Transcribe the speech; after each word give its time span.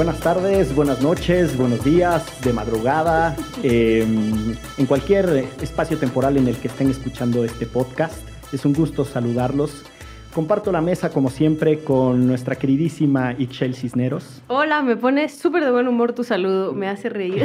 Buenas 0.00 0.20
tardes, 0.20 0.74
buenas 0.74 1.02
noches, 1.02 1.58
buenos 1.58 1.84
días, 1.84 2.40
de 2.42 2.54
madrugada, 2.54 3.36
eh, 3.62 4.00
en 4.78 4.86
cualquier 4.86 5.44
espacio 5.60 5.98
temporal 5.98 6.38
en 6.38 6.48
el 6.48 6.56
que 6.56 6.68
estén 6.68 6.88
escuchando 6.88 7.44
este 7.44 7.66
podcast. 7.66 8.16
Es 8.50 8.64
un 8.64 8.72
gusto 8.72 9.04
saludarlos. 9.04 9.84
Comparto 10.34 10.72
la 10.72 10.80
mesa, 10.80 11.10
como 11.10 11.28
siempre, 11.28 11.80
con 11.80 12.26
nuestra 12.26 12.54
queridísima 12.54 13.34
Ixchel 13.36 13.74
Cisneros. 13.74 14.42
Hola, 14.46 14.80
me 14.80 14.96
pone 14.96 15.28
súper 15.28 15.64
de 15.64 15.70
buen 15.70 15.86
humor 15.86 16.14
tu 16.14 16.24
saludo, 16.24 16.72
me 16.72 16.88
hace 16.88 17.10
reír 17.10 17.44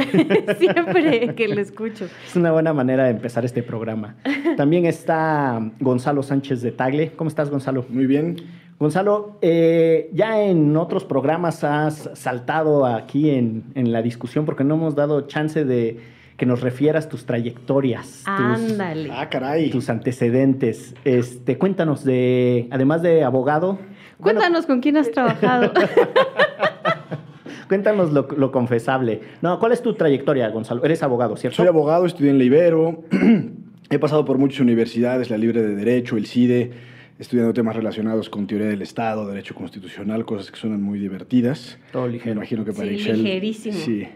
siempre 0.58 1.34
que 1.34 1.48
lo 1.48 1.60
escucho. 1.60 2.06
Es 2.26 2.36
una 2.36 2.52
buena 2.52 2.72
manera 2.72 3.04
de 3.04 3.10
empezar 3.10 3.44
este 3.44 3.62
programa. 3.62 4.16
También 4.56 4.86
está 4.86 5.60
Gonzalo 5.78 6.22
Sánchez 6.22 6.62
de 6.62 6.72
Tagle. 6.72 7.12
¿Cómo 7.16 7.28
estás, 7.28 7.50
Gonzalo? 7.50 7.84
Muy 7.90 8.06
bien. 8.06 8.36
Gonzalo, 8.78 9.38
eh, 9.40 10.10
ya 10.12 10.42
en 10.42 10.76
otros 10.76 11.04
programas 11.04 11.64
has 11.64 12.10
saltado 12.14 12.84
aquí 12.84 13.30
en, 13.30 13.64
en, 13.74 13.90
la 13.90 14.02
discusión 14.02 14.44
porque 14.44 14.64
no 14.64 14.74
hemos 14.74 14.94
dado 14.94 15.22
chance 15.22 15.64
de 15.64 15.98
que 16.36 16.44
nos 16.44 16.60
refieras 16.60 17.08
tus 17.08 17.24
trayectorias. 17.24 18.22
Ándale. 18.26 19.10
Ah, 19.10 19.30
caray. 19.30 19.70
Tus 19.70 19.88
antecedentes. 19.88 20.94
Este, 21.04 21.56
cuéntanos 21.56 22.04
de, 22.04 22.68
además 22.70 23.00
de 23.00 23.24
abogado. 23.24 23.78
Cuéntanos 24.20 24.66
bueno, 24.66 24.66
con 24.66 24.80
quién 24.80 24.98
has 24.98 25.10
trabajado. 25.10 25.72
Cuéntanos 27.68 28.12
lo, 28.12 28.28
lo, 28.36 28.52
confesable. 28.52 29.22
No, 29.42 29.58
¿cuál 29.58 29.72
es 29.72 29.82
tu 29.82 29.94
trayectoria, 29.94 30.48
Gonzalo? 30.50 30.84
Eres 30.84 31.02
abogado, 31.02 31.36
¿cierto? 31.36 31.56
Soy 31.56 31.66
abogado, 31.66 32.06
estudié 32.06 32.30
en 32.30 32.38
la 32.38 32.44
Ibero. 32.44 33.04
He 33.90 33.98
pasado 33.98 34.24
por 34.24 34.38
muchas 34.38 34.60
universidades, 34.60 35.30
la 35.30 35.38
Libre 35.38 35.62
de 35.62 35.74
Derecho, 35.74 36.16
el 36.16 36.26
CIDE 36.26 36.95
estudiando 37.18 37.52
temas 37.52 37.76
relacionados 37.76 38.28
con 38.28 38.46
teoría 38.46 38.68
del 38.68 38.82
Estado, 38.82 39.26
derecho 39.26 39.54
constitucional, 39.54 40.24
cosas 40.24 40.50
que 40.50 40.58
suenan 40.58 40.82
muy 40.82 40.98
divertidas. 40.98 41.78
Todo 41.92 42.08
ligero. 42.08 42.34
Me 42.34 42.40
imagino 42.40 42.64
que 42.64 42.72
para 42.72 42.88
sí, 42.88 42.94
Ixchel, 42.94 43.22
ligerísimo. 43.22 43.74
Sí. 43.74 44.06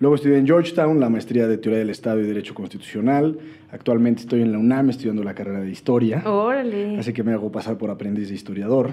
Luego 0.00 0.14
estudié 0.14 0.38
en 0.38 0.46
Georgetown 0.46 1.00
la 1.00 1.08
maestría 1.10 1.48
de 1.48 1.58
teoría 1.58 1.80
del 1.80 1.90
Estado 1.90 2.20
y 2.20 2.26
derecho 2.26 2.54
constitucional. 2.54 3.38
Actualmente 3.70 4.22
estoy 4.22 4.42
en 4.42 4.52
la 4.52 4.58
UNAM 4.58 4.90
estudiando 4.90 5.24
la 5.24 5.34
carrera 5.34 5.60
de 5.60 5.70
historia. 5.70 6.22
Órale. 6.24 6.98
Así 6.98 7.12
que 7.12 7.22
me 7.24 7.32
hago 7.32 7.50
pasar 7.50 7.76
por 7.78 7.90
aprendiz 7.90 8.28
de 8.28 8.34
historiador. 8.34 8.90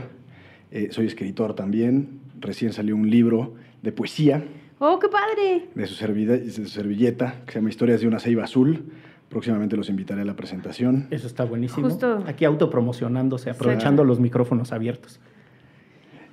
Eh, 0.72 0.88
soy 0.92 1.06
escritor 1.06 1.54
también. 1.54 2.22
Recién 2.40 2.74
salió 2.74 2.96
un 2.96 3.10
libro 3.10 3.54
de 3.84 3.92
poesía. 3.92 4.44
¡Oh, 4.80 5.00
qué 5.00 5.08
padre! 5.08 5.70
De 5.76 5.86
su, 5.86 5.94
servilleta, 5.94 6.44
de 6.44 6.50
su 6.50 6.68
servilleta 6.68 7.44
que 7.46 7.54
se 7.54 7.60
llama 7.60 7.70
Historias 7.70 8.02
de 8.02 8.08
una 8.08 8.20
ceiba 8.20 8.44
azul. 8.44 8.86
Próximamente 9.36 9.76
los 9.76 9.90
invitaré 9.90 10.22
a 10.22 10.24
la 10.24 10.38
presentación. 10.38 11.08
Eso 11.12 11.28
está 11.28 11.44
buenísimo. 11.44 11.90
Justo. 11.90 12.24
Aquí 12.26 12.46
autopromocionándose, 12.46 13.50
aprovechando 13.50 14.04
sí. 14.04 14.08
los 14.08 14.22
micrófonos 14.22 14.72
abiertos. 14.72 15.20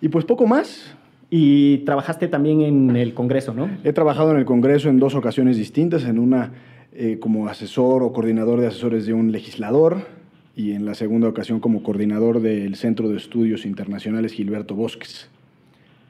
Y 0.00 0.08
pues 0.08 0.24
poco 0.24 0.46
más. 0.46 0.94
Y 1.28 1.78
trabajaste 1.78 2.28
también 2.28 2.60
en 2.60 2.94
el 2.94 3.12
Congreso, 3.12 3.54
¿no? 3.54 3.68
He 3.82 3.92
trabajado 3.92 4.30
en 4.30 4.36
el 4.36 4.44
Congreso 4.44 4.88
en 4.88 5.00
dos 5.00 5.16
ocasiones 5.16 5.56
distintas, 5.56 6.04
en 6.04 6.20
una 6.20 6.52
eh, 6.92 7.18
como 7.18 7.48
asesor 7.48 8.04
o 8.04 8.12
coordinador 8.12 8.60
de 8.60 8.68
asesores 8.68 9.04
de 9.04 9.14
un 9.14 9.32
legislador 9.32 10.06
y 10.54 10.70
en 10.70 10.86
la 10.86 10.94
segunda 10.94 11.26
ocasión 11.26 11.58
como 11.58 11.82
coordinador 11.82 12.40
del 12.40 12.76
Centro 12.76 13.08
de 13.08 13.16
Estudios 13.16 13.66
Internacionales 13.66 14.32
Gilberto 14.32 14.76
Bosques. 14.76 15.28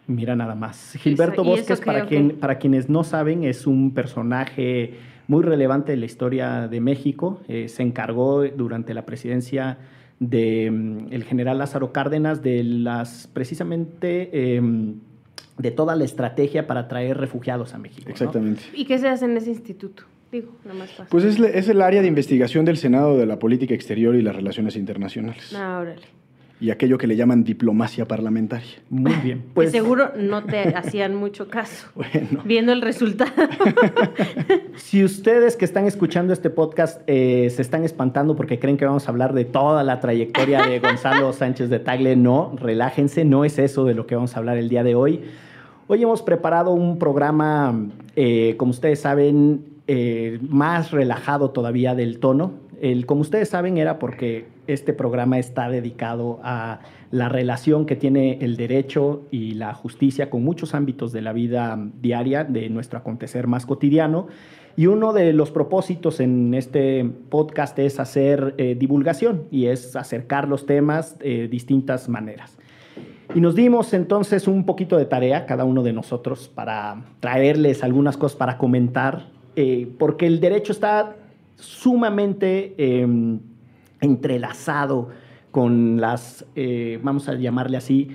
Mira 0.09 0.37
nada 0.37 0.55
más. 0.55 0.99
Gilberto 1.01 1.43
Bosques, 1.43 1.81
para, 1.81 2.05
quien, 2.05 2.33
para 2.33 2.59
quienes 2.59 2.91
no 2.91 3.03
saben, 3.03 3.45
es 3.45 3.66
un 3.66 3.93
personaje 3.95 4.99
muy 5.32 5.43
relevante 5.43 5.93
de 5.93 5.97
la 5.97 6.04
historia 6.04 6.69
de 6.69 6.81
México. 6.81 7.41
Eh, 7.48 7.69
se 7.69 7.82
encargó 7.82 8.44
durante 8.44 8.93
la 8.93 9.06
presidencia 9.06 9.78
del 10.20 11.09
de, 11.09 11.16
um, 11.16 11.22
general 11.22 11.56
Lázaro 11.56 11.91
Cárdenas 11.91 12.43
de 12.43 12.62
las 12.62 13.28
precisamente 13.32 14.28
eh, 14.31 14.60
de 15.56 15.71
toda 15.71 15.97
la 15.97 16.04
estrategia 16.04 16.66
para 16.66 16.87
traer 16.87 17.16
refugiados 17.16 17.72
a 17.72 17.78
México. 17.78 18.10
Exactamente. 18.10 18.60
¿no? 18.71 18.78
¿Y 18.78 18.84
qué 18.84 18.98
se 18.98 19.09
hace 19.09 19.25
en 19.25 19.34
ese 19.38 19.48
instituto? 19.48 20.03
Digo, 20.31 20.53
nada 20.65 20.78
más 20.78 20.91
fácil. 20.91 21.06
Pues 21.10 21.25
es, 21.25 21.41
es, 21.41 21.69
el 21.69 21.81
área 21.81 22.03
de 22.03 22.09
investigación 22.09 22.66
del 22.66 22.76
Senado 22.76 23.16
de 23.16 23.25
la 23.25 23.38
Política 23.38 23.75
Exterior 23.75 24.15
y 24.15 24.22
las 24.22 24.37
Relaciones 24.37 24.76
Internacionales. 24.76 25.54
Ah, 25.56 25.78
órale 25.81 26.22
y 26.62 26.71
aquello 26.71 26.97
que 26.97 27.09
le 27.09 27.17
llaman 27.17 27.43
diplomacia 27.43 28.06
parlamentaria. 28.06 28.71
Muy 28.89 29.12
bien. 29.15 29.43
Pues 29.55 29.73
seguro 29.73 30.12
no 30.17 30.45
te 30.45 30.61
hacían 30.77 31.17
mucho 31.17 31.49
caso. 31.49 31.89
Bueno. 31.97 32.43
Viendo 32.45 32.73
el 32.73 32.83
resultado. 32.83 33.33
si 34.77 35.03
ustedes 35.03 35.56
que 35.56 35.65
están 35.65 35.87
escuchando 35.87 36.33
este 36.33 36.51
podcast 36.51 37.01
eh, 37.06 37.51
se 37.51 37.62
están 37.62 37.84
espantando 37.84 38.37
porque 38.37 38.59
creen 38.59 38.77
que 38.77 38.84
vamos 38.84 39.09
a 39.09 39.11
hablar 39.11 39.33
de 39.33 39.45
toda 39.45 39.83
la 39.83 39.99
trayectoria 39.99 40.62
de 40.62 40.78
Gonzalo 40.78 41.33
Sánchez 41.33 41.69
de 41.69 41.81
Tagle, 41.81 42.15
no, 42.15 42.55
relájense, 42.56 43.25
no 43.25 43.45
es 43.45 43.59
eso 43.59 43.84
de 43.84 43.95
lo 43.95 44.06
que 44.06 44.15
vamos 44.15 44.37
a 44.37 44.39
hablar 44.39 44.56
el 44.56 44.69
día 44.69 44.84
de 44.84 44.95
hoy. 44.95 45.22
Hoy 45.89 46.03
hemos 46.03 46.22
preparado 46.22 46.71
un 46.71 46.99
programa, 46.99 47.89
eh, 48.15 48.55
como 48.56 48.71
ustedes 48.71 49.01
saben, 49.01 49.65
eh, 49.89 50.39
más 50.49 50.93
relajado 50.93 51.51
todavía 51.51 51.95
del 51.97 52.21
tono. 52.21 52.53
El, 52.81 53.05
como 53.06 53.22
ustedes 53.22 53.49
saben, 53.49 53.78
era 53.78 53.99
porque 53.99 54.47
este 54.67 54.93
programa 54.93 55.39
está 55.39 55.69
dedicado 55.69 56.41
a 56.43 56.81
la 57.11 57.28
relación 57.28 57.87
que 57.87 57.97
tiene 57.97 58.39
el 58.41 58.56
derecho 58.56 59.27
y 59.31 59.53
la 59.55 59.75
justicia 59.75 60.31
con 60.31 60.45
muchos 60.45 60.75
ámbitos 60.75 61.12
de 61.12 61.23
la 61.23 61.33
vida 61.33 61.78
diaria, 62.00 62.45
de 62.45 62.69
nuestro 62.71 62.99
acontecer 62.99 63.47
más 63.47 63.67
cotidiano. 63.67 64.28
Y 64.77 64.87
uno 64.87 65.12
de 65.12 65.33
los 65.33 65.51
propósitos 65.51 66.21
en 66.21 66.55
este 66.55 67.05
podcast 67.28 67.78
es 67.78 68.01
hacer 68.01 68.55
eh, 68.56 68.75
divulgación 68.78 69.45
y 69.51 69.67
es 69.67 69.97
acercar 69.97 70.49
los 70.49 70.65
temas 70.65 71.19
de 71.19 71.49
distintas 71.49 72.09
maneras. 72.09 72.56
Y 73.34 73.41
nos 73.41 73.55
dimos 73.55 73.95
entonces 73.95 74.47
un 74.47 74.67
poquito 74.67 74.99
de 74.99 75.06
tarea, 75.06 75.47
cada 75.47 75.65
uno 75.65 75.83
de 75.83 75.93
nosotros, 75.93 76.51
para 76.55 77.05
traerles 77.21 77.83
algunas 77.83 78.17
cosas 78.17 78.37
para 78.37 78.59
comentar, 78.59 79.31
eh, 79.56 79.91
porque 79.99 80.27
el 80.27 80.41
derecho 80.41 80.72
está 80.72 81.17
sumamente 81.56 82.75
eh, 82.77 83.06
entrelazado 84.03 85.09
con 85.51 86.01
las, 86.01 86.45
eh, 86.55 87.01
vamos 87.03 87.29
a 87.29 87.35
llamarle 87.35 87.79
así, 87.79 88.11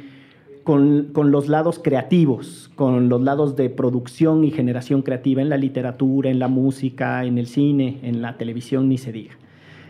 con, 0.64 1.10
con, 1.14 1.32
los 1.32 1.48
lados 1.48 1.80
creativos, 1.82 2.70
con 2.76 3.10
los 3.10 3.22
lados 3.22 3.56
de 3.56 3.70
producción 3.70 4.44
y 4.44 4.52
generación 4.52 5.02
creativa 5.02 5.42
en 5.42 5.50
la 5.50 5.58
literatura, 5.58 6.30
en 6.30 6.40
la 6.40 6.50
música, 6.50 7.24
en 7.24 7.38
el 7.38 7.48
cine, 7.48 8.00
en 8.04 8.22
la 8.22 8.38
televisión, 8.38 8.90
ni 8.90 8.98
se 8.98 9.12
diga. 9.12 9.36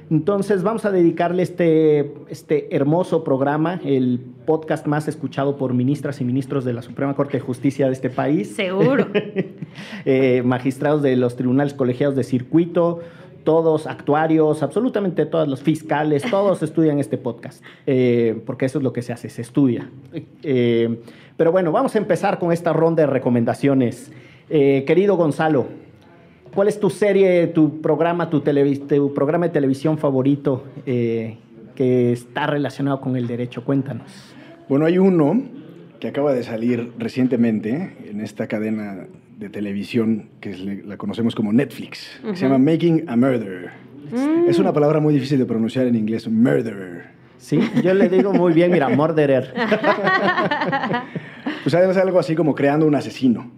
Entonces 0.09 0.63
vamos 0.63 0.85
a 0.85 0.91
dedicarle 0.91 1.43
este, 1.43 2.13
este 2.29 2.73
hermoso 2.73 3.25
programa, 3.25 3.81
el 3.83 4.21
podcast 4.45 4.87
más 4.87 5.09
escuchado 5.09 5.57
por 5.57 5.73
ministras 5.73 6.21
y 6.21 6.23
ministros 6.23 6.63
de 6.63 6.71
la 6.71 6.81
Suprema 6.81 7.13
Corte 7.13 7.37
de 7.37 7.41
Justicia 7.41 7.87
de 7.87 7.93
este 7.93 8.09
país. 8.09 8.55
Seguro. 8.55 9.07
eh, 10.05 10.43
magistrados 10.45 11.01
de 11.01 11.17
los 11.17 11.35
tribunales 11.35 11.73
colegiados 11.73 12.15
de 12.15 12.23
circuito, 12.23 12.99
todos, 13.47 13.87
actuarios, 13.87 14.61
absolutamente 14.61 15.25
todos 15.25 15.47
los 15.47 15.63
fiscales, 15.63 16.21
todos 16.29 16.61
estudian 16.63 16.99
este 16.99 17.17
podcast, 17.17 17.63
eh, 17.85 18.41
porque 18.45 18.65
eso 18.65 18.79
es 18.79 18.83
lo 18.83 18.91
que 18.91 19.01
se 19.01 19.13
hace, 19.13 19.29
se 19.29 19.41
estudia. 19.41 19.89
Eh, 20.43 20.99
pero 21.37 21.53
bueno, 21.53 21.71
vamos 21.71 21.95
a 21.95 21.97
empezar 21.97 22.39
con 22.39 22.51
esta 22.51 22.73
ronda 22.73 23.03
de 23.03 23.07
recomendaciones. 23.07 24.11
Eh, 24.49 24.83
querido 24.85 25.15
Gonzalo, 25.15 25.67
¿cuál 26.53 26.67
es 26.67 26.77
tu 26.77 26.89
serie, 26.89 27.47
tu 27.47 27.79
programa, 27.79 28.29
tu, 28.29 28.41
tu 28.41 29.13
programa 29.13 29.45
de 29.45 29.53
televisión 29.53 29.97
favorito 29.97 30.65
que 30.83 32.11
está 32.11 32.47
relacionado 32.47 32.99
con 32.99 33.15
el 33.15 33.27
derecho? 33.27 33.63
Cuéntanos. 33.63 34.11
Bueno, 34.67 34.85
hay 34.85 34.97
uno 34.97 35.41
que 36.01 36.09
acaba 36.09 36.33
de 36.33 36.43
salir 36.43 36.91
recientemente 36.99 37.95
en 38.09 38.19
esta 38.19 38.47
cadena 38.47 39.07
de 39.37 39.49
televisión 39.49 40.29
que 40.41 40.55
la 40.85 40.97
conocemos 40.97 41.35
como 41.35 41.53
Netflix, 41.53 42.19
uh 42.23 42.27
-huh. 42.27 42.31
que 42.31 42.37
se 42.37 42.45
llama 42.45 42.57
Making 42.57 43.05
a 43.07 43.15
Murderer. 43.15 43.87
Mm. 44.11 44.49
Es 44.49 44.59
una 44.59 44.73
palabra 44.73 44.99
muy 44.99 45.13
difícil 45.13 45.37
de 45.37 45.45
pronunciar 45.45 45.87
en 45.87 45.95
inglés, 45.95 46.27
murderer. 46.27 47.17
Sí, 47.37 47.59
yo 47.83 47.93
le 47.93 48.09
digo 48.09 48.33
muy 48.33 48.53
bien, 48.53 48.71
mira, 48.71 48.89
murderer. 48.89 49.53
pues 51.63 51.73
es 51.73 51.97
algo 51.97 52.19
así 52.19 52.35
como 52.35 52.55
creando 52.55 52.87
un 52.87 52.95
asesino. 52.95 53.51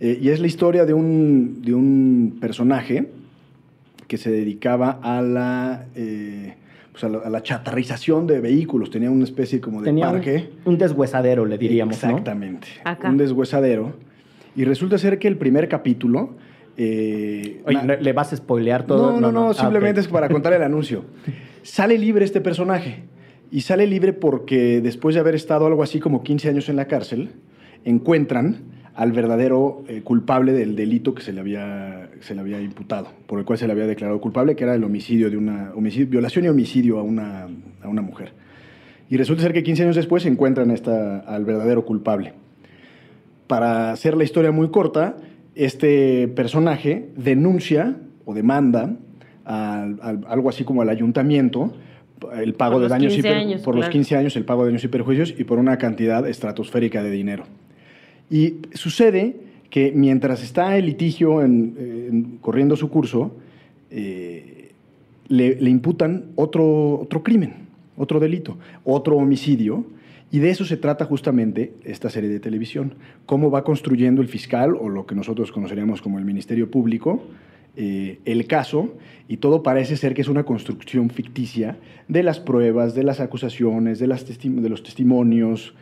Eh, 0.00 0.18
y 0.20 0.28
es 0.28 0.40
la 0.40 0.46
historia 0.46 0.84
de 0.84 0.92
un, 0.92 1.62
de 1.62 1.74
un 1.74 2.36
personaje 2.40 3.08
que 4.06 4.16
se 4.18 4.30
dedicaba 4.30 4.98
a 5.02 5.22
la... 5.22 5.86
Eh, 5.94 6.54
pues 6.92 7.02
a, 7.02 7.08
la, 7.08 7.18
a, 7.18 7.30
la, 7.30 7.42
chatarrización 7.42 8.26
de 8.26 8.40
vehículos. 8.40 8.90
Tenía 8.90 9.10
una 9.10 9.24
especie 9.24 9.60
como 9.60 9.80
de 9.80 9.86
Tenía 9.86 10.10
parque. 10.10 10.50
Un, 10.64 10.74
un 10.74 10.78
deshuesadero, 10.78 11.44
le 11.44 11.58
diríamos. 11.58 11.94
Exactamente. 11.94 12.68
¿no? 12.84 13.10
Un 13.10 13.16
deshuesadero. 13.16 13.94
Y 14.56 14.64
resulta 14.64 14.98
ser 14.98 15.18
que 15.18 15.28
el 15.28 15.36
primer 15.36 15.68
capítulo 15.68 16.34
eh, 16.76 17.60
Oye, 17.66 17.82
na- 17.84 17.96
¿le 17.96 18.12
vas 18.12 18.32
a 18.32 18.36
spoilear 18.36 18.84
todo? 18.86 19.12
no, 19.12 19.20
no, 19.20 19.32
no, 19.32 19.50
Ah, 19.50 19.54
simplemente 19.54 20.00
ok. 20.00 20.06
es 20.06 20.12
para 20.12 20.28
contar 20.28 20.52
el 20.54 20.62
anuncio. 20.70 21.04
Sale 21.62 21.98
libre 21.98 22.24
este 22.24 22.40
personaje. 22.40 23.04
Y 23.50 23.60
sale 23.60 23.86
libre 23.86 24.12
porque 24.12 24.80
después 24.80 25.14
de 25.14 25.20
haber 25.20 25.34
estado 25.36 25.66
algo 25.66 25.82
así 25.84 26.00
como 26.00 26.22
15 26.24 26.48
años 26.48 26.68
en 26.68 26.76
la 26.76 26.86
cárcel, 26.86 27.30
encuentran 27.84 28.56
al 28.94 29.12
verdadero 29.12 29.84
eh, 29.88 30.02
culpable 30.02 30.52
del 30.52 30.76
delito 30.76 31.14
que 31.14 31.22
se 31.22 31.32
le, 31.32 31.40
había, 31.40 32.10
se 32.20 32.34
le 32.34 32.40
había 32.40 32.60
imputado, 32.60 33.08
por 33.26 33.38
el 33.38 33.44
cual 33.44 33.58
se 33.58 33.66
le 33.66 33.72
había 33.72 33.86
declarado 33.86 34.20
culpable, 34.20 34.54
que 34.56 34.64
era 34.64 34.74
el 34.74 34.84
homicidio 34.84 35.30
de 35.30 35.36
una 35.36 35.72
homicidio, 35.74 36.06
violación 36.08 36.44
y 36.44 36.48
homicidio 36.48 36.98
a 36.98 37.02
una, 37.02 37.48
a 37.82 37.88
una 37.88 38.02
mujer. 38.02 38.32
Y 39.10 39.16
resulta 39.16 39.42
ser 39.42 39.52
que 39.52 39.62
15 39.62 39.82
años 39.84 39.96
después 39.96 40.24
encuentran 40.26 40.70
esta, 40.70 41.20
al 41.20 41.44
verdadero 41.44 41.84
culpable. 41.84 42.34
Para 43.46 43.92
hacer 43.92 44.16
la 44.16 44.24
historia 44.24 44.50
muy 44.52 44.68
corta, 44.70 45.16
este 45.54 46.28
personaje 46.28 47.08
denuncia 47.16 47.96
o 48.24 48.34
demanda 48.34 48.96
al- 49.44 49.98
al- 50.02 50.24
algo 50.28 50.48
así 50.48 50.64
como 50.64 50.82
al 50.82 50.88
ayuntamiento 50.88 51.72
el 52.36 52.54
pago 52.54 52.74
Por 52.74 52.82
de 52.84 52.88
daños 52.88 53.12
y 53.12 53.16
15 53.16 53.28
per- 53.28 53.36
años, 53.38 53.60
por 53.62 53.74
los 53.74 53.82
claro. 53.82 53.92
15 53.92 54.16
años 54.16 54.36
el 54.36 54.44
pago 54.46 54.62
de 54.64 54.70
daños 54.70 54.84
y 54.84 54.88
perjuicios 54.88 55.34
y 55.38 55.44
por 55.44 55.58
una 55.58 55.76
cantidad 55.76 56.26
estratosférica 56.26 57.02
de 57.02 57.10
dinero. 57.10 57.44
Y 58.30 58.54
sucede 58.72 59.36
que 59.68 59.92
mientras 59.94 60.42
está 60.42 60.76
el 60.78 60.86
litigio 60.86 61.42
en- 61.42 61.74
en- 61.78 62.38
corriendo 62.40 62.76
su 62.76 62.88
curso, 62.88 63.36
eh, 63.90 64.70
le, 65.28 65.60
le 65.60 65.70
imputan 65.70 66.26
otro, 66.36 67.00
otro 67.00 67.22
crimen, 67.22 67.52
otro 67.98 68.18
delito, 68.20 68.56
otro 68.84 69.16
homicidio, 69.16 69.84
y 70.30 70.38
de 70.40 70.50
eso 70.50 70.64
se 70.64 70.76
trata 70.76 71.04
justamente 71.04 71.72
esta 71.84 72.10
serie 72.10 72.28
de 72.30 72.40
televisión. 72.40 72.94
Cómo 73.26 73.50
va 73.50 73.62
construyendo 73.64 74.20
el 74.22 74.28
fiscal, 74.28 74.74
o 74.78 74.88
lo 74.88 75.06
que 75.06 75.14
nosotros 75.14 75.52
conoceríamos 75.52 76.02
como 76.02 76.18
el 76.18 76.24
Ministerio 76.24 76.70
Público, 76.70 77.22
eh, 77.76 78.18
el 78.24 78.46
caso, 78.46 78.94
y 79.28 79.38
todo 79.38 79.62
parece 79.62 79.96
ser 79.96 80.14
que 80.14 80.22
es 80.22 80.28
una 80.28 80.44
construcción 80.44 81.10
ficticia 81.10 81.76
de 82.08 82.22
las 82.22 82.38
pruebas, 82.40 82.94
de 82.94 83.02
las 83.04 83.20
acusaciones, 83.20 83.98
de, 83.98 84.06
las 84.06 84.28
testi- 84.28 84.54
de 84.54 84.68
los 84.68 84.82
testimonios, 84.82 85.74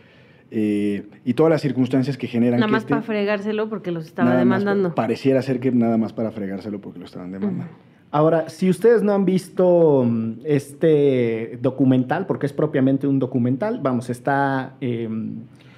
eh, 0.51 1.05
y 1.25 1.33
todas 1.35 1.51
las 1.51 1.63
circunstancias 1.63 2.19
que 2.19 2.27
generan 2.27 2.61
Nada 2.61 2.69
que 2.69 2.73
más 2.73 2.83
este- 2.83 2.91
para 2.91 3.03
fregárselo 3.03 3.69
porque 3.71 3.91
los 3.91 4.05
estaba 4.07 4.37
demandando. 4.37 4.91
pa- 4.91 4.95
pareciera 4.97 5.41
ser 5.41 5.61
que 5.61 5.71
nada 5.73 5.97
más 5.97 6.13
para 6.13 6.31
fregárselo 6.31 6.79
porque 6.81 6.99
lo 6.99 7.07
estaban 7.07 7.33
demandando. 7.33 7.73
Ahora, 8.15 8.51
si 8.51 8.69
ustedes 8.69 9.03
no 9.03 9.13
han 9.15 9.25
visto 9.25 10.05
mm, 10.07 10.33
este 10.45 11.59
documental, 11.63 12.27
porque 12.27 12.45
es 12.47 12.53
propiamente 12.53 13.07
un 13.07 13.19
documental, 13.19 13.81
vamos, 13.83 14.11
está... 14.11 14.75
eh, 14.83 15.09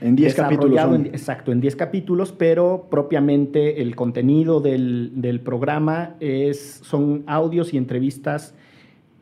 En 0.00 0.16
10 0.16 0.34
capítulos 0.34 0.76
en- 0.96 1.06
exacto, 1.06 1.52
en 1.52 1.60
10 1.60 1.76
capítulos, 1.76 2.32
pero 2.32 2.88
propiamente 2.90 3.80
el 3.82 3.94
contenido 3.94 4.60
del, 4.60 5.12
del 5.14 5.38
programa 5.40 6.16
es, 6.18 6.80
son 6.82 7.22
audios 7.26 7.72
y 7.72 7.76
entrevistas 7.78 8.54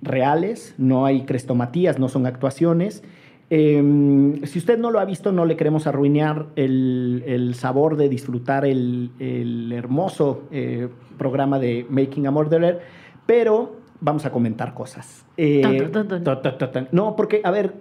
reales, 0.00 0.74
no 0.78 1.04
hay 1.04 1.22
crestomatías, 1.26 1.98
no 1.98 2.08
son 2.08 2.26
actuaciones. 2.26 3.04
Eh, 3.50 4.40
si 4.44 4.58
usted 4.58 4.78
no 4.78 4.90
lo 4.90 4.98
ha 4.98 5.04
visto, 5.04 5.30
no 5.30 5.44
le 5.44 5.56
queremos 5.56 5.86
arruinar 5.86 6.46
el, 6.56 7.22
el 7.26 7.54
sabor 7.54 7.96
de 7.96 8.08
disfrutar 8.08 8.64
el, 8.64 9.10
el 9.20 9.70
hermoso 9.72 10.44
eh, 10.50 10.88
programa 11.18 11.58
de 11.58 11.84
Making 11.90 12.26
a 12.26 12.30
Murderer, 12.30 12.80
pero 13.26 13.76
vamos 14.00 14.24
a 14.26 14.30
comentar 14.32 14.74
cosas. 14.74 15.24
Eh. 15.36 15.62
No, 16.92 17.16
porque, 17.16 17.40
a 17.44 17.50
ver, 17.50 17.74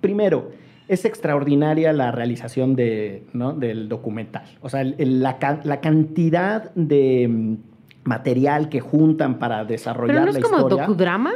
primero, 0.00 0.50
es 0.88 1.04
extraordinaria 1.04 1.92
la 1.92 2.10
realización 2.10 2.74
de, 2.76 3.26
¿no? 3.32 3.52
del 3.52 3.88
documental. 3.88 4.42
O 4.60 4.68
sea, 4.68 4.80
el- 4.82 4.96
el- 4.98 5.22
la, 5.22 5.38
la 5.64 5.80
cantidad 5.80 6.72
de 6.74 7.28
mm, 7.28 7.56
material 8.04 8.68
que 8.68 8.80
juntan 8.80 9.38
para 9.38 9.64
desarrollar 9.64 10.16
Pero 10.16 10.24
no 10.24 10.30
es 10.30 10.36
la 10.36 10.42
como 10.42 10.56
historia. 10.58 10.82
docudrama. 10.86 11.32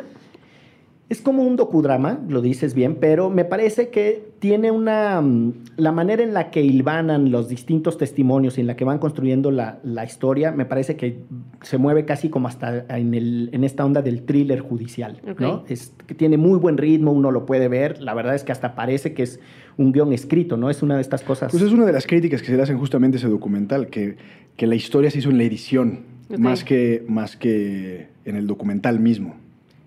Es 1.09 1.21
como 1.21 1.45
un 1.45 1.55
docudrama, 1.55 2.19
lo 2.29 2.43
dices 2.43 2.75
bien, 2.75 2.97
pero 2.97 3.31
me 3.31 3.45
parece 3.45 3.91
que 3.91 4.25
tiene 4.41 4.73
una... 4.73 5.21
mm, 5.21 5.53
La 5.77 5.93
manera 5.93 6.25
en 6.25 6.35
la 6.35 6.51
que 6.51 6.63
hilvanan 6.63 7.31
los 7.31 7.49
distintos 7.49 7.97
testimonios 7.97 8.59
y 8.59 8.63
en 8.63 8.67
la 8.67 8.75
que 8.75 8.85
van 8.85 8.99
construyendo 8.99 9.53
la, 9.53 9.79
la 9.85 10.05
historia, 10.05 10.51
me 10.51 10.65
parece 10.65 10.97
que 10.97 11.21
se 11.63 11.79
mueve 11.79 12.05
casi 12.07 12.29
como 12.29 12.49
hasta 12.49 12.85
en, 12.89 13.15
el, 13.15 13.51
en 13.53 13.63
esta 13.63 13.85
onda 13.85 14.03
del 14.03 14.23
thriller 14.23 14.59
judicial. 14.59 15.21
¿no? 15.39 15.65
Es, 15.69 15.95
que 16.09 16.17
tiene 16.17 16.39
muy 16.39 16.59
buen 16.59 16.77
ritmo, 16.77 17.13
uno 17.13 17.31
lo 17.31 17.47
puede 17.47 17.69
ver, 17.69 18.03
la 18.03 18.13
verdad 18.13 18.35
es 18.35 18.43
que 18.43 18.51
hasta 18.51 18.75
parece 18.75 19.15
que 19.15 19.23
es 19.23 19.39
un 19.77 19.93
guion 19.93 20.13
escrito, 20.13 20.57
¿no? 20.57 20.71
Es 20.71 20.83
una 20.83 20.97
de 20.97 21.03
estas 21.03 21.23
cosas... 21.23 21.53
Pues 21.53 21.63
es 21.63 21.71
una 21.71 21.85
de 21.85 21.93
las 21.93 22.07
críticas 22.07 22.41
que 22.41 22.49
se 22.49 22.57
le 22.57 22.63
hacen 22.63 22.79
justamente 22.79 23.19
a 23.19 23.21
ese 23.21 23.29
documental, 23.29 23.89
que, 23.89 24.17
que 24.57 24.67
la 24.67 24.75
historia 24.75 25.11
se 25.13 25.19
hizo 25.21 25.31
en 25.31 25.39
la 25.39 25.45
edición, 25.45 26.01
más, 26.37 26.65
que, 26.65 27.05
más 27.07 27.37
que 27.37 28.09
en 28.25 28.35
el 28.35 28.49
documental 28.49 28.99
mismo. 28.99 29.37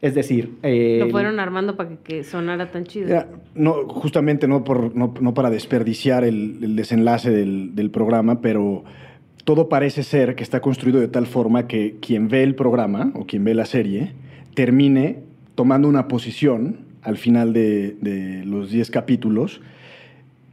Es 0.01 0.15
decir... 0.15 0.51
eh, 0.63 0.97
Lo 0.99 1.09
fueron 1.09 1.39
armando 1.39 1.75
para 1.75 1.89
que, 1.89 1.97
que 1.97 2.23
sonara 2.23 2.71
tan 2.71 2.85
chido. 2.85 3.25
No, 3.55 3.87
justamente 3.87 4.47
no, 4.47 4.63
por, 4.63 4.95
no, 4.95 5.13
no 5.19 5.33
para 5.33 5.49
desperdiciar 5.49 6.23
el, 6.23 6.57
el 6.61 6.75
desenlace 6.75 7.29
del, 7.31 7.75
del 7.75 7.91
programa, 7.91 8.39
pero 8.41 8.83
todo 9.43 9.67
parece 9.67 10.03
ser 10.03 10.35
que 10.35 10.43
está 10.43 10.61
construido 10.61 10.99
de 10.99 11.07
tal 11.07 11.25
forma 11.25 11.67
que 11.67 11.97
quien 11.99 12.27
ve 12.29 12.43
el 12.43 12.55
programa 12.55 13.11
o 13.15 13.25
quien 13.25 13.43
ve 13.43 13.53
la 13.55 13.65
serie 13.65 14.13
termine 14.53 15.19
tomando 15.55 15.87
una 15.87 16.07
posición 16.07 16.77
al 17.01 17.17
final 17.17 17.53
de, 17.53 17.95
de 18.01 18.45
los 18.45 18.71
10 18.71 18.91
capítulos 18.91 19.61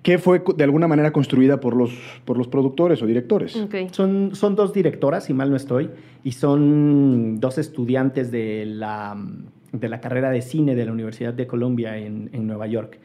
que 0.07 0.19
fue 0.19 0.41
de 0.57 0.63
alguna 0.63 0.87
manera 0.87 1.13
construida 1.13 1.59
por 1.59 1.75
los, 1.75 1.91
por 2.25 2.39
los 2.39 2.47
productores 2.47 3.03
o 3.03 3.07
directores. 3.07 3.61
Son, 3.91 4.37
son 4.37 4.55
dos 4.55 4.73
directoras, 4.73 5.25
si 5.25 5.35
mal 5.35 5.51
no 5.51 5.57
estoy, 5.57 5.91
y 6.23 6.31
son 6.31 7.41
dos 7.41 7.59
estudiantes 7.59 8.31
de 8.31 8.67
la, 8.67 9.21
de 9.73 9.89
la 9.89 10.01
carrera 10.01 10.31
de 10.31 10.43
cine 10.43 10.77
de 10.77 10.85
la 10.85 10.93
Universidad 10.93 11.35
de 11.35 11.49
Columbia 11.49 11.99
en, 11.99 12.31
en 12.33 12.47
Nueva 12.47 12.69
York. 12.69 13.01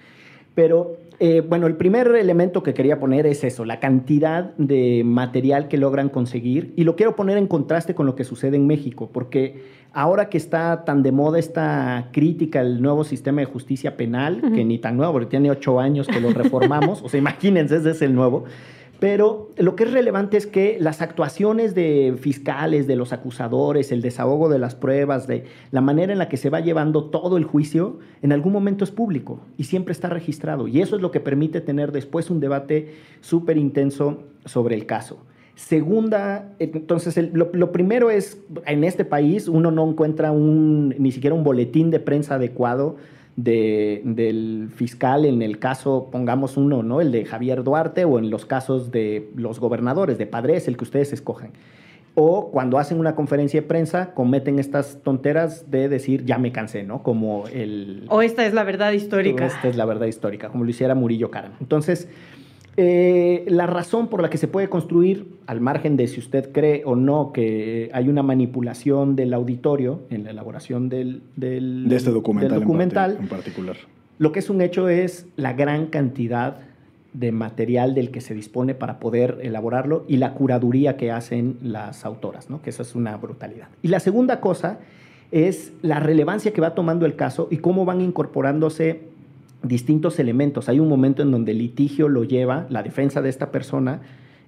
Pero, 0.54 0.98
eh, 1.24 1.42
bueno, 1.42 1.68
el 1.68 1.76
primer 1.76 2.08
elemento 2.16 2.64
que 2.64 2.74
quería 2.74 3.00
poner 3.00 3.28
es 3.28 3.44
eso, 3.44 3.64
la 3.64 3.80
cantidad 3.80 4.56
de 4.58 5.04
material 5.06 5.68
que 5.68 5.78
logran 5.78 6.10
conseguir. 6.10 6.74
Y 6.76 6.84
lo 6.84 6.96
quiero 6.96 7.16
poner 7.16 7.38
en 7.38 7.46
contraste 7.46 7.94
con 7.94 8.08
lo 8.08 8.16
que 8.16 8.24
sucede 8.24 8.56
en 8.56 8.66
México, 8.66 9.12
porque 9.14 9.62
ahora 9.94 10.30
que 10.30 10.40
está 10.40 10.84
tan 10.84 11.04
de 11.04 11.12
moda 11.12 11.38
esta 11.38 12.10
crítica 12.12 12.62
al 12.62 12.82
nuevo 12.82 13.04
sistema 13.04 13.42
de 13.42 13.46
justicia 13.46 13.98
penal, 13.98 14.42
que 14.42 14.66
ni 14.66 14.80
tan 14.80 14.98
nuevo, 14.98 15.14
porque 15.14 15.28
tiene 15.28 15.52
ocho 15.52 15.80
años 15.80 16.08
que 16.08 16.20
lo 16.20 16.32
reformamos, 16.34 17.04
o 17.04 17.08
sea, 17.08 17.20
imagínense, 17.20 17.76
ese 17.76 17.92
es 17.92 18.02
el 18.02 18.16
nuevo. 18.16 18.46
Pero 19.02 19.50
lo 19.58 19.76
que 19.76 19.86
es 19.86 19.92
relevante 19.92 20.38
es 20.38 20.46
que 20.46 20.78
las 20.80 21.02
actuaciones 21.02 21.74
de 21.74 22.14
fiscales, 22.20 22.86
de 22.86 22.96
los 22.96 23.14
acusadores, 23.14 23.92
el 23.92 24.00
desahogo 24.04 24.48
de 24.48 24.60
las 24.60 24.76
pruebas, 24.76 25.26
de 25.26 25.46
la 25.72 25.82
manera 25.82 26.14
en 26.14 26.20
la 26.20 26.30
que 26.30 26.38
se 26.38 26.52
va 26.52 26.60
llevando 26.60 27.06
todo 27.06 27.38
el 27.38 27.44
juicio, 27.44 27.98
en 28.22 28.32
algún 28.32 28.54
momento 28.54 28.84
es 28.84 28.92
público 28.92 29.40
y 29.58 29.64
siempre 29.64 29.92
está 29.92 30.08
registrado. 30.10 30.68
Y 30.68 30.82
eso 30.82 30.96
es 30.96 31.02
lo 31.02 31.10
que 31.10 31.20
permite 31.20 31.62
tener 31.62 31.92
después 31.92 32.30
un 32.30 32.40
debate 32.40 32.94
súper 33.22 33.58
intenso 33.58 34.20
sobre 34.46 34.76
el 34.76 34.86
caso. 34.86 35.18
Segunda, 35.56 36.54
entonces 36.60 37.18
el- 37.18 37.32
lo, 37.34 37.50
lo 37.54 37.72
primero 37.72 38.12
es, 38.12 38.40
en 38.68 38.84
este 38.84 39.04
país 39.04 39.48
uno 39.48 39.72
no 39.72 39.90
encuentra 39.90 40.32
un, 40.32 40.90
ni 41.00 41.12
siquiera 41.12 41.36
un 41.36 41.44
boletín 41.44 41.90
de 41.90 42.00
prensa 42.00 42.36
adecuado 42.36 42.98
de- 43.36 44.02
del 44.04 44.70
fiscal 44.76 45.26
en 45.26 45.42
el 45.42 45.58
caso, 45.60 46.10
pongamos 46.12 46.58
uno, 46.58 46.84
¿no? 46.84 47.02
El 47.02 47.12
de 47.12 47.26
Javier 47.26 47.64
Duarte 47.64 48.06
o 48.06 48.20
en 48.20 48.30
los 48.30 48.46
casos 48.46 48.92
de 48.92 49.30
los 49.36 49.60
gobernadores, 49.60 50.18
de 50.18 50.26
Padres, 50.28 50.68
el 50.68 50.78
que 50.78 50.84
ustedes 50.84 51.14
escojan. 51.14 51.52
O 52.14 52.52
cuando 52.52 52.78
hacen 52.78 53.00
una 53.00 53.16
conferencia 53.16 53.62
de 53.62 53.68
prensa, 53.68 54.14
cometen 54.14 54.60
estas 54.60 55.02
tonteras 55.02 55.72
de 55.72 55.88
decir, 55.88 56.26
ya 56.26 56.38
me 56.38 56.52
cansé, 56.52 56.84
¿no? 56.84 57.04
Como 57.04 57.46
el... 57.48 58.06
O 58.10 58.22
esta 58.22 58.46
es 58.46 58.54
la 58.54 58.66
verdad 58.66 58.92
histórica. 58.92 59.46
Esta 59.46 59.70
es 59.70 59.78
la 59.78 59.86
verdad 59.86 60.08
histórica, 60.08 60.50
como 60.50 60.66
lo 60.66 60.70
hiciera 60.70 60.94
Murillo 60.94 61.32
Karam. 61.32 61.54
Entonces, 61.62 62.10
eh, 62.78 63.44
la 63.48 63.68
razón 63.68 64.08
por 64.08 64.22
la 64.22 64.30
que 64.30 64.38
se 64.38 64.48
puede 64.48 64.70
construir, 64.70 65.28
al 65.46 65.60
margen 65.62 65.98
de 65.98 66.08
si 66.08 66.20
usted 66.20 66.52
cree 66.52 66.84
o 66.86 66.96
no 66.96 67.32
que 67.34 67.90
hay 67.94 68.08
una 68.08 68.24
manipulación 68.24 69.16
del 69.16 69.34
auditorio 69.34 70.02
en 70.10 70.24
la 70.24 70.32
elaboración 70.32 70.88
del, 70.90 71.22
del- 71.36 71.88
De 71.90 71.96
este 71.98 72.12
documental, 72.12 73.12
del 73.16 73.24
en 73.24 73.28
particular. 73.28 73.76
lo 74.20 74.32
que 74.32 74.40
es 74.40 74.50
un 74.50 74.62
hecho 74.62 74.88
es 74.90 75.28
la 75.36 75.54
gran 75.54 75.88
cantidad 75.88 76.58
de 77.14 77.34
material 77.34 77.94
del 77.94 78.10
que 78.10 78.22
se 78.22 78.34
dispone 78.34 78.74
para 78.74 79.00
poder 79.00 79.40
elaborarlo 79.42 80.06
y 80.08 80.16
la 80.16 80.34
curaduría 80.34 80.96
que 80.96 81.12
hacen 81.12 81.58
las 81.62 82.06
autoras, 82.06 82.50
¿no? 82.50 82.62
que 82.62 82.70
eso 82.70 82.84
es 82.84 82.96
una 82.96 83.18
brutalidad. 83.18 83.68
Y 83.82 83.90
la 83.90 84.00
segunda 84.00 84.40
cosa 84.40 84.80
es 85.34 85.74
la 85.82 86.00
relevancia 86.00 86.54
que 86.54 86.62
va 86.62 86.74
tomando 86.74 87.06
el 87.06 87.18
caso 87.18 87.50
y 87.52 87.58
cómo 87.58 87.84
van 87.84 88.00
incorporándose 88.00 89.02
distintos 89.64 90.20
elementos. 90.20 90.70
Hay 90.70 90.80
un 90.80 90.88
momento 90.88 91.22
en 91.22 91.32
donde 91.32 91.52
el 91.52 91.60
litigio 91.60 92.10
lo 92.10 92.24
lleva, 92.24 92.66
la 92.70 92.84
defensa 92.84 93.22
de 93.22 93.30
esta 93.30 93.52
persona, 93.52 94.02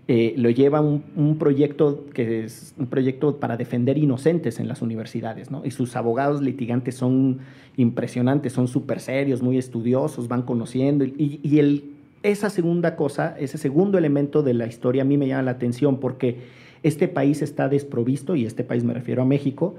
eh, 0.08 0.34
lo 0.38 0.50
lleva 0.50 0.82
un, 0.82 1.03
un 1.15 1.38
proyecto 1.38 2.05
que 2.13 2.43
es 2.43 2.74
un 2.77 2.88
proyecto 2.88 3.38
para 3.39 3.55
defender 3.55 3.98
inocentes 3.98 4.60
en 4.60 4.67
las 4.67 4.82
universidades, 4.82 5.50
¿no? 5.50 5.62
Y 5.63 5.72
sus 5.72 5.96
abogados 5.96 6.41
litigantes 6.41 6.96
son 6.96 7.39
impresionantes, 7.77 8.51
son 8.53 8.67
súper 8.67 9.00
serios, 9.00 9.41
muy 9.41 9.58
estudiosos, 9.58 10.27
van 10.27 10.41
conociendo. 10.41 11.05
Y, 11.05 11.39
y 11.41 11.60
el, 11.60 11.84
esa 12.22 12.50
segunda 12.50 12.96
cosa, 12.96 13.36
ese 13.39 13.58
segundo 13.58 13.98
elemento 13.98 14.43
de 14.43 14.53
la 14.53 14.67
historia 14.67 15.03
a 15.03 15.05
mí 15.05 15.17
me 15.17 15.27
llama 15.27 15.43
la 15.43 15.51
atención 15.51 16.00
porque 16.00 16.38
Este 16.84 17.08
país 17.08 17.41
está 17.41 17.70
desprovisto, 17.70 18.36
y 18.36 18.46
este 18.46 18.65
país 18.65 18.84
me 18.84 18.93
refiero 18.93 19.22
a 19.22 19.25
México, 19.25 19.75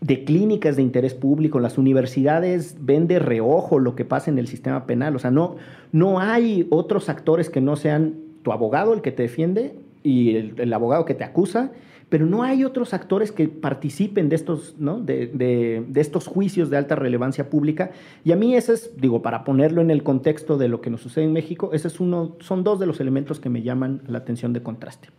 de 0.00 0.24
clínicas 0.24 0.76
de 0.76 0.82
interés 0.82 1.14
público. 1.14 1.60
Las 1.60 1.78
universidades 1.78 2.76
ven 2.80 3.06
de 3.06 3.18
reojo 3.18 3.78
lo 3.78 3.94
que 3.94 4.04
pasa 4.04 4.30
en 4.30 4.38
el 4.38 4.48
sistema 4.48 4.86
penal. 4.86 5.14
O 5.16 5.18
sea, 5.18 5.30
no, 5.30 5.56
no 5.92 6.20
hay 6.20 6.66
otros 6.70 7.08
actores 7.08 7.50
que 7.50 7.60
no 7.60 7.76
sean 7.76 8.14
tu 8.42 8.52
abogado, 8.52 8.94
el 8.94 9.02
que 9.02 9.12
te 9.12 9.22
defiende, 9.22 9.74
y 10.02 10.36
el, 10.36 10.72
abogado 10.72 11.04
que 11.04 11.14
te 11.14 11.24
acusa, 11.24 11.72
pero 12.08 12.24
no 12.24 12.42
hay 12.42 12.64
otros 12.64 12.94
actores 12.94 13.32
que 13.32 13.48
participen 13.48 14.30
de 14.30 14.36
estos, 14.36 14.74
¿no? 14.78 14.98
de, 14.98 15.26
de, 15.26 15.84
de, 15.86 16.00
estos 16.00 16.26
juicios 16.26 16.70
de 16.70 16.78
alta 16.78 16.96
relevancia 16.96 17.50
pública. 17.50 17.90
Y 18.24 18.32
a 18.32 18.36
mí 18.36 18.56
ese 18.56 18.72
es, 18.72 18.92
digo, 18.96 19.20
para 19.20 19.44
ponerlo 19.44 19.82
en 19.82 19.90
el 19.90 20.02
contexto 20.02 20.56
de 20.56 20.68
lo 20.68 20.80
que 20.80 20.88
nos 20.88 21.02
sucede 21.02 21.24
en 21.24 21.34
México, 21.34 21.70
ese 21.74 21.88
es 21.88 22.00
uno, 22.00 22.36
son 22.40 22.64
dos 22.64 22.80
de 22.80 22.86
los 22.86 22.98
elementos 23.00 23.38
que 23.38 23.50
me 23.50 23.60
llaman 23.60 24.00
la 24.08 24.18
atención 24.18 24.54
de 24.54 24.62
contraste. 24.62 25.10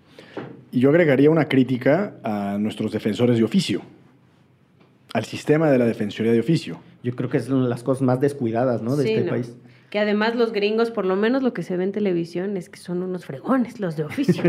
Y 0.71 0.79
yo 0.79 0.89
agregaría 0.89 1.29
una 1.29 1.47
crítica 1.47 2.15
a 2.23 2.57
nuestros 2.57 2.91
defensores 2.91 3.37
de 3.37 3.43
oficio 3.43 3.81
al 5.13 5.25
sistema 5.25 5.69
de 5.69 5.77
la 5.77 5.85
defensoría 5.85 6.31
de 6.31 6.39
oficio. 6.39 6.79
Yo 7.03 7.15
creo 7.15 7.29
que 7.29 7.37
es 7.37 7.49
una 7.49 7.63
de 7.63 7.69
las 7.69 7.83
cosas 7.83 8.01
más 8.01 8.19
descuidadas 8.19 8.81
¿no? 8.81 8.95
de 8.95 9.15
este 9.15 9.29
país. 9.29 9.57
Que 9.89 9.99
además 9.99 10.37
los 10.37 10.53
gringos, 10.53 10.89
por 10.89 11.05
lo 11.05 11.17
menos 11.17 11.43
lo 11.43 11.53
que 11.53 11.63
se 11.63 11.75
ve 11.75 11.83
en 11.83 11.91
televisión, 11.91 12.55
es 12.55 12.69
que 12.69 12.77
son 12.77 13.03
unos 13.03 13.25
fregones 13.25 13.81
los 13.81 13.97
de 13.97 14.05
oficio. 14.05 14.41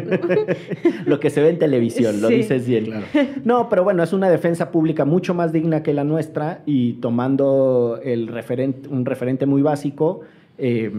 lo 1.04 1.18
que 1.18 1.30
se 1.30 1.42
ve 1.42 1.48
en 1.48 1.58
televisión, 1.58 2.20
lo 2.20 2.28
dices 2.28 2.64
bien. 2.64 2.84
Claro. 2.84 3.06
No, 3.44 3.68
pero 3.68 3.82
bueno, 3.82 4.04
es 4.04 4.12
una 4.12 4.30
defensa 4.30 4.70
pública 4.70 5.04
mucho 5.04 5.34
más 5.34 5.52
digna 5.52 5.82
que 5.82 5.94
la 5.94 6.04
nuestra 6.04 6.62
y 6.64 6.94
tomando 6.94 7.98
el 8.04 8.28
referente, 8.28 8.88
un 8.88 9.04
referente 9.04 9.46
muy 9.46 9.62
básico, 9.62 10.20
eh, 10.58 10.92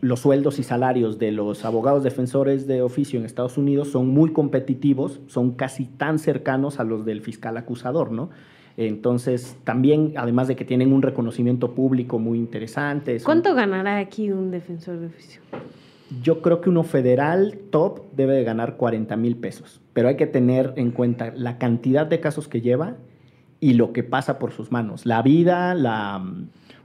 los 0.00 0.18
sueldos 0.18 0.58
y 0.58 0.64
salarios 0.64 1.20
de 1.20 1.30
los 1.30 1.64
abogados 1.64 2.02
defensores 2.02 2.66
de 2.66 2.82
oficio 2.82 3.20
en 3.20 3.26
Estados 3.26 3.56
Unidos 3.58 3.92
son 3.92 4.08
muy 4.08 4.32
competitivos, 4.32 5.20
son 5.28 5.52
casi 5.52 5.84
tan 5.84 6.18
cercanos 6.18 6.80
a 6.80 6.84
los 6.84 7.04
del 7.04 7.20
fiscal 7.20 7.56
acusador, 7.56 8.10
¿no? 8.10 8.30
Entonces, 8.76 9.56
también, 9.64 10.14
además 10.16 10.48
de 10.48 10.56
que 10.56 10.64
tienen 10.64 10.92
un 10.92 11.02
reconocimiento 11.02 11.74
público 11.74 12.18
muy 12.18 12.38
interesante. 12.38 13.20
¿Cuánto 13.22 13.54
ganará 13.54 13.98
aquí 13.98 14.32
un 14.32 14.50
defensor 14.50 14.98
de 14.98 15.06
oficio? 15.06 15.40
Yo 16.22 16.42
creo 16.42 16.60
que 16.60 16.70
uno 16.70 16.82
federal 16.82 17.58
top 17.70 18.02
debe 18.12 18.34
de 18.34 18.44
ganar 18.44 18.76
40 18.76 19.16
mil 19.16 19.36
pesos, 19.36 19.80
pero 19.92 20.08
hay 20.08 20.16
que 20.16 20.26
tener 20.26 20.72
en 20.76 20.90
cuenta 20.90 21.32
la 21.36 21.58
cantidad 21.58 22.06
de 22.06 22.20
casos 22.20 22.48
que 22.48 22.60
lleva 22.60 22.96
y 23.60 23.74
lo 23.74 23.92
que 23.92 24.02
pasa 24.02 24.38
por 24.38 24.52
sus 24.52 24.70
manos. 24.70 25.06
La 25.06 25.22
vida, 25.22 25.74
la... 25.74 26.22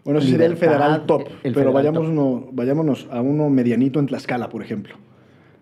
Bueno, 0.06 0.20
ese 0.20 0.32
sería 0.32 0.46
el 0.46 0.58
federal 0.58 1.06
top, 1.06 1.24
pero 1.44 1.74
vayámonos, 1.74 2.44
vayámonos 2.54 3.08
a 3.12 3.22
uno 3.22 3.50
medianito 3.50 4.00
en 4.00 4.08
Tlaxcala, 4.08 4.50
por 4.50 4.64
ejemplo. 4.64 4.96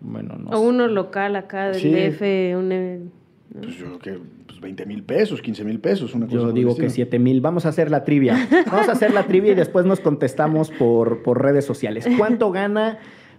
Bueno, 0.00 0.36
no 0.38 0.50
O 0.50 0.60
uno 0.60 0.86
local 0.86 1.34
acá 1.36 1.70
del 1.70 2.12
DF, 2.12 2.56
un... 2.56 3.10
Pues 3.52 3.76
yo 3.76 3.98
creo 3.98 3.98
que 3.98 4.18
20 4.60 4.86
mil 4.86 5.02
pesos, 5.02 5.40
15 5.40 5.64
mil 5.64 5.80
pesos, 5.80 6.14
una 6.14 6.26
cosa 6.26 6.38
Yo 6.38 6.52
digo 6.52 6.76
que 6.76 6.90
7 6.90 7.18
mil. 7.18 7.40
Vamos 7.40 7.66
a 7.66 7.70
hacer 7.70 7.90
la 7.90 8.04
trivia. 8.04 8.48
Vamos 8.70 8.88
a 8.88 8.92
hacer 8.92 9.12
la 9.12 9.26
trivia 9.26 9.52
y 9.52 9.54
después 9.54 9.86
nos 9.86 10.00
contestamos 10.00 10.70
por, 10.70 11.22
por 11.22 11.42
redes 11.42 11.64
sociales. 11.64 12.06
¿Cuánto 12.18 12.50
gana 12.50 12.98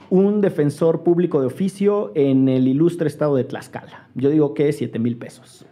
un 0.09 0.41
defensor 0.41 1.03
público 1.03 1.39
de 1.41 1.47
oficio 1.47 2.11
en 2.15 2.49
el 2.49 2.67
ilustre 2.67 3.07
estado 3.07 3.35
de 3.35 3.43
Tlaxcala? 3.43 4.07
Yo 4.15 4.29
digo 4.29 4.53
que 4.53 4.71
7 4.71 4.97
mil 4.99 5.17
pesos. 5.17 5.65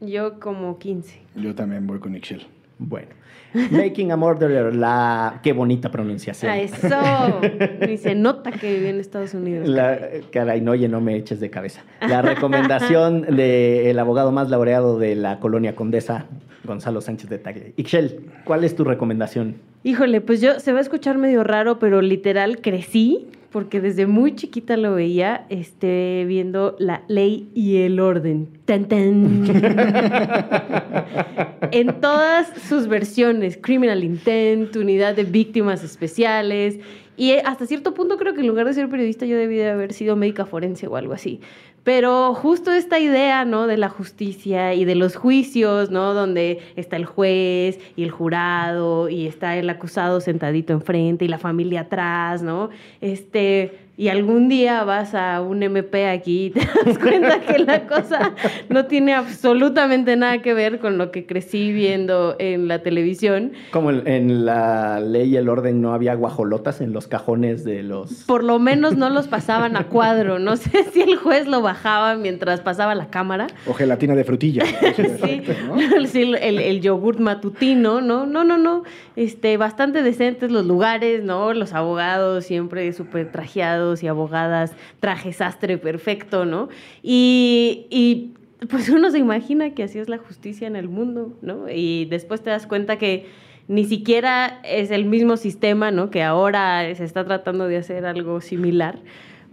Yo 0.00 0.38
como 0.40 0.78
15. 0.78 1.20
Yo 1.36 1.54
también 1.54 1.86
voy 1.86 1.98
con 1.98 2.14
Ixchel. 2.14 2.46
Bueno. 2.78 3.19
Making 3.52 4.12
a 4.12 4.16
Murderer, 4.16 4.74
la... 4.74 5.40
Qué 5.42 5.52
bonita 5.52 5.90
pronunciación. 5.90 6.50
Ah, 6.50 6.58
eso. 6.58 7.40
Ni 7.86 7.96
se 7.96 8.14
nota 8.14 8.52
que 8.52 8.74
vive 8.74 8.90
en 8.90 9.00
Estados 9.00 9.34
Unidos. 9.34 9.68
La... 9.68 9.98
Caray, 10.30 10.60
no, 10.60 10.72
oye, 10.72 10.88
no 10.88 11.00
me 11.00 11.16
eches 11.16 11.40
de 11.40 11.50
cabeza. 11.50 11.82
La 12.00 12.22
recomendación 12.22 13.22
del 13.36 13.98
abogado 13.98 14.32
más 14.32 14.50
laureado 14.50 14.98
de 14.98 15.16
la 15.16 15.40
colonia 15.40 15.74
Condesa, 15.74 16.26
Gonzalo 16.64 17.00
Sánchez 17.00 17.30
de 17.30 17.38
Tagle. 17.38 17.72
Ixchel, 17.76 18.26
¿cuál 18.44 18.64
es 18.64 18.76
tu 18.76 18.84
recomendación? 18.84 19.56
Híjole, 19.82 20.20
pues 20.20 20.40
yo, 20.40 20.60
se 20.60 20.72
va 20.72 20.78
a 20.78 20.82
escuchar 20.82 21.18
medio 21.18 21.42
raro, 21.42 21.78
pero 21.78 22.02
literal 22.02 22.60
crecí 22.60 23.28
porque 23.50 23.80
desde 23.80 24.06
muy 24.06 24.36
chiquita 24.36 24.76
lo 24.76 24.94
veía, 24.94 25.46
este, 25.48 26.24
viendo 26.26 26.76
la 26.78 27.02
ley 27.08 27.50
y 27.54 27.78
el 27.78 27.98
orden. 27.98 28.48
¡Tan, 28.64 28.86
tan! 28.86 29.44
en 31.72 32.00
todas 32.00 32.48
sus 32.68 32.86
versiones, 32.86 33.58
Criminal 33.60 34.04
Intent, 34.04 34.76
Unidad 34.76 35.16
de 35.16 35.24
Víctimas 35.24 35.82
Especiales, 35.82 36.78
y 37.16 37.32
hasta 37.32 37.66
cierto 37.66 37.92
punto 37.92 38.16
creo 38.16 38.32
que 38.32 38.40
en 38.40 38.46
lugar 38.46 38.66
de 38.66 38.72
ser 38.72 38.88
periodista 38.88 39.26
yo 39.26 39.36
debí 39.36 39.56
de 39.56 39.68
haber 39.68 39.92
sido 39.92 40.16
médica 40.16 40.46
forense 40.46 40.86
o 40.86 40.96
algo 40.96 41.12
así. 41.12 41.40
Pero 41.82 42.34
justo 42.34 42.72
esta 42.72 42.98
idea, 42.98 43.44
¿no? 43.44 43.66
De 43.66 43.78
la 43.78 43.88
justicia 43.88 44.74
y 44.74 44.84
de 44.84 44.94
los 44.94 45.16
juicios, 45.16 45.90
¿no? 45.90 46.12
Donde 46.12 46.60
está 46.76 46.96
el 46.96 47.06
juez 47.06 47.78
y 47.96 48.02
el 48.02 48.10
jurado 48.10 49.08
y 49.08 49.26
está 49.26 49.56
el 49.56 49.70
acusado 49.70 50.20
sentadito 50.20 50.72
enfrente 50.72 51.24
y 51.24 51.28
la 51.28 51.38
familia 51.38 51.82
atrás, 51.82 52.42
¿no? 52.42 52.68
Este, 53.00 53.89
y 54.00 54.08
algún 54.08 54.48
día 54.48 54.82
vas 54.84 55.14
a 55.14 55.42
un 55.42 55.62
MP 55.62 56.08
aquí 56.08 56.46
y 56.46 56.50
te 56.52 56.60
das 56.86 56.98
cuenta 56.98 57.38
que 57.40 57.58
la 57.58 57.86
cosa 57.86 58.32
no 58.70 58.86
tiene 58.86 59.12
absolutamente 59.12 60.16
nada 60.16 60.40
que 60.40 60.54
ver 60.54 60.78
con 60.78 60.96
lo 60.96 61.10
que 61.10 61.26
crecí 61.26 61.70
viendo 61.70 62.34
en 62.38 62.66
la 62.66 62.78
televisión. 62.78 63.52
Como 63.70 63.90
en 63.90 64.46
la 64.46 65.00
ley 65.00 65.34
y 65.34 65.36
el 65.36 65.50
orden 65.50 65.82
no 65.82 65.92
había 65.92 66.14
guajolotas 66.14 66.80
en 66.80 66.94
los 66.94 67.08
cajones 67.08 67.62
de 67.62 67.82
los... 67.82 68.24
Por 68.24 68.42
lo 68.42 68.58
menos 68.58 68.96
no 68.96 69.10
los 69.10 69.28
pasaban 69.28 69.76
a 69.76 69.88
cuadro. 69.88 70.38
No 70.38 70.56
sé 70.56 70.84
si 70.94 71.02
el 71.02 71.16
juez 71.16 71.46
lo 71.46 71.60
bajaba 71.60 72.14
mientras 72.14 72.62
pasaba 72.62 72.94
la 72.94 73.08
cámara. 73.08 73.48
O 73.66 73.74
gelatina 73.74 74.14
de 74.14 74.24
frutilla. 74.24 74.64
sí, 76.06 76.32
el, 76.40 76.58
el, 76.58 76.80
yogurt 76.80 77.20
matutino, 77.20 78.00
¿no? 78.00 78.24
No, 78.24 78.44
no, 78.44 78.56
no. 78.56 78.82
Este, 79.14 79.58
bastante 79.58 80.02
decentes 80.02 80.50
los 80.50 80.64
lugares, 80.64 81.22
¿no? 81.22 81.52
Los 81.52 81.74
abogados 81.74 82.46
siempre 82.46 82.90
súper 82.94 83.30
trajeados 83.30 83.89
y 84.02 84.08
abogadas, 84.08 84.74
traje 85.00 85.32
sastre 85.32 85.78
perfecto, 85.78 86.44
¿no? 86.44 86.68
Y, 87.02 87.86
y 87.90 88.34
pues 88.68 88.88
uno 88.88 89.10
se 89.10 89.18
imagina 89.18 89.74
que 89.74 89.84
así 89.84 89.98
es 89.98 90.08
la 90.08 90.18
justicia 90.18 90.66
en 90.66 90.76
el 90.76 90.88
mundo, 90.88 91.36
¿no? 91.42 91.68
Y 91.68 92.06
después 92.06 92.42
te 92.42 92.50
das 92.50 92.66
cuenta 92.66 92.98
que 92.98 93.26
ni 93.68 93.84
siquiera 93.84 94.60
es 94.64 94.90
el 94.90 95.04
mismo 95.04 95.36
sistema, 95.36 95.90
¿no? 95.90 96.10
Que 96.10 96.22
ahora 96.22 96.92
se 96.94 97.04
está 97.04 97.24
tratando 97.24 97.68
de 97.68 97.76
hacer 97.76 98.04
algo 98.04 98.40
similar. 98.40 98.98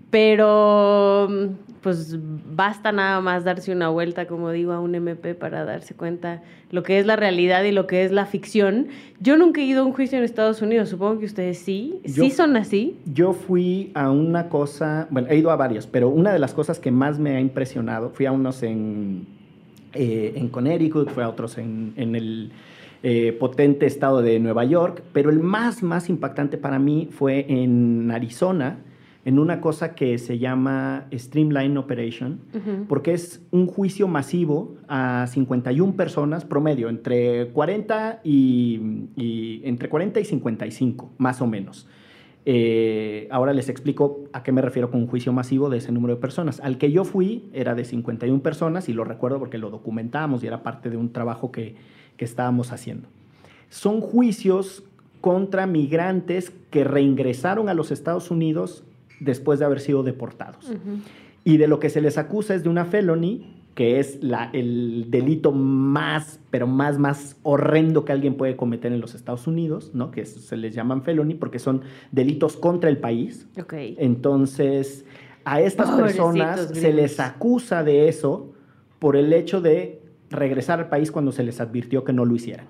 Pero 0.10 1.28
pues 1.82 2.18
basta 2.54 2.92
nada 2.92 3.22
más 3.22 3.44
darse 3.44 3.72
una 3.72 3.90
vuelta, 3.90 4.28
como 4.28 4.52
digo, 4.52 4.74
a 4.74 4.80
un 4.80 4.96
MP 4.96 5.36
para 5.36 5.64
darse 5.64 5.96
cuenta 5.96 6.44
lo 6.70 6.84
que 6.84 7.00
es 7.00 7.06
la 7.06 7.16
realidad 7.16 7.64
y 7.64 7.72
lo 7.72 7.88
que 7.88 8.04
es 8.04 8.12
la 8.12 8.26
ficción. 8.26 8.88
Yo 9.20 9.38
nunca 9.38 9.62
he 9.62 9.64
ido 9.64 9.84
a 9.84 9.86
un 9.86 9.94
juicio 9.94 10.18
en 10.18 10.24
Estados 10.24 10.62
Unidos, 10.62 10.90
supongo 10.90 11.20
que 11.20 11.26
ustedes 11.26 11.60
sí. 11.60 12.02
¿Sí 12.06 12.30
son 12.32 12.58
así? 12.58 12.98
Yo 13.06 13.32
fui 13.32 13.92
a 13.94 14.12
una 14.12 14.50
cosa, 14.50 15.08
bueno, 15.12 15.30
he 15.30 15.38
ido 15.38 15.52
a 15.52 15.56
varios, 15.56 15.88
pero 15.88 16.10
una 16.10 16.34
de 16.34 16.40
las 16.40 16.54
cosas 16.54 16.80
que 16.80 16.92
más 16.92 17.20
me 17.20 17.38
ha 17.38 17.40
impresionado, 17.40 18.10
fui 18.10 18.26
a 18.26 18.32
unos 18.32 18.64
en, 18.64 19.26
eh, 19.94 20.34
en 20.36 20.50
Connecticut, 20.50 21.10
fui 21.10 21.24
a 21.24 21.30
otros 21.30 21.58
en, 21.58 21.94
en 21.96 22.16
el 22.16 22.52
eh, 23.04 23.32
potente 23.40 23.86
estado 23.86 24.22
de 24.22 24.40
Nueva 24.40 24.66
York, 24.66 25.04
pero 25.14 25.30
el 25.30 25.40
más, 25.40 25.84
más 25.84 26.10
impactante 26.10 26.58
para 26.58 26.80
mí 26.80 27.08
fue 27.12 27.46
en 27.48 28.12
Arizona 28.12 28.80
en 29.28 29.40
una 29.40 29.60
cosa 29.60 29.94
que 29.94 30.18
se 30.20 30.40
llama 30.40 31.08
Streamline 31.12 31.78
Operation, 31.78 32.40
porque 32.88 33.12
es 33.12 33.46
un 33.52 33.68
juicio 33.68 34.08
masivo 34.08 34.78
a 34.88 35.28
51 35.28 35.98
personas 35.98 36.46
promedio, 36.46 36.88
entre 36.88 37.50
40 37.50 38.22
y, 38.24 38.80
entre 39.66 39.90
40 39.90 40.22
y 40.22 40.24
55, 40.24 41.12
más 41.18 41.42
o 41.42 41.48
menos. 41.48 41.90
Eh, 42.46 43.28
ahora 43.30 43.52
les 43.52 43.68
explico 43.68 44.24
a 44.32 44.44
qué 44.44 44.54
me 44.54 44.62
refiero 44.62 44.90
con 44.90 45.02
un 45.02 45.08
juicio 45.08 45.34
masivo 45.34 45.70
de 45.70 45.80
ese 45.80 45.92
número 45.92 46.16
de 46.16 46.22
personas. 46.22 46.62
Al 46.62 46.78
que 46.78 46.94
yo 46.94 47.04
fui 47.04 47.50
era 47.52 47.76
de 47.76 47.84
51 47.84 48.42
personas 48.42 48.88
y 48.88 48.94
lo 48.94 49.04
recuerdo 49.04 49.40
porque 49.40 49.58
lo 49.58 49.70
documentábamos 49.70 50.42
y 50.42 50.48
era 50.48 50.64
parte 50.64 50.90
de 50.90 50.96
un 50.96 51.12
trabajo 51.12 51.52
que, 51.52 51.76
que 52.16 52.24
estábamos 52.24 52.72
haciendo. 52.72 53.10
Son 53.68 54.00
juicios 54.00 54.86
contra 55.20 55.68
migrantes 55.68 56.54
que 56.70 56.86
reingresaron 56.86 57.68
a 57.68 57.74
los 57.74 57.92
Estados 57.92 58.32
Unidos 58.32 58.86
después 59.20 59.60
de 59.60 59.66
haber 59.66 59.80
sido 59.80 60.04
deportados. 60.04 60.72
Y 61.44 61.58
de 61.58 61.68
lo 61.68 61.80
que 61.80 61.90
se 61.90 62.02
les 62.02 62.18
acusa 62.18 62.56
es 62.56 62.64
de 62.64 62.70
una 62.70 62.86
felony, 62.86 63.56
que 63.74 64.00
es 64.00 64.24
la, 64.24 64.50
el 64.54 65.06
delito 65.10 65.52
más, 65.52 66.40
pero 66.50 66.66
más, 66.66 66.98
más 66.98 67.38
horrendo 67.44 68.06
que 68.06 68.12
alguien 68.12 68.36
puede 68.36 68.56
cometer 68.56 68.92
en 68.92 69.00
los 69.00 69.14
Estados 69.14 69.46
Unidos, 69.46 69.92
¿no? 69.94 70.10
Que 70.10 70.26
se 70.26 70.58
les 70.58 70.74
llaman 70.74 71.04
felony 71.04 71.36
porque 71.40 71.60
son 71.60 71.82
delitos 72.12 72.58
contra 72.58 72.90
el 72.90 72.98
país. 72.98 73.48
Entonces, 73.72 75.06
a 75.46 75.62
estas 75.62 75.92
personas 75.92 76.72
se 76.74 76.92
les 76.92 77.20
acusa 77.20 77.84
de 77.84 78.10
eso 78.10 78.52
por 79.00 79.16
el 79.16 79.32
hecho 79.32 79.62
de 79.62 80.02
regresar 80.30 80.80
al 80.80 80.90
país 80.90 81.12
cuando 81.12 81.32
se 81.32 81.44
les 81.44 81.62
advirtió 81.62 82.04
que 82.04 82.14
no 82.14 82.26
lo 82.26 82.36
hicieran. 82.36 82.68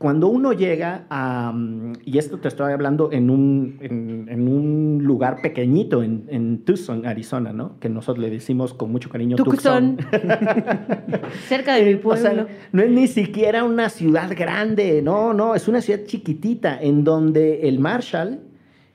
Cuando 0.00 0.28
uno 0.28 0.54
llega 0.54 1.04
a, 1.10 1.52
mm, 1.54 1.92
y 2.06 2.16
esto 2.16 2.38
te 2.38 2.48
estoy 2.48 2.72
hablando 2.72 3.12
en 3.12 3.28
un, 3.28 3.76
en, 3.82 4.48
un 4.48 5.04
lugar 5.04 5.42
pequeñito, 5.42 6.02
en, 6.02 6.24
en, 6.28 6.64
Tucson, 6.64 7.04
Arizona, 7.04 7.52
¿no? 7.52 7.78
Que 7.80 7.90
nosotros 7.90 8.24
le 8.24 8.30
decimos 8.30 8.72
con 8.72 8.90
mucho 8.90 9.10
cariño 9.10 9.36
Tucson. 9.36 9.98
Cerca 11.48 11.74
de 11.74 11.84
mi 11.84 11.96
pueblo. 12.02 12.46
no 12.72 12.82
es 12.82 12.90
ni 12.90 13.08
siquiera 13.08 13.62
una 13.62 13.90
ciudad 13.90 14.30
grande, 14.34 15.02
no, 15.02 15.34
no, 15.34 15.54
es 15.54 15.68
una 15.68 15.82
ciudad 15.82 16.00
chiquitita 16.06 16.80
en 16.80 17.04
donde 17.04 17.68
el 17.68 17.78
Marshall 17.78 18.40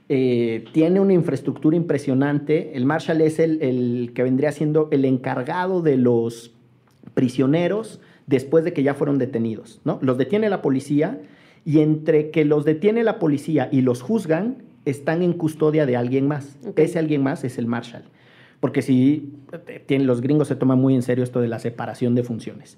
eh, 0.10 0.66
tiene 0.72 1.00
una 1.02 1.14
infraestructura 1.14 1.78
impresionante. 1.78 2.76
El 2.76 2.86
Marshall 2.86 3.22
es 3.22 3.38
el, 3.38 3.62
el 3.62 4.12
que 4.16 4.24
vendría 4.24 4.52
siendo 4.52 4.90
el 4.92 5.06
encargado 5.06 5.84
de 5.84 5.98
los 5.98 6.56
prisioneros 7.14 8.02
después 8.28 8.64
de 8.64 8.74
que 8.74 8.84
ya 8.84 8.94
fueron 8.94 9.18
detenidos, 9.18 9.82
¿no? 9.84 10.00
Los 10.02 10.18
detiene 10.18 10.50
la 10.50 10.62
policía 10.62 11.22
y 11.64 11.80
entre 11.80 12.32
que 12.32 12.46
los 12.46 12.66
detiene 12.66 13.04
la 13.04 13.20
policía 13.20 13.70
y 13.72 13.82
los 13.82 14.02
juzgan, 14.02 14.64
están 14.86 15.24
en 15.24 15.34
custodia 15.34 15.86
de 15.86 15.98
alguien 15.98 16.28
más. 16.28 16.58
Ese 16.76 17.00
alguien 17.00 17.24
más 17.24 17.44
es 17.44 17.58
el 17.58 17.66
Marshall. 17.66 18.04
Porque 18.60 18.82
si 18.82 19.34
tienen, 19.86 20.08
los 20.08 20.22
gringos 20.22 20.48
se 20.48 20.56
toman 20.56 20.80
muy 20.80 20.96
en 20.96 21.02
serio 21.02 21.24
esto 21.24 21.42
de 21.42 21.48
la 21.48 21.60
separación 21.60 22.16
de 22.16 22.24
funciones. 22.24 22.78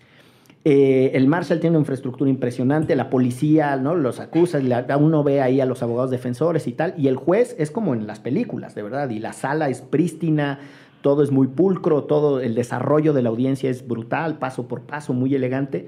Eh, 0.66 1.12
el 1.14 1.28
Marshall 1.28 1.60
tiene 1.60 1.78
una 1.78 1.84
infraestructura 1.84 2.30
impresionante, 2.30 2.96
la 2.96 3.10
policía 3.10 3.78
¿no? 3.78 3.96
los 3.96 4.20
acusa, 4.20 4.60
uno 5.00 5.24
ve 5.24 5.42
ahí 5.42 5.62
a 5.62 5.66
los 5.66 5.82
abogados 5.82 6.12
defensores 6.12 6.68
y 6.68 6.74
tal, 6.74 6.94
y 6.98 7.08
el 7.08 7.16
juez 7.16 7.56
es 7.58 7.72
como 7.72 7.94
en 7.94 8.06
las 8.06 8.20
películas, 8.20 8.76
de 8.76 8.84
verdad, 8.84 9.10
y 9.10 9.20
la 9.20 9.32
sala 9.32 9.70
es 9.70 9.80
prístina, 9.80 10.60
todo 11.08 11.24
es 11.24 11.32
muy 11.32 11.48
pulcro, 11.48 12.04
todo 12.04 12.42
el 12.42 12.54
desarrollo 12.54 13.14
de 13.14 13.22
la 13.22 13.30
audiencia 13.30 13.70
es 13.70 13.88
brutal, 13.88 14.40
paso 14.40 14.68
por 14.68 14.82
paso, 14.82 15.14
muy 15.14 15.34
elegante. 15.34 15.88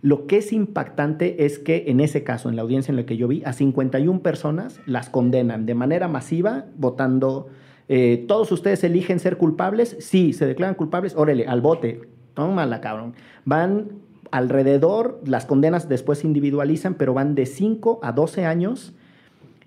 Lo 0.00 0.28
que 0.28 0.36
es 0.36 0.52
impactante 0.52 1.44
es 1.44 1.58
que 1.58 1.86
en 1.88 1.98
ese 1.98 2.22
caso, 2.22 2.48
en 2.48 2.54
la 2.54 2.62
audiencia 2.62 2.92
en 2.92 2.96
la 2.96 3.04
que 3.04 3.16
yo 3.16 3.26
vi, 3.26 3.42
a 3.44 3.52
51 3.52 4.22
personas 4.22 4.80
las 4.86 5.10
condenan 5.10 5.66
de 5.66 5.74
manera 5.74 6.06
masiva, 6.06 6.66
votando. 6.76 7.48
Eh, 7.88 8.24
¿Todos 8.28 8.52
ustedes 8.52 8.84
eligen 8.84 9.18
ser 9.18 9.38
culpables? 9.38 9.96
Sí, 9.98 10.32
se 10.34 10.46
declaran 10.46 10.76
culpables, 10.76 11.16
órale, 11.16 11.48
al 11.48 11.60
bote. 11.62 12.02
Tómala, 12.34 12.80
cabrón. 12.80 13.14
Van 13.44 13.88
alrededor, 14.30 15.20
las 15.26 15.46
condenas 15.46 15.88
después 15.88 16.20
se 16.20 16.28
individualizan, 16.28 16.94
pero 16.94 17.12
van 17.12 17.34
de 17.34 17.46
5 17.46 17.98
a 18.04 18.12
12 18.12 18.44
años 18.44 18.94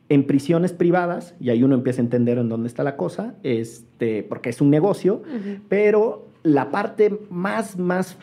en 0.10 0.26
prisiones 0.26 0.74
privadas, 0.74 1.36
y 1.40 1.50
ahí 1.50 1.64
uno 1.64 1.76
empieza 1.76 2.02
a 2.02 2.04
entender 2.04 2.38
en 2.38 2.50
dónde 2.50 2.68
está 2.68 2.84
la 2.84 2.98
cosa, 2.98 3.36
este, 3.44 4.24
porque 4.24 4.50
es 4.50 4.62
un 4.62 4.70
negocio, 4.70 5.24
pero 5.70 6.28
la 6.44 6.72
parte 6.72 7.20
más, 7.30 7.78
más 7.78 8.18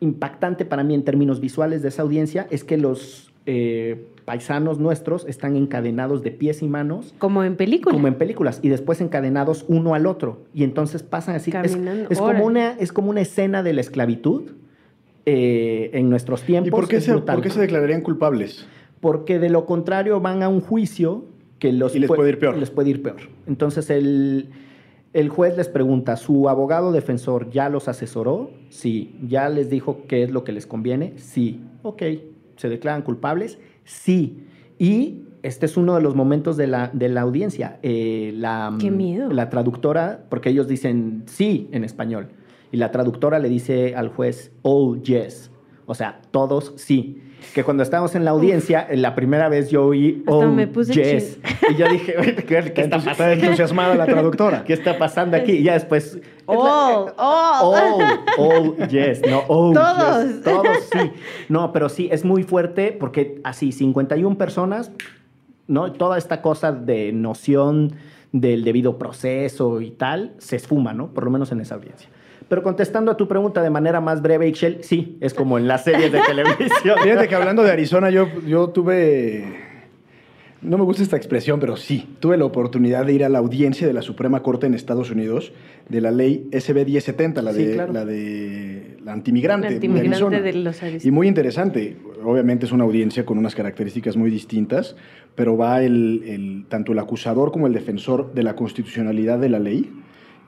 impactante 0.00 0.64
para 0.64 0.84
mí 0.84 0.94
en 0.94 1.04
términos 1.04 1.40
visuales 1.40 1.82
de 1.82 1.88
esa 1.88 2.02
audiencia 2.02 2.46
es 2.50 2.64
que 2.64 2.78
los 2.78 3.32
eh, 3.46 4.06
paisanos 4.24 4.78
nuestros 4.78 5.26
están 5.26 5.56
encadenados 5.56 6.22
de 6.22 6.30
pies 6.30 6.62
y 6.62 6.68
manos. 6.68 7.14
Como 7.18 7.44
en 7.44 7.56
películas. 7.56 7.94
Como 7.94 8.08
en 8.08 8.14
películas, 8.14 8.60
y 8.62 8.68
después 8.68 9.00
encadenados 9.00 9.64
uno 9.68 9.94
al 9.94 10.06
otro. 10.06 10.42
Y 10.54 10.64
entonces 10.64 11.02
pasan 11.02 11.34
así. 11.34 11.52
Es, 11.62 12.18
como 12.18 12.44
una, 12.44 12.72
es 12.72 12.92
como 12.92 13.10
una 13.10 13.20
escena 13.20 13.62
de 13.62 13.72
la 13.72 13.80
esclavitud 13.80 14.50
eh, 15.24 15.90
en 15.94 16.10
nuestros 16.10 16.42
tiempos. 16.42 16.68
¿Y 16.68 16.70
por 16.70 16.88
qué, 16.88 17.00
se, 17.00 17.16
¿por 17.16 17.40
qué 17.40 17.50
se 17.50 17.60
declararían 17.60 18.02
culpables? 18.02 18.66
Porque 19.00 19.38
de 19.38 19.48
lo 19.48 19.66
contrario 19.66 20.20
van 20.20 20.42
a 20.42 20.48
un 20.48 20.60
juicio 20.60 21.24
que 21.58 21.72
los 21.72 21.94
les 21.94 22.08
puede, 22.08 22.30
ir 22.30 22.38
peor. 22.38 22.56
Les 22.56 22.70
puede 22.70 22.90
ir 22.90 23.02
peor. 23.02 23.16
Entonces 23.46 23.90
el, 23.90 24.50
el, 25.12 25.28
juez 25.28 25.56
les 25.56 25.68
pregunta, 25.68 26.16
¿su 26.16 26.48
abogado 26.48 26.92
defensor 26.92 27.50
ya 27.50 27.68
los 27.68 27.88
asesoró? 27.88 28.50
Sí. 28.68 29.16
¿Ya 29.26 29.48
les 29.48 29.70
dijo 29.70 30.04
qué 30.06 30.22
es 30.22 30.30
lo 30.30 30.44
que 30.44 30.52
les 30.52 30.66
conviene? 30.66 31.14
Sí. 31.16 31.60
Ok. 31.82 32.02
¿Se 32.56 32.68
declaran 32.68 33.02
culpables? 33.02 33.58
Sí. 33.84 34.44
Y 34.78 35.24
este 35.42 35.66
es 35.66 35.76
uno 35.76 35.94
de 35.94 36.02
los 36.02 36.14
momentos 36.14 36.56
de 36.56 36.66
la, 36.66 36.90
de 36.92 37.08
la 37.08 37.22
audiencia. 37.22 37.78
Eh, 37.82 38.32
la, 38.36 38.76
Qué 38.78 38.90
miedo. 38.90 39.30
La 39.30 39.50
traductora, 39.50 40.24
porque 40.28 40.50
ellos 40.50 40.68
dicen 40.68 41.24
sí 41.26 41.68
en 41.72 41.84
español, 41.84 42.28
y 42.70 42.76
la 42.76 42.90
traductora 42.90 43.38
le 43.38 43.48
dice 43.48 43.94
al 43.94 44.08
juez, 44.08 44.52
oh, 44.62 44.96
yes. 44.96 45.50
O 45.90 45.94
sea, 45.94 46.20
todos 46.30 46.74
sí 46.76 47.22
que 47.54 47.64
cuando 47.64 47.82
estábamos 47.82 48.14
en 48.14 48.26
la 48.26 48.32
audiencia, 48.32 48.86
la 48.92 49.14
primera 49.14 49.48
vez 49.48 49.70
yo 49.70 49.86
oí, 49.86 50.22
oh, 50.26 50.46
me 50.46 50.66
puse 50.66 50.92
yes. 50.92 51.38
Y 51.70 51.76
yo 51.76 51.88
dije, 51.88 52.34
¿qué, 52.46 52.58
está 52.58 52.98
pasando? 52.98 53.10
Está 53.10 53.32
entusiasmada 53.32 53.94
la 53.94 54.04
traductora. 54.04 54.64
¿Qué 54.64 54.74
está 54.74 54.98
pasando 54.98 55.38
aquí? 55.38 55.52
Y 55.52 55.62
ya 55.62 55.72
después... 55.72 56.20
Oh, 56.44 57.10
oh. 57.16 57.72
Oh, 57.72 57.98
oh, 58.36 58.86
yes. 58.88 59.22
No, 59.26 59.44
oh, 59.48 59.72
Todos. 59.72 60.42
Todos, 60.42 60.78
sí. 60.92 61.10
No, 61.48 61.72
pero 61.72 61.88
sí, 61.88 62.10
es 62.12 62.22
muy 62.22 62.42
fuerte 62.42 62.92
porque 62.92 63.40
así, 63.42 63.72
51 63.72 64.36
personas, 64.36 64.90
¿no? 65.68 65.92
Toda 65.92 66.18
esta 66.18 66.42
cosa 66.42 66.72
de 66.72 67.12
noción 67.12 67.94
del 68.32 68.62
debido 68.62 68.98
proceso 68.98 69.80
y 69.80 69.90
tal, 69.90 70.34
se 70.36 70.56
esfuma, 70.56 70.92
¿no? 70.92 71.14
Por 71.14 71.24
lo 71.24 71.30
menos 71.30 71.50
en 71.50 71.62
esa 71.62 71.76
audiencia. 71.76 72.10
Pero 72.48 72.62
contestando 72.62 73.10
a 73.12 73.16
tu 73.16 73.28
pregunta 73.28 73.62
de 73.62 73.70
manera 73.70 74.00
más 74.00 74.22
breve, 74.22 74.48
Ixchel, 74.48 74.82
sí, 74.82 75.18
es 75.20 75.34
como 75.34 75.58
en 75.58 75.68
las 75.68 75.84
series 75.84 76.10
de 76.10 76.20
televisión. 76.20 76.96
Fíjate 77.02 77.28
que 77.28 77.34
hablando 77.34 77.62
de 77.62 77.70
Arizona, 77.70 78.10
yo, 78.10 78.26
yo 78.46 78.70
tuve 78.70 79.68
no 80.60 80.76
me 80.76 80.84
gusta 80.84 81.02
esta 81.02 81.16
expresión, 81.16 81.60
pero 81.60 81.76
sí, 81.76 82.16
tuve 82.18 82.36
la 82.36 82.44
oportunidad 82.44 83.06
de 83.06 83.12
ir 83.12 83.24
a 83.24 83.28
la 83.28 83.38
audiencia 83.38 83.86
de 83.86 83.92
la 83.92 84.02
Suprema 84.02 84.42
Corte 84.42 84.66
en 84.66 84.74
Estados 84.74 85.10
Unidos 85.10 85.52
de 85.88 86.00
la 86.00 86.10
ley 86.10 86.48
SB 86.52 86.84
1070, 86.84 87.42
la, 87.42 87.52
de, 87.52 87.76
la 87.76 88.04
de 88.04 88.96
la 89.04 89.12
antimigrante, 89.12 89.68
antimigrante 89.68 90.42
de, 90.42 90.52
los 90.54 90.80
Y 91.04 91.10
muy 91.12 91.28
interesante, 91.28 91.96
obviamente 92.24 92.66
es 92.66 92.72
una 92.72 92.84
audiencia 92.84 93.24
con 93.24 93.38
unas 93.38 93.54
características 93.54 94.16
muy 94.16 94.30
distintas, 94.30 94.96
pero 95.36 95.56
va 95.56 95.82
el, 95.82 96.64
tanto 96.68 96.92
el 96.92 96.98
acusador 96.98 97.52
como 97.52 97.68
el 97.68 97.72
defensor 97.72 98.34
de 98.34 98.42
la 98.42 98.56
constitucionalidad 98.56 99.38
de 99.38 99.48
la 99.50 99.60
ley 99.60 99.92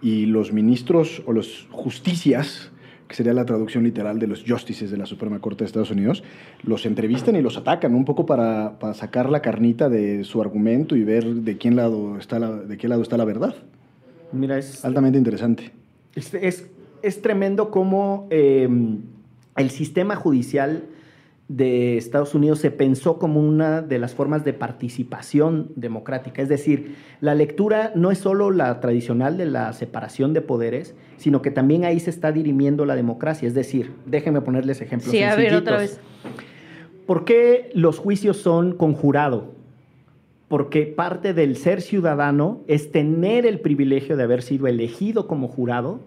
y 0.02 0.26
los 0.26 0.52
ministros 0.52 1.22
o 1.26 1.32
los 1.32 1.66
justicias, 1.70 2.70
que 3.08 3.14
sería 3.14 3.34
la 3.34 3.44
traducción 3.44 3.84
literal 3.84 4.18
de 4.18 4.26
los 4.26 4.44
justices 4.46 4.90
de 4.90 4.96
la 4.96 5.06
Suprema 5.06 5.40
Corte 5.40 5.64
de 5.64 5.66
Estados 5.66 5.90
Unidos, 5.90 6.22
los 6.62 6.86
entrevistan 6.86 7.36
y 7.36 7.42
los 7.42 7.56
atacan 7.56 7.94
un 7.94 8.04
poco 8.04 8.24
para, 8.24 8.78
sacar 8.94 9.30
la 9.30 9.42
carnita 9.42 9.88
de 9.88 10.24
su 10.24 10.40
argumento 10.40 10.96
y 10.96 11.04
ver 11.04 11.24
de, 11.24 11.58
quién 11.58 11.76
lado 11.76 12.18
está 12.18 12.38
la, 12.38 12.52
de 12.52 12.78
qué 12.78 12.88
lado 12.88 13.02
está 13.02 13.16
la 13.16 13.24
verdad. 13.24 13.54
Mira, 14.32 14.58
es... 14.58 14.84
Altamente 14.84 15.18
interesante. 15.18 15.72
Es, 16.14 16.32
es, 17.02 17.22
tremendo 17.22 17.70
cómo 17.70 18.26
eh, 18.30 18.68
el 19.56 19.70
sistema 19.70 20.16
judicial 20.16 20.84
de 21.50 21.96
Estados 21.96 22.36
Unidos 22.36 22.60
se 22.60 22.70
pensó 22.70 23.18
como 23.18 23.40
una 23.40 23.82
de 23.82 23.98
las 23.98 24.14
formas 24.14 24.44
de 24.44 24.52
participación 24.52 25.72
democrática. 25.74 26.40
Es 26.40 26.48
decir, 26.48 26.94
la 27.20 27.34
lectura 27.34 27.90
no 27.96 28.12
es 28.12 28.18
solo 28.18 28.52
la 28.52 28.78
tradicional 28.78 29.36
de 29.36 29.46
la 29.46 29.72
separación 29.72 30.32
de 30.32 30.42
poderes, 30.42 30.94
sino 31.16 31.42
que 31.42 31.50
también 31.50 31.84
ahí 31.84 31.98
se 31.98 32.10
está 32.10 32.30
dirimiendo 32.30 32.84
la 32.84 32.94
democracia. 32.94 33.48
Es 33.48 33.54
decir, 33.54 33.94
déjenme 34.06 34.42
ponerles 34.42 34.80
ejemplos. 34.80 35.10
Sí, 35.10 35.24
a 35.24 35.34
ver, 35.34 35.56
otra 35.56 35.78
vez. 35.78 35.98
¿Por 37.04 37.24
qué 37.24 37.72
los 37.74 37.98
juicios 37.98 38.36
son 38.36 38.76
con 38.76 38.94
jurado? 38.94 39.52
Porque 40.46 40.86
parte 40.86 41.34
del 41.34 41.56
ser 41.56 41.80
ciudadano 41.80 42.60
es 42.68 42.92
tener 42.92 43.44
el 43.44 43.58
privilegio 43.58 44.16
de 44.16 44.22
haber 44.22 44.42
sido 44.42 44.68
elegido 44.68 45.26
como 45.26 45.48
jurado 45.48 45.98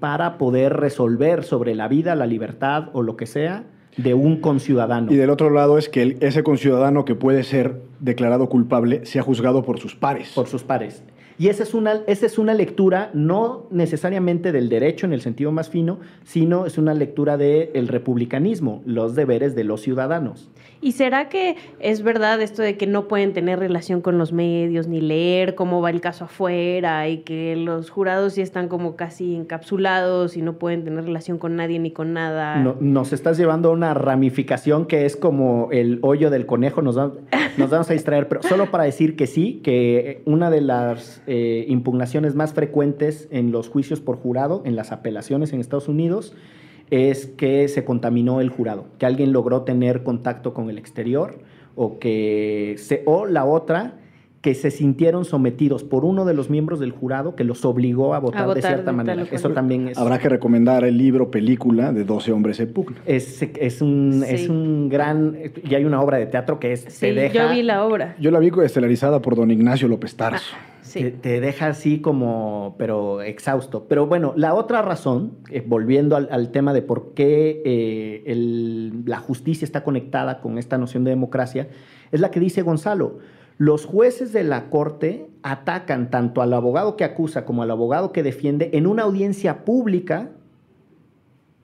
para 0.00 0.38
poder 0.38 0.72
resolver 0.72 1.44
sobre 1.44 1.76
la 1.76 1.86
vida, 1.86 2.16
la 2.16 2.26
libertad 2.26 2.88
o 2.94 3.02
lo 3.04 3.16
que 3.16 3.26
sea 3.26 3.64
de 3.98 4.14
un 4.14 4.40
conciudadano. 4.40 5.12
Y 5.12 5.16
del 5.16 5.28
otro 5.28 5.50
lado 5.50 5.76
es 5.76 5.90
que 5.90 6.16
ese 6.20 6.42
conciudadano 6.42 7.04
que 7.04 7.14
puede 7.14 7.42
ser 7.42 7.82
declarado 8.00 8.48
culpable 8.48 9.04
sea 9.04 9.22
juzgado 9.22 9.62
por 9.62 9.78
sus 9.78 9.94
pares. 9.94 10.32
Por 10.34 10.46
sus 10.46 10.62
pares. 10.62 11.02
Y 11.40 11.48
esa 11.48 11.62
es, 11.62 11.72
una, 11.72 12.00
esa 12.08 12.26
es 12.26 12.36
una 12.36 12.52
lectura 12.52 13.10
no 13.14 13.66
necesariamente 13.70 14.50
del 14.50 14.68
derecho 14.68 15.06
en 15.06 15.12
el 15.12 15.20
sentido 15.20 15.52
más 15.52 15.68
fino, 15.68 16.00
sino 16.24 16.66
es 16.66 16.78
una 16.78 16.94
lectura 16.94 17.36
del 17.36 17.86
republicanismo, 17.86 18.82
los 18.84 19.14
deberes 19.14 19.54
de 19.54 19.62
los 19.62 19.80
ciudadanos. 19.80 20.50
¿Y 20.80 20.92
será 20.92 21.28
que 21.28 21.56
es 21.80 22.02
verdad 22.02 22.40
esto 22.40 22.62
de 22.62 22.76
que 22.76 22.86
no 22.86 23.08
pueden 23.08 23.32
tener 23.32 23.58
relación 23.58 24.00
con 24.00 24.16
los 24.16 24.32
medios 24.32 24.86
ni 24.86 25.00
leer 25.00 25.56
cómo 25.56 25.80
va 25.80 25.90
el 25.90 26.00
caso 26.00 26.26
afuera 26.26 27.08
y 27.08 27.18
que 27.18 27.56
los 27.56 27.90
jurados 27.90 28.34
sí 28.34 28.42
están 28.42 28.68
como 28.68 28.94
casi 28.94 29.34
encapsulados 29.34 30.36
y 30.36 30.42
no 30.42 30.54
pueden 30.54 30.84
tener 30.84 31.04
relación 31.04 31.38
con 31.38 31.56
nadie 31.56 31.80
ni 31.80 31.90
con 31.90 32.12
nada? 32.12 32.56
No, 32.56 32.76
nos 32.80 33.12
estás 33.12 33.36
llevando 33.38 33.70
a 33.70 33.72
una 33.72 33.92
ramificación 33.94 34.86
que 34.86 35.04
es 35.04 35.16
como 35.16 35.68
el 35.72 35.98
hoyo 36.02 36.30
del 36.30 36.46
conejo, 36.46 36.80
nos, 36.80 36.96
nos 36.96 37.70
vamos 37.70 37.90
a 37.90 37.92
distraer, 37.92 38.28
pero 38.28 38.42
solo 38.42 38.70
para 38.70 38.84
decir 38.84 39.16
que 39.16 39.26
sí, 39.26 39.60
que 39.64 40.22
una 40.26 40.48
de 40.50 40.60
las 40.60 41.22
eh, 41.26 41.64
impugnaciones 41.68 42.36
más 42.36 42.54
frecuentes 42.54 43.26
en 43.32 43.50
los 43.50 43.68
juicios 43.68 44.00
por 44.00 44.16
jurado, 44.16 44.62
en 44.64 44.76
las 44.76 44.92
apelaciones 44.92 45.52
en 45.52 45.60
Estados 45.60 45.88
Unidos, 45.88 46.34
es 46.90 47.26
que 47.26 47.68
se 47.68 47.84
contaminó 47.84 48.40
el 48.40 48.50
jurado, 48.50 48.86
que 48.98 49.06
alguien 49.06 49.32
logró 49.32 49.62
tener 49.62 50.02
contacto 50.02 50.54
con 50.54 50.70
el 50.70 50.78
exterior 50.78 51.40
o 51.74 51.98
que 51.98 52.76
se, 52.78 53.02
o 53.06 53.26
la 53.26 53.44
otra 53.44 53.98
que 54.40 54.54
se 54.54 54.70
sintieron 54.70 55.24
sometidos 55.24 55.82
por 55.82 56.04
uno 56.04 56.24
de 56.24 56.32
los 56.32 56.48
miembros 56.48 56.78
del 56.78 56.92
jurado 56.92 57.34
que 57.34 57.42
los 57.42 57.64
obligó 57.64 58.14
a 58.14 58.20
votar, 58.20 58.42
A 58.42 58.46
votar 58.46 58.62
de 58.62 58.68
cierta 58.68 58.90
de 58.92 58.96
manera. 58.96 59.26
Eso 59.32 59.50
también 59.50 59.88
es, 59.88 59.98
Habrá 59.98 60.20
que 60.20 60.28
recomendar 60.28 60.84
el 60.84 60.96
libro 60.96 61.28
película 61.30 61.92
de 61.92 62.04
12 62.04 62.30
hombres 62.30 62.60
en 62.60 62.72
pugna. 62.72 62.98
es, 63.04 63.42
es 63.42 63.82
un, 63.82 64.22
Sí. 64.24 64.34
es 64.34 64.48
un 64.48 64.88
gran... 64.88 65.36
Y 65.64 65.74
hay 65.74 65.84
una 65.84 66.00
obra 66.00 66.18
de 66.18 66.26
teatro 66.26 66.60
que 66.60 66.72
es... 66.72 66.82
Sí, 66.88 67.00
te 67.00 67.14
deja, 67.14 67.48
yo 67.48 67.54
vi 67.54 67.62
la 67.64 67.84
obra. 67.84 68.14
Yo 68.20 68.30
la 68.30 68.38
vi 68.38 68.52
estelarizada 68.62 69.20
por 69.20 69.34
don 69.34 69.50
Ignacio 69.50 69.88
López 69.88 70.14
Tarso. 70.14 70.54
Sí. 70.82 71.00
Te, 71.00 71.10
te 71.10 71.40
deja 71.40 71.66
así 71.66 72.00
como, 72.00 72.76
pero 72.78 73.20
exhausto. 73.22 73.86
Pero 73.88 74.06
bueno, 74.06 74.34
la 74.36 74.54
otra 74.54 74.82
razón, 74.82 75.32
eh, 75.50 75.64
volviendo 75.66 76.14
al, 76.14 76.28
al 76.30 76.52
tema 76.52 76.72
de 76.72 76.82
por 76.82 77.12
qué 77.14 77.60
eh, 77.66 78.22
el- 78.26 79.02
la 79.04 79.18
justicia 79.18 79.64
está 79.64 79.82
conectada 79.82 80.40
con 80.40 80.58
esta 80.58 80.78
noción 80.78 81.02
de 81.02 81.10
democracia, 81.10 81.68
es 82.12 82.20
la 82.20 82.30
que 82.30 82.38
dice 82.38 82.62
Gonzalo. 82.62 83.18
Los 83.58 83.84
jueces 83.86 84.32
de 84.32 84.44
la 84.44 84.70
corte 84.70 85.26
atacan 85.42 86.10
tanto 86.10 86.42
al 86.42 86.52
abogado 86.54 86.96
que 86.96 87.04
acusa 87.04 87.44
como 87.44 87.62
al 87.62 87.70
abogado 87.70 88.12
que 88.12 88.22
defiende 88.22 88.70
en 88.72 88.86
una 88.86 89.02
audiencia 89.02 89.64
pública 89.64 90.30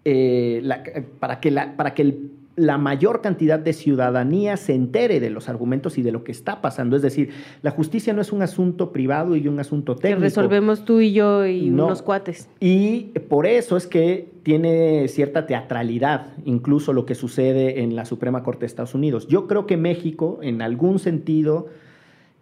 eh, 0.05 0.61
la- 0.63 0.83
para 1.19 1.41
que, 1.41 1.51
la, 1.51 1.77
para 1.77 1.95
que 1.95 2.03
el- 2.03 2.31
la 2.57 2.79
mayor 2.79 3.21
cantidad 3.21 3.59
de 3.59 3.73
ciudadanía 3.73 4.57
se 4.57 4.75
entere 4.75 5.19
de 5.19 5.29
los 5.31 5.49
argumentos 5.49 5.99
y 5.99 6.03
de 6.03 6.13
lo 6.13 6.23
que 6.23 6.31
está 6.31 6.61
pasando. 6.61 6.95
Es 6.95 7.03
decir, 7.03 7.31
la 7.63 7.73
justicia 7.73 8.13
no 8.13 8.21
es 8.21 8.31
un 8.33 8.43
asunto 8.43 8.93
privado 8.93 9.35
y 9.35 9.49
un 9.49 9.59
asunto 9.59 9.97
Que 9.97 10.03
técnico. 10.03 10.21
resolvemos 10.23 10.85
tú 10.85 11.01
y 11.01 11.13
yo 11.13 11.47
y 11.47 11.71
No. 11.71 11.87
unos 11.87 12.03
cuates. 12.03 12.49
Y 12.61 13.07
por 13.29 13.47
eso 13.47 13.77
es 13.77 13.87
que 13.89 14.29
tiene 14.45 15.09
cierta 15.09 15.47
teatralidad, 15.47 16.29
incluso 16.45 16.93
lo 16.93 17.07
que 17.07 17.15
sucede 17.17 17.83
en 17.83 17.97
la 17.97 18.05
Suprema 18.05 18.43
Corte 18.45 18.61
de 18.61 18.67
Estados 18.67 18.95
Unidos. 18.95 19.27
Yo 19.27 19.49
creo 19.49 19.67
que 19.67 19.77
México, 19.77 20.39
en 20.43 20.63
algún 20.63 20.99
sentido, 21.01 21.67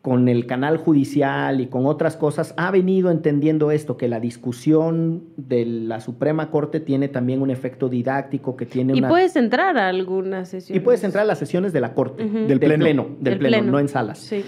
con 0.02 0.28
el 0.28 0.46
canal 0.46 0.78
judicial 0.78 1.60
y 1.60 1.68
con 1.68 1.86
otras 1.86 2.16
cosas, 2.16 2.54
ha 2.56 2.72
venido 2.72 3.10
entendiendo 3.12 3.70
esto, 3.70 3.96
que 3.96 4.08
la 4.08 4.18
discusión 4.18 5.22
de 5.36 5.64
la 5.64 6.00
Suprema 6.00 6.50
Corte 6.50 6.80
tiene 6.80 7.06
también 7.08 7.40
un 7.40 7.50
efecto 7.50 7.88
didáctico, 7.88 8.56
que 8.56 8.66
tiene 8.66 8.94
Y 8.94 8.98
una... 8.98 9.08
puedes 9.08 9.36
entrar 9.36 9.78
a 9.78 9.88
algunas 9.88 10.48
sesiones. 10.48 10.82
y 10.82 10.84
puedes 10.84 11.04
entrar 11.04 11.22
a 11.22 11.26
las 11.26 11.38
sesiones 11.38 11.72
de 11.72 11.80
la 11.80 11.94
Corte. 11.94 12.24
Del 12.24 12.58
pleno. 12.58 12.84
del 12.84 13.22
Del 13.22 13.38
pleno, 13.38 13.58
pleno. 13.58 13.72
no 13.72 13.78
en 13.78 13.88
salas. 13.88 14.18
Sí. 14.18 14.44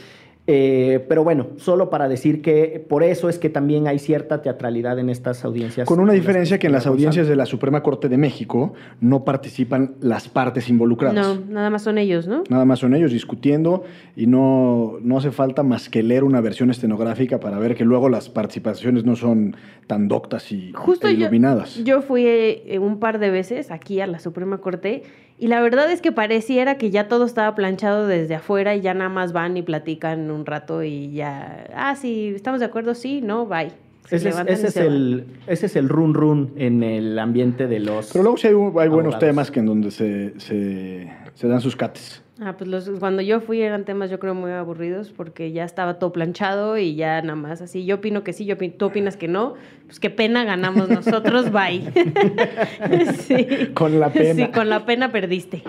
Eh, 0.46 1.02
pero 1.09 1.24
bueno, 1.24 1.48
solo 1.57 1.88
para 1.88 2.07
decir 2.07 2.42
que 2.42 2.85
por 2.87 3.02
eso 3.02 3.30
es 3.30 3.38
que 3.38 3.48
también 3.48 3.87
hay 3.87 3.98
cierta 3.98 4.42
teatralidad 4.42 4.98
en 4.98 5.09
estas 5.09 5.42
audiencias. 5.42 5.88
Con 5.88 6.00
una 6.00 6.12
diferencia 6.12 6.59
que 6.59 6.66
en 6.66 6.74
las 6.74 6.87
audiencias 6.87 7.26
de 7.28 7.35
la 7.35 7.46
Suprema 7.46 7.83
Corte 7.83 8.11
de 8.11 8.18
México 8.18 8.74
no 9.00 9.24
participan 9.24 9.94
las 10.00 10.28
partes 10.28 10.68
involucradas. 10.68 11.14
No, 11.14 11.42
nada 11.48 11.70
más 11.70 11.83
son 11.83 11.96
ellos, 11.96 12.28
¿no? 12.28 12.44
Nada 12.50 12.66
más 12.66 12.80
son 12.80 12.94
ellos 12.94 13.11
discutiendo 13.11 13.85
y 14.16 14.26
no, 14.26 14.98
no 15.00 15.16
hace 15.16 15.30
falta 15.30 15.62
más 15.62 15.88
que 15.88 16.02
leer 16.02 16.24
una 16.24 16.42
versión 16.42 16.70
estenográfica 16.70 17.40
para 17.40 17.59
ver 17.59 17.74
que 17.74 17.87
luego 17.87 18.11
las 18.11 18.28
participaciones 18.28 19.04
no 19.04 19.16
son 19.16 19.57
tan 19.87 20.09
doctas 20.09 20.52
y 20.52 20.72
Justo 20.74 21.09
e 21.09 21.14
yo, 21.14 21.20
iluminadas. 21.20 21.83
yo 21.85 22.02
fui 22.02 22.26
eh, 22.26 22.78
un 22.78 22.98
par 22.98 23.18
de 23.18 23.30
veces 23.30 23.70
aquí 23.70 24.00
a 24.00 24.07
la 24.07 24.18
Suprema 24.18 24.59
Corte 24.59 25.04
y 25.44 25.46
la 25.46 25.61
verdad 25.61 25.92
es 25.92 26.00
que 26.00 26.11
pareciera 26.11 26.78
que 26.78 26.90
ya 26.90 27.07
todo 27.07 27.26
estaba 27.26 27.54
planchado 27.54 28.07
desde 28.07 28.35
afuera 28.35 28.76
y 28.76 28.80
ya 28.80 28.94
nada 28.94 29.11
más 29.11 29.35
van 29.35 29.59
y 29.59 29.62
platican 29.62 30.30
un 30.30 30.46
rato 30.46 30.83
y 30.83 31.12
ya, 31.12 31.66
ah, 31.76 31.94
sí, 31.96 32.33
estamos 32.35 32.61
de 32.61 32.64
acuerdo, 32.64 32.94
sí, 32.94 33.20
no, 33.20 33.44
bye. 33.44 33.70
Se 34.09 34.16
Ese 34.16 34.30
es, 34.30 34.38
ese 34.64 34.87
el, 34.87 35.26
ese 35.46 35.66
es 35.66 35.76
el 35.76 35.90
run 35.90 36.14
run 36.14 36.54
en 36.57 36.83
el 36.83 37.18
ambiente 37.18 37.66
de 37.66 37.78
los. 37.78 38.11
Pero 38.11 38.22
luego 38.22 38.38
sí 38.38 38.46
hay, 38.46 38.54
hay 38.54 38.88
buenos 38.88 39.18
temas 39.18 39.50
que 39.50 39.61
en 39.61 39.66
donde 39.66 39.90
se, 39.90 40.33
se, 40.40 41.12
se 41.35 41.46
dan 41.46 41.61
sus 41.61 41.76
cates. 41.76 42.23
Ah, 42.40 42.56
pues 42.58 42.68
los, 42.68 42.90
cuando 42.98 43.22
yo 43.22 43.40
fui 43.40 43.60
eran 43.62 43.84
temas 43.84 44.10
yo 44.10 44.18
creo 44.18 44.34
muy 44.34 44.50
aburridos 44.50 45.10
porque 45.16 45.52
ya 45.52 45.64
estaba 45.64 46.00
todo 46.00 46.12
planchado 46.12 46.76
y 46.78 46.96
ya 46.96 47.22
nada 47.22 47.36
más 47.36 47.60
así. 47.62 47.84
Yo 47.84 47.96
opino 47.96 48.24
que 48.24 48.32
sí, 48.32 48.44
yo 48.44 48.56
opino- 48.56 48.74
tú 48.76 48.86
opinas 48.86 49.16
que 49.16 49.28
no. 49.28 49.54
Pues 49.86 50.00
qué 50.00 50.10
pena 50.10 50.44
ganamos 50.44 50.88
nosotros, 50.88 51.52
bye. 51.52 51.82
sí. 53.18 53.68
Con 53.74 54.00
la 54.00 54.10
pena. 54.12 54.46
Sí, 54.46 54.52
con 54.52 54.68
la 54.68 54.84
pena 54.84 55.12
perdiste. 55.12 55.62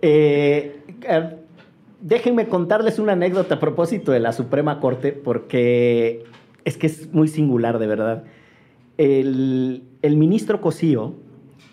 Eh, 0.00 0.80
eh, 1.06 1.36
déjenme 2.00 2.48
contarles 2.48 2.98
una 2.98 3.12
anécdota 3.12 3.56
a 3.56 3.60
propósito 3.60 4.10
de 4.10 4.20
la 4.20 4.32
Suprema 4.32 4.80
Corte, 4.80 5.12
porque 5.12 6.24
es 6.64 6.78
que 6.78 6.86
es 6.86 7.12
muy 7.12 7.28
singular, 7.28 7.78
de 7.78 7.86
verdad. 7.86 8.24
El, 8.96 9.82
el 10.02 10.16
ministro 10.16 10.60
Cosío 10.62 11.14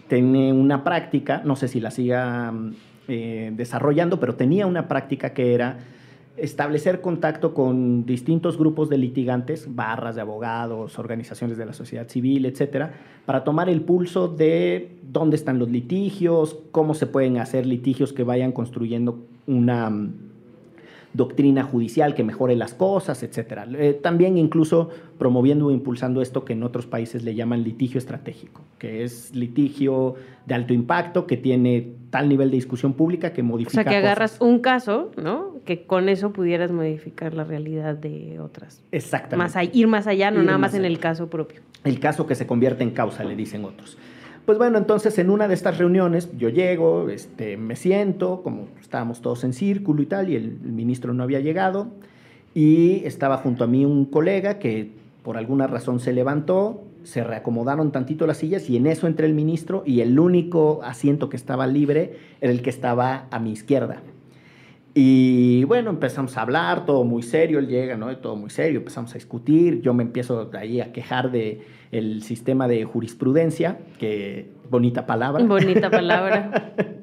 tiene 0.10 0.52
una 0.52 0.84
práctica, 0.84 1.42
no 1.46 1.56
sé 1.56 1.68
si 1.70 1.80
la 1.80 1.90
siga 1.90 2.52
mm, 2.52 2.74
eh, 3.08 3.52
desarrollando, 3.56 4.20
pero 4.20 4.36
tenía 4.36 4.66
una 4.68 4.88
práctica 4.88 5.34
que 5.34 5.54
era 5.54 5.80
establecer 6.38 7.02
contacto 7.02 7.54
con 7.54 8.06
distintos 8.06 8.58
grupos 8.58 8.90
de 8.90 8.98
litigantes, 8.98 9.74
barras 9.74 10.16
de 10.16 10.22
abogados, 10.22 11.00
organizaciones 11.00 11.58
de 11.58 11.66
la 11.66 11.74
sociedad 11.74 12.08
civil, 12.10 12.46
etcétera, 12.46 12.94
para 13.26 13.44
tomar 13.44 13.70
el 13.70 13.82
pulso 13.82 14.28
de 14.28 14.98
dónde 15.02 15.38
están 15.38 15.60
los 15.60 15.70
litigios, 15.70 16.58
cómo 16.72 16.94
se 16.94 17.08
pueden 17.08 17.38
hacer 17.38 17.66
litigios 17.66 18.12
que 18.12 18.24
vayan 18.24 18.52
construyendo 18.52 19.26
una 19.48 19.90
mm, 19.90 20.14
doctrina 21.14 21.64
judicial 21.64 22.14
que 22.14 22.24
mejore 22.24 22.58
las 22.58 22.74
cosas, 22.74 23.24
etcétera. 23.24 23.66
Eh, 23.78 23.94
también 23.94 24.38
incluso 24.38 24.90
promoviendo 25.18 25.68
o 25.68 25.72
impulsando 25.72 26.22
esto 26.22 26.44
que 26.44 26.54
en 26.54 26.64
otros 26.64 26.86
países 26.86 27.24
le 27.24 27.34
llaman 27.34 27.64
litigio 27.64 27.98
estratégico, 27.98 28.62
que 28.78 29.04
es 29.04 29.34
litigio 29.34 30.16
de 30.46 30.56
alto 30.56 30.74
impacto 30.74 31.26
que 31.26 31.38
tiene 31.38 31.94
tal 32.18 32.30
nivel 32.30 32.50
de 32.50 32.56
discusión 32.56 32.94
pública 32.94 33.34
que 33.34 33.42
O 33.42 33.46
modifica 33.46 33.84
sea, 33.84 33.92
que 33.92 33.98
agarras 33.98 34.32
cosas. 34.38 34.48
un 34.48 34.60
caso, 34.60 35.12
¿no? 35.22 35.56
Que 35.66 35.84
con 35.84 36.08
eso 36.08 36.32
pudieras 36.32 36.72
modificar 36.72 37.34
la 37.34 37.44
realidad 37.44 37.96
de 37.96 38.40
otras. 38.40 38.82
Exactamente. 38.92 39.36
Más 39.38 39.56
a- 39.58 39.64
ir 39.66 39.88
más 39.88 40.08
allá, 40.08 40.32
no 40.32 40.40
Ir 40.40 40.46
nada 40.46 40.58
más 40.58 40.74
en 40.76 40.86
el 40.86 40.98
caso 41.00 41.30
propio. 41.30 41.62
El 41.84 42.00
caso 42.00 42.26
que 42.26 42.36
se 42.36 42.48
convierte 42.48 42.84
en 42.84 42.92
causa, 42.92 43.24
le 43.26 43.36
dicen 43.36 43.66
otros. 43.66 43.98
Pues 44.46 44.58
bueno, 44.58 44.78
entonces 44.78 45.18
en 45.20 45.30
una 45.30 45.48
de 45.48 45.56
estas 45.56 45.78
reuniones 45.78 46.30
yo 46.38 46.50
llego, 46.50 47.10
este, 47.10 47.58
me 47.58 47.76
siento, 47.76 48.42
como 48.44 48.68
estábamos 48.80 49.20
todos 49.22 49.44
en 49.44 49.54
círculo 49.54 50.02
y 50.04 50.06
tal, 50.06 50.30
y 50.30 50.36
el, 50.36 50.58
el 50.64 50.72
ministro 50.72 51.14
no 51.14 51.24
había 51.24 51.40
llegado, 51.42 51.88
y 52.54 53.04
estaba 53.06 53.38
junto 53.38 53.64
a 53.64 53.68
mí 53.68 53.86
un 53.86 54.06
colega 54.06 54.60
que 54.60 54.92
por 55.24 55.38
alguna 55.38 55.68
razón 55.68 56.00
se 56.00 56.14
levantó, 56.14 56.84
se 57.06 57.24
reacomodaron 57.24 57.92
tantito 57.92 58.28
las 58.28 58.38
sillas 58.38 58.70
y 58.70 58.78
en 58.78 58.88
eso 58.88 59.08
entré 59.08 59.28
el 59.28 59.34
ministro 59.34 59.84
y 59.86 60.02
el 60.02 60.20
único 60.20 60.82
asiento 60.84 61.30
que 61.30 61.38
estaba 61.38 61.68
libre 61.68 62.18
era 62.42 62.52
el 62.52 62.62
que 62.62 62.70
estaba 62.70 63.28
a 63.32 63.40
mi 63.40 63.52
izquierda. 63.52 64.02
Y 64.98 65.66
bueno, 65.66 65.90
empezamos 65.90 66.38
a 66.38 66.42
hablar, 66.42 66.86
todo 66.86 67.04
muy 67.04 67.22
serio, 67.22 67.60
él 67.60 67.68
llega, 67.68 67.98
¿no? 67.98 68.16
Todo 68.18 68.38
muy 68.38 68.50
serio, 68.50 68.80
empezamos 68.80 69.12
a 69.12 69.16
discutir, 69.16 69.82
yo 69.82 69.94
me 69.94 70.04
empiezo 70.04 70.50
ahí 70.58 70.80
a 70.80 70.94
quejar 70.94 71.32
de 71.32 71.62
el 71.92 72.24
sistema 72.24 72.68
de 72.68 72.86
jurisprudencia, 72.86 73.78
que 74.00 74.52
bonita 74.70 75.06
palabra. 75.06 75.44
Bonita 75.44 75.90
palabra. 75.90 76.74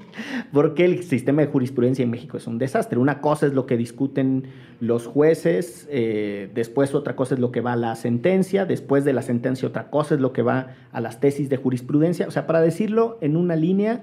Porque 0.53 0.85
el 0.85 1.03
sistema 1.03 1.42
de 1.42 1.48
jurisprudencia 1.48 2.03
en 2.03 2.11
México 2.11 2.37
es 2.37 2.46
un 2.46 2.59
desastre. 2.59 2.98
Una 2.98 3.20
cosa 3.20 3.46
es 3.46 3.55
lo 3.55 3.66
que 3.66 3.77
discuten 3.77 4.44
los 4.81 5.07
jueces, 5.07 5.88
eh, 5.90 6.51
después 6.55 6.94
otra 6.94 7.16
cosa 7.16 7.35
es 7.35 7.40
lo 7.40 7.53
que 7.53 7.61
va 7.61 7.72
a 7.72 7.77
la 7.77 7.94
sentencia, 7.96 8.66
después 8.66 9.05
de 9.05 9.12
la 9.12 9.22
sentencia 9.22 9.68
otra 9.68 9.90
cosa 9.90 10.14
es 10.14 10.20
lo 10.20 10.33
que 10.33 10.42
va 10.42 10.75
a 10.92 11.01
las 11.01 11.20
tesis 11.20 11.48
de 11.48 11.57
jurisprudencia. 11.57 12.27
O 12.29 12.31
sea, 12.31 12.46
para 12.46 12.61
decirlo 12.61 13.18
en 13.20 13.37
una 13.37 13.57
línea, 13.57 14.03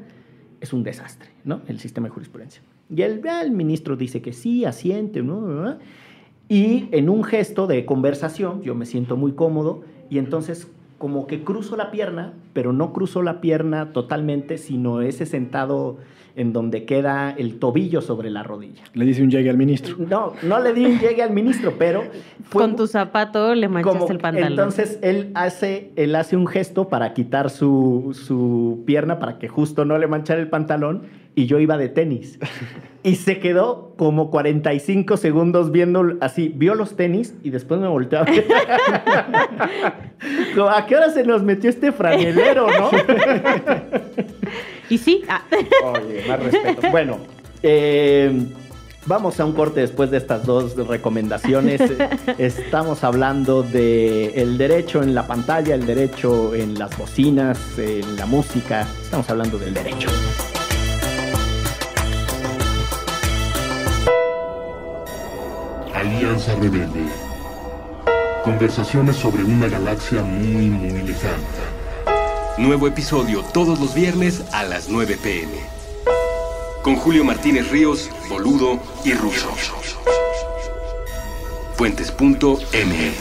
es 0.62 0.74
un 0.74 0.84
desastre, 0.84 1.30
¿no? 1.44 1.62
El 1.68 1.80
sistema 1.80 2.08
de 2.08 2.14
jurisprudencia. 2.14 2.62
Y 2.90 3.02
el, 3.04 3.22
el 3.26 3.52
ministro 3.52 3.96
dice 3.96 4.22
que 4.22 4.34
sí, 4.34 4.66
asiente, 4.66 5.22
¿no? 5.22 5.78
Y 6.48 6.90
en 6.92 7.10
un 7.10 7.24
gesto 7.24 7.68
de 7.68 7.86
conversación, 7.86 8.62
yo 8.64 8.74
me 8.74 8.88
siento 8.88 9.16
muy 9.16 9.34
cómodo 9.34 9.84
y 10.10 10.18
entonces 10.18 10.68
como 11.00 11.26
que 11.26 11.44
cruzo 11.44 11.76
la 11.76 11.90
pierna, 11.90 12.34
pero 12.54 12.72
no 12.74 12.94
cruzo 12.94 13.24
la 13.24 13.42
pierna 13.42 13.92
totalmente, 13.94 14.58
sino 14.60 15.02
ese 15.02 15.26
sentado 15.26 15.98
en 16.36 16.54
donde 16.54 16.86
queda 16.86 17.32
el 17.32 17.58
tobillo 17.58 18.02
sobre 18.02 18.30
la 18.30 18.44
rodilla. 18.44 18.84
Le 18.94 19.04
dice 19.06 19.24
un 19.24 19.32
llegue 19.32 19.50
al 19.50 19.58
ministro. 19.58 19.96
No, 19.98 20.34
no 20.44 20.60
le 20.60 20.74
di 20.74 20.86
un 20.86 21.00
llegue 21.00 21.24
al 21.24 21.32
ministro, 21.32 21.74
pero 21.80 22.04
fue 22.44 22.62
Con 22.62 22.76
tu 22.76 22.86
zapato 22.86 23.56
le 23.56 23.68
manchaste 23.68 24.00
como- 24.00 24.12
el 24.12 24.20
pantalón. 24.20 24.52
Entonces 24.52 25.00
él 25.02 25.32
hace, 25.34 25.92
él 25.96 26.16
hace 26.16 26.38
un 26.38 26.46
gesto 26.48 26.88
para 26.88 27.14
quitar 27.14 27.50
su, 27.50 28.12
su 28.14 28.84
pierna 28.86 29.20
para 29.20 29.40
que 29.40 29.48
justo 29.48 29.86
no 29.86 29.98
le 29.98 30.08
manchara 30.08 30.40
el 30.40 30.50
pantalón 30.50 31.04
y 31.36 31.46
yo 31.46 31.60
iba 31.60 31.78
de 31.78 31.90
tenis. 31.90 32.40
Y 33.02 33.16
se 33.16 33.40
quedó 33.40 33.94
como 33.98 34.30
45 34.30 35.16
segundos 35.16 35.72
viendo 35.72 36.18
así, 36.20 36.52
vio 36.54 36.76
los 36.76 36.98
tenis 36.98 37.34
y 37.44 37.50
después 37.50 37.80
me 37.80 37.88
volteó 37.88 38.20
a 38.20 38.24
ver. 38.24 38.46
Como, 40.56 40.70
¿A 40.70 40.86
qué 40.86 40.98
hora 40.98 41.10
se 41.10 41.24
nos 41.24 41.42
metió 41.42 41.70
este 41.70 41.94
franelero, 41.94 42.68
no? 42.68 42.92
Y 44.90 44.98
sí, 44.98 45.24
ah, 45.30 45.44
Oye, 45.84 46.26
más 46.28 46.44
respeto. 46.44 46.92
Bueno, 46.92 47.20
eh, 47.64 48.46
vamos 49.06 49.40
a 49.40 49.46
un 49.46 49.54
corte 49.54 49.82
después 49.82 50.12
de 50.12 50.18
estas 50.18 50.46
dos 50.46 50.76
recomendaciones. 50.88 51.82
Estamos 52.38 53.04
hablando 53.04 53.64
de 53.64 54.42
el 54.42 54.58
derecho 54.58 55.04
en 55.04 55.16
la 55.16 55.28
pantalla, 55.28 55.76
el 55.76 55.86
derecho 55.86 56.56
en 56.56 56.78
las 56.78 56.98
bocinas, 56.98 57.60
en 57.78 58.18
la 58.18 58.26
música. 58.26 58.88
Estamos 59.02 59.30
hablando 59.30 59.58
del 59.58 59.74
derecho. 59.74 60.10
Alianza 66.00 66.56
Rebelde. 66.56 67.10
Conversaciones 68.46 69.18
sobre 69.18 69.44
una 69.44 69.68
galaxia 69.68 70.24
muy, 70.24 70.70
muy 70.70 71.02
lejana. 71.02 71.36
Nuevo 72.58 72.88
episodio 72.88 73.44
todos 73.44 73.82
los 73.82 73.94
viernes 73.94 74.46
a 74.54 74.64
las 74.64 74.88
9 74.88 75.18
pm. 75.22 75.52
Con 76.84 76.96
Julio 76.96 77.26
Martínez 77.26 77.70
Ríos, 77.70 78.10
Boludo 78.30 78.80
y 79.04 79.14
Russo. 79.14 79.50
Fuentes.me. 81.76 83.12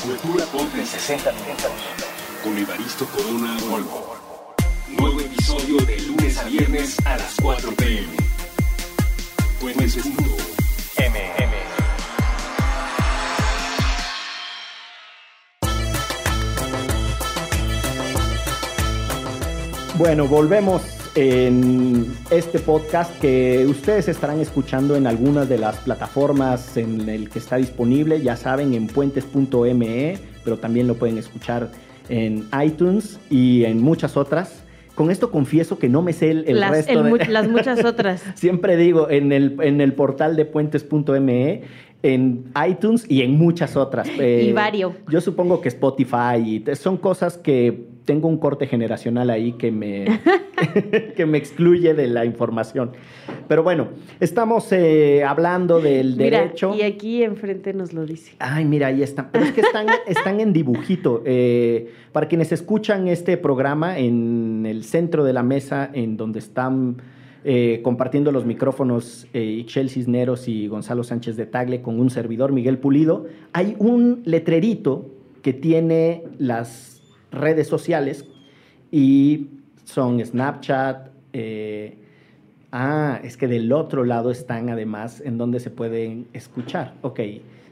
Cultura 0.00 0.44
pop 0.46 0.68
en 0.76 0.86
60 0.86 1.32
minutos. 1.32 1.72
Con 2.44 2.56
Evaristo 2.56 3.04
Corona. 3.06 4.15
Viernes 6.46 6.96
a 7.04 7.16
las 7.16 7.36
4 7.42 7.72
pm. 7.76 8.08
Fuentes.me. 9.58 10.36
Bueno, 19.98 20.28
volvemos 20.28 20.82
en 21.14 22.14
este 22.30 22.58
podcast 22.58 23.18
que 23.18 23.66
ustedes 23.66 24.08
estarán 24.08 24.40
escuchando 24.40 24.94
en 24.94 25.06
algunas 25.06 25.48
de 25.48 25.56
las 25.56 25.76
plataformas 25.76 26.76
en 26.76 27.08
el 27.08 27.30
que 27.30 27.38
está 27.38 27.56
disponible, 27.56 28.20
ya 28.20 28.36
saben, 28.36 28.74
en 28.74 28.88
puentes.me, 28.88 30.18
pero 30.44 30.58
también 30.58 30.86
lo 30.86 30.96
pueden 30.96 31.16
escuchar 31.16 31.70
en 32.10 32.46
iTunes 32.62 33.18
y 33.30 33.64
en 33.64 33.80
muchas 33.80 34.16
otras. 34.18 34.65
Con 34.96 35.10
esto 35.10 35.30
confieso 35.30 35.78
que 35.78 35.90
no 35.90 36.00
me 36.00 36.14
sé 36.14 36.30
el, 36.30 36.44
el 36.48 36.58
Las, 36.58 36.70
resto 36.70 36.92
el 36.92 37.18
de... 37.18 37.26
las 37.26 37.48
muchas 37.50 37.84
otras. 37.84 38.24
Siempre 38.34 38.78
digo 38.78 39.10
en 39.10 39.30
el, 39.30 39.58
en 39.60 39.82
el 39.82 39.92
portal 39.92 40.36
de 40.36 40.46
puentes.me, 40.46 41.62
en 42.14 42.44
iTunes 42.68 43.04
y 43.08 43.22
en 43.22 43.36
muchas 43.38 43.76
otras. 43.76 44.08
Eh, 44.18 44.46
Y 44.48 44.52
vario. 44.52 44.94
Yo 45.08 45.20
supongo 45.20 45.60
que 45.60 45.68
Spotify 45.68 46.36
y 46.44 46.64
son 46.76 46.96
cosas 46.96 47.38
que 47.38 47.86
tengo 48.06 48.28
un 48.28 48.38
corte 48.38 48.66
generacional 48.66 49.30
ahí 49.30 49.52
que 49.52 49.70
me, 49.72 50.06
que 51.16 51.26
me 51.26 51.38
excluye 51.38 51.92
de 51.92 52.06
la 52.06 52.24
información. 52.24 52.92
Pero 53.48 53.62
bueno, 53.62 53.88
estamos 54.20 54.70
eh, 54.72 55.24
hablando 55.24 55.80
del 55.80 56.16
Mira, 56.16 56.40
derecho. 56.40 56.74
y 56.74 56.82
aquí 56.82 57.22
enfrente 57.22 57.74
nos 57.74 57.92
lo 57.92 58.06
dice. 58.06 58.32
Ay, 58.38 58.64
mira, 58.64 58.86
ahí 58.86 59.02
están. 59.02 59.30
Pero 59.32 59.44
es 59.44 59.52
que 59.52 59.60
están, 59.60 59.86
están 60.06 60.40
en 60.40 60.52
dibujito. 60.52 61.22
Eh, 61.26 61.92
para 62.12 62.28
quienes 62.28 62.52
escuchan 62.52 63.08
este 63.08 63.36
programa, 63.36 63.98
en 63.98 64.64
el 64.66 64.84
centro 64.84 65.24
de 65.24 65.32
la 65.32 65.42
mesa, 65.42 65.90
en 65.92 66.16
donde 66.16 66.38
están 66.38 66.96
eh, 67.48 67.80
compartiendo 67.84 68.32
los 68.32 68.44
micrófonos 68.44 69.28
eh, 69.32 69.40
Ixchel 69.40 69.88
Cisneros 69.88 70.48
y 70.48 70.66
Gonzalo 70.66 71.04
Sánchez 71.04 71.36
de 71.36 71.46
Tagle 71.46 71.80
con 71.80 72.00
un 72.00 72.10
servidor, 72.10 72.50
Miguel 72.50 72.78
Pulido, 72.78 73.26
hay 73.52 73.76
un 73.78 74.22
letrerito 74.24 75.06
que 75.42 75.52
tiene 75.52 76.24
las 76.38 77.00
redes 77.30 77.68
sociales 77.68 78.26
y 78.90 79.46
son 79.84 80.18
Snapchat. 80.18 81.10
eh, 81.34 81.98
ah, 82.72 83.20
es 83.22 83.36
que 83.36 83.46
del 83.46 83.72
otro 83.72 84.02
lado 84.02 84.32
están 84.32 84.68
además 84.68 85.22
en 85.24 85.38
donde 85.38 85.60
se 85.60 85.70
pueden 85.70 86.26
escuchar. 86.32 86.94
Ok, 87.02 87.20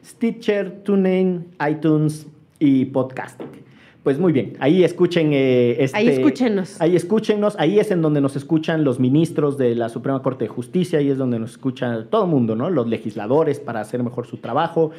Stitcher, 0.05 0.85
TuneIn, 0.85 1.47
iTunes 1.69 2.29
y 2.61 2.85
Podcasting. 2.85 3.64
Pues 4.05 4.19
muy 4.19 4.33
bien, 4.33 4.53
ahí 4.61 4.85
escuchen 4.85 5.33
eh, 5.33 5.83
este- 5.83 5.97
Ahí 5.97 6.09
escúchenos. 6.09 6.79
Ahí 6.79 6.95
escúchenos, 6.95 7.57
ahí 7.59 7.79
es 7.81 7.91
en 7.91 8.03
donde 8.03 8.21
nos 8.21 8.37
escuchan 8.37 8.85
los 8.85 9.01
ministros 9.01 9.57
de 9.57 9.75
la 9.75 9.89
Suprema 9.89 10.21
Corte 10.21 10.45
de 10.45 10.49
Justicia, 10.49 10.99
ahí 10.99 11.09
es 11.09 11.17
donde 11.17 11.39
nos 11.39 11.53
escucha 11.53 12.05
todo 12.11 12.25
el 12.25 12.31
mundo, 12.31 12.55
¿no? 12.55 12.69
Los 12.69 12.87
legisladores 12.87 13.61
para 13.61 13.81
hacer 13.81 14.03
mejor 14.03 14.27
su 14.27 14.37
trabajo. 14.37 14.91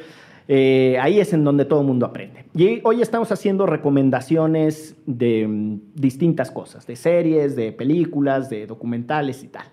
Eh, 0.48 0.96
ahí 1.00 1.20
es 1.20 1.32
en 1.32 1.44
donde 1.44 1.64
todo 1.64 1.82
el 1.82 1.86
mundo 1.86 2.04
aprende. 2.04 2.46
Y 2.52 2.80
hoy 2.82 3.00
estamos 3.00 3.30
haciendo 3.30 3.64
recomendaciones 3.66 4.96
de 5.06 5.46
mm, 5.46 5.80
distintas 5.94 6.50
cosas, 6.50 6.84
de 6.88 6.96
series, 6.96 7.54
de 7.54 7.70
películas, 7.70 8.50
de 8.50 8.66
documentales 8.66 9.44
y 9.44 9.48
tal. 9.48 9.66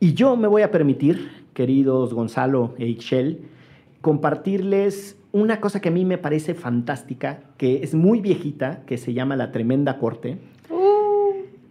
Y 0.00 0.14
yo 0.14 0.36
me 0.36 0.48
voy 0.48 0.62
a 0.62 0.72
permitir, 0.72 1.30
queridos 1.54 2.12
Gonzalo 2.12 2.74
e 2.78 2.86
Ixchel, 2.86 3.42
compartirles 4.00 5.16
una 5.32 5.60
cosa 5.60 5.80
que 5.80 5.88
a 5.88 5.92
mí 5.92 6.04
me 6.04 6.18
parece 6.18 6.54
fantástica, 6.54 7.40
que 7.56 7.82
es 7.82 7.94
muy 7.94 8.20
viejita, 8.20 8.80
que 8.86 8.96
se 8.98 9.12
llama 9.12 9.36
La 9.36 9.52
Tremenda 9.52 9.98
Corte, 9.98 10.38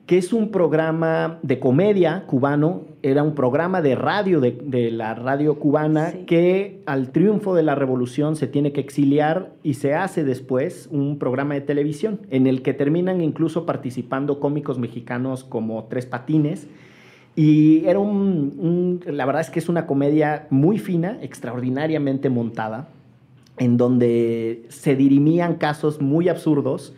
que 0.06 0.20
es 0.20 0.34
un 0.34 0.52
programa 0.52 1.40
de 1.42 1.58
comedia 1.60 2.26
cubano, 2.28 2.82
era 3.02 3.24
un 3.24 3.34
programa 3.34 3.82
de 3.82 3.96
radio 3.96 4.40
de, 4.40 4.52
de 4.52 4.92
la 4.92 5.16
radio 5.16 5.58
cubana 5.58 6.12
Sí. 6.12 6.18
que 6.28 6.84
al 6.86 7.10
triunfo 7.12 7.56
de 7.56 7.64
la 7.64 7.74
revolución 7.74 8.36
se 8.36 8.46
tiene 8.46 8.72
que 8.72 8.82
exiliar 8.82 9.54
y 9.64 9.74
se 9.76 9.96
hace 9.96 10.24
después 10.24 10.88
un 10.92 11.18
programa 11.18 11.56
de 11.56 11.62
televisión 11.62 12.20
en 12.30 12.46
el 12.46 12.62
que 12.62 12.76
terminan 12.76 13.20
incluso 13.22 13.66
participando 13.66 14.40
cómicos 14.40 14.78
mexicanos 14.78 15.44
como 15.44 15.86
Tres 15.86 16.06
Patines. 16.06 16.68
Y 17.36 17.84
era 17.88 17.98
un, 17.98 19.00
un- 19.08 19.18
la 19.18 19.26
verdad 19.26 19.42
es 19.42 19.50
que 19.50 19.58
es 19.58 19.70
una 19.70 19.88
comedia 19.88 20.46
muy 20.52 20.78
fina, 20.78 21.18
extraordinariamente 21.22 22.30
montada, 22.30 22.90
en 23.58 23.78
donde 23.78 24.66
se 24.70 24.96
dirimían 24.96 25.56
casos 25.56 26.02
muy 26.02 26.30
absurdos. 26.30 26.94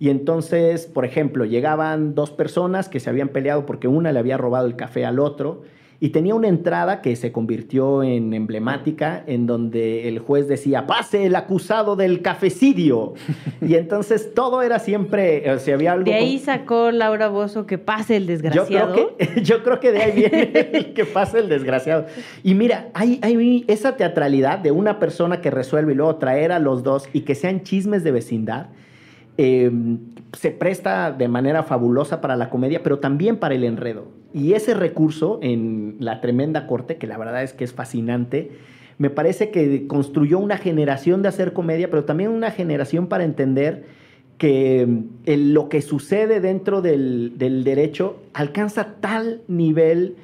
Y 0.00 0.10
entonces, 0.10 0.86
por 0.86 1.04
ejemplo, 1.04 1.44
llegaban 1.44 2.14
dos 2.14 2.30
personas 2.30 2.88
que 2.88 3.00
se 3.00 3.10
habían 3.10 3.28
peleado 3.28 3.66
porque 3.66 3.88
una 3.88 4.12
le 4.12 4.18
había 4.18 4.36
robado 4.36 4.66
el 4.66 4.76
café 4.76 5.04
al 5.04 5.18
otro 5.18 5.62
y 6.00 6.10
tenía 6.10 6.34
una 6.36 6.46
entrada 6.46 7.00
que 7.02 7.16
se 7.16 7.32
convirtió 7.32 8.04
en 8.04 8.32
emblemática 8.32 9.24
en 9.26 9.46
donde 9.46 10.06
el 10.08 10.20
juez 10.20 10.46
decía, 10.46 10.86
pase 10.86 11.26
el 11.26 11.34
acusado 11.34 11.96
del 11.96 12.22
cafecidio. 12.22 13.14
y 13.60 13.74
entonces 13.74 14.32
todo 14.32 14.62
era 14.62 14.78
siempre, 14.78 15.50
o 15.50 15.58
sea, 15.58 15.74
había 15.74 15.92
algo... 15.94 16.04
De 16.04 16.14
ahí 16.14 16.34
como- 16.34 16.44
sacó 16.44 16.90
Laura 16.92 17.26
Bozo 17.28 17.66
que 17.66 17.78
pase 17.78 18.14
el 18.16 18.26
yo 18.26 18.28
desgraciado. 18.28 18.92
creo, 18.94 19.16
que, 19.16 19.42
yo 19.42 19.64
creo 19.64 19.80
que 19.80 19.90
de 19.90 20.02
ahí 20.02 20.12
viene 20.12 20.52
el 20.72 20.92
que 20.94 21.04
pasa 21.04 21.40
el 21.40 21.48
desgraciado. 21.48 22.06
Y 22.44 22.54
mira, 22.54 22.90
hay, 22.94 23.18
hay 23.22 23.64
esa 23.66 23.96
teatralidad 23.96 24.58
de 24.60 24.70
una 24.70 25.00
persona 25.00 25.40
que 25.40 25.50
resuelve 25.50 25.94
y 25.94 25.96
luego 25.96 26.14
traer 26.16 26.52
a 26.52 26.60
los 26.60 26.84
dos 26.84 27.08
y 27.12 27.22
que 27.22 27.34
sean 27.34 27.64
chismes 27.64 28.04
de 28.04 28.12
vecindad. 28.12 28.68
eh, 29.36 29.70
se 30.32 30.50
presta 30.50 31.10
de 31.10 31.26
manera 31.26 31.62
fabulosa 31.62 32.20
para 32.20 32.36
la 32.36 32.50
comedia, 32.50 32.82
pero 32.82 32.98
también 33.00 33.36
para 33.38 33.54
el 33.54 33.64
enredo. 33.64 34.17
Y 34.32 34.52
ese 34.52 34.74
recurso 34.74 35.38
en 35.42 35.96
la 36.00 36.20
tremenda 36.20 36.66
corte, 36.66 36.96
que 36.96 37.06
la 37.06 37.18
verdad 37.18 37.42
es 37.42 37.52
que 37.52 37.64
es 37.64 37.72
fascinante, 37.72 38.50
me 38.98 39.10
parece 39.10 39.50
que 39.50 39.86
construyó 39.86 40.38
una 40.38 40.58
generación 40.58 41.22
de 41.22 41.28
hacer 41.28 41.52
comedia, 41.52 41.88
pero 41.88 42.04
también 42.04 42.30
una 42.30 42.50
generación 42.50 43.06
para 43.06 43.24
entender 43.24 43.84
que 44.38 44.86
mm, 44.86 45.04
lo 45.52 45.68
que 45.68 45.82
sucede 45.82 46.40
dentro 46.40 46.82
del, 46.82 47.38
del 47.38 47.64
derecho 47.64 48.20
alcanza 48.34 48.96
tal 49.00 49.42
nivel 49.48 50.16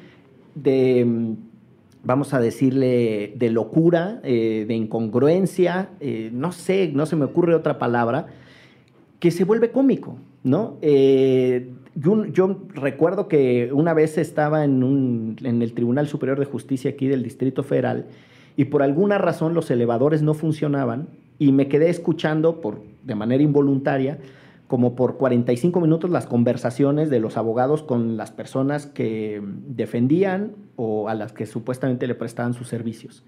de, 0.55 1.05
mm, 1.05 1.35
vamos 2.05 2.35
a 2.35 2.41
decirle, 2.41 3.33
de 3.37 3.51
locura, 3.51 4.21
eh, 4.23 4.65
de 4.69 4.75
incongruencia, 4.75 5.91
eh, 6.01 6.31
no 6.33 6.53
sé, 6.53 6.91
no 6.93 7.07
se 7.07 7.17
me 7.17 7.25
ocurre 7.25 7.55
otra 7.55 7.79
palabra, 7.79 8.27
que 9.19 9.31
se 9.31 9.45
vuelve 9.45 9.71
cómico, 9.71 10.19
¿no? 10.43 10.77
Eh, 10.83 11.71
yo, 11.97 12.59
recuerdo 12.75 13.29
que 13.29 13.71
una 13.73 13.95
vez 13.95 14.19
estaba 14.19 14.65
en, 14.65 14.83
un- 14.83 15.37
en 15.45 15.63
el 15.63 15.73
Tribunal 15.75 16.09
Superior 16.09 16.39
de 16.39 16.45
Justicia 16.45 16.91
aquí 16.93 17.07
del 17.09 17.23
Distrito 17.23 17.63
Federal 17.63 18.07
y 18.57 18.67
por 18.67 18.83
alguna 18.83 19.19
razón 19.19 19.55
los 19.55 19.71
elevadores 19.71 20.23
no 20.23 20.35
funcionaban 20.35 21.09
y 21.39 21.53
me 21.53 21.69
quedé 21.69 21.89
escuchando 21.91 22.61
por, 22.61 22.81
de 23.05 23.15
manera 23.15 23.43
involuntaria 23.43 24.19
como 24.67 24.95
por 24.97 25.17
45 25.19 25.81
minutos 25.81 26.11
las 26.11 26.27
conversaciones 26.27 27.11
de 27.11 27.21
los 27.21 27.37
abogados 27.37 27.83
con 27.83 28.17
las 28.17 28.31
personas 28.33 28.87
que 28.87 29.43
defendían 29.69 30.53
o 30.77 31.09
a 31.09 31.15
las 31.15 31.33
que 31.33 31.47
supuestamente 31.47 32.07
le 32.07 32.15
prestaban 32.15 32.55
sus 32.55 32.69
servicios 32.69 33.25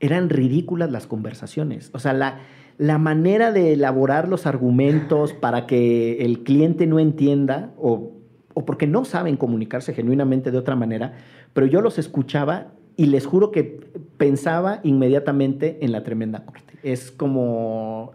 eran 0.00 0.28
ridículas 0.30 0.90
las 0.90 1.06
conversaciones. 1.06 1.90
O 1.92 1.98
sea, 1.98 2.12
la, 2.12 2.40
la 2.78 2.98
manera 2.98 3.52
de 3.52 3.72
elaborar 3.72 4.28
los 4.28 4.46
argumentos 4.46 5.32
para 5.40 5.66
que 5.66 6.24
el 6.24 6.42
cliente 6.42 6.86
no 6.86 6.98
entienda 6.98 7.72
o, 7.78 8.12
o 8.54 8.64
porque 8.64 8.86
no 8.86 9.04
saben 9.04 9.36
comunicarse 9.36 9.94
genuinamente 9.94 10.50
de 10.50 10.58
otra 10.58 10.76
manera, 10.76 11.14
pero 11.52 11.66
yo 11.66 11.80
los 11.80 11.98
escuchaba 11.98 12.72
y 12.96 13.06
les 13.06 13.26
juro 13.26 13.52
que 13.52 13.80
pensaba 14.16 14.80
inmediatamente 14.82 15.78
en 15.82 15.92
la 15.92 16.02
tremenda 16.02 16.44
corte. 16.44 16.74
Es 16.82 17.12
como 17.12 18.12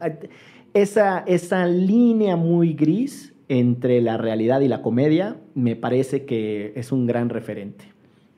esa, 0.73 1.19
esa 1.19 1.65
línea 1.67 2.35
muy 2.35 2.73
gris 2.73 3.33
entre 3.47 4.01
la 4.01 4.17
realidad 4.17 4.61
y 4.61 4.67
la 4.67 4.81
comedia, 4.81 5.37
me 5.53 5.75
parece 5.75 6.25
que 6.25 6.73
es 6.75 6.91
un 6.91 7.05
gran 7.05 7.29
referente. 7.29 7.85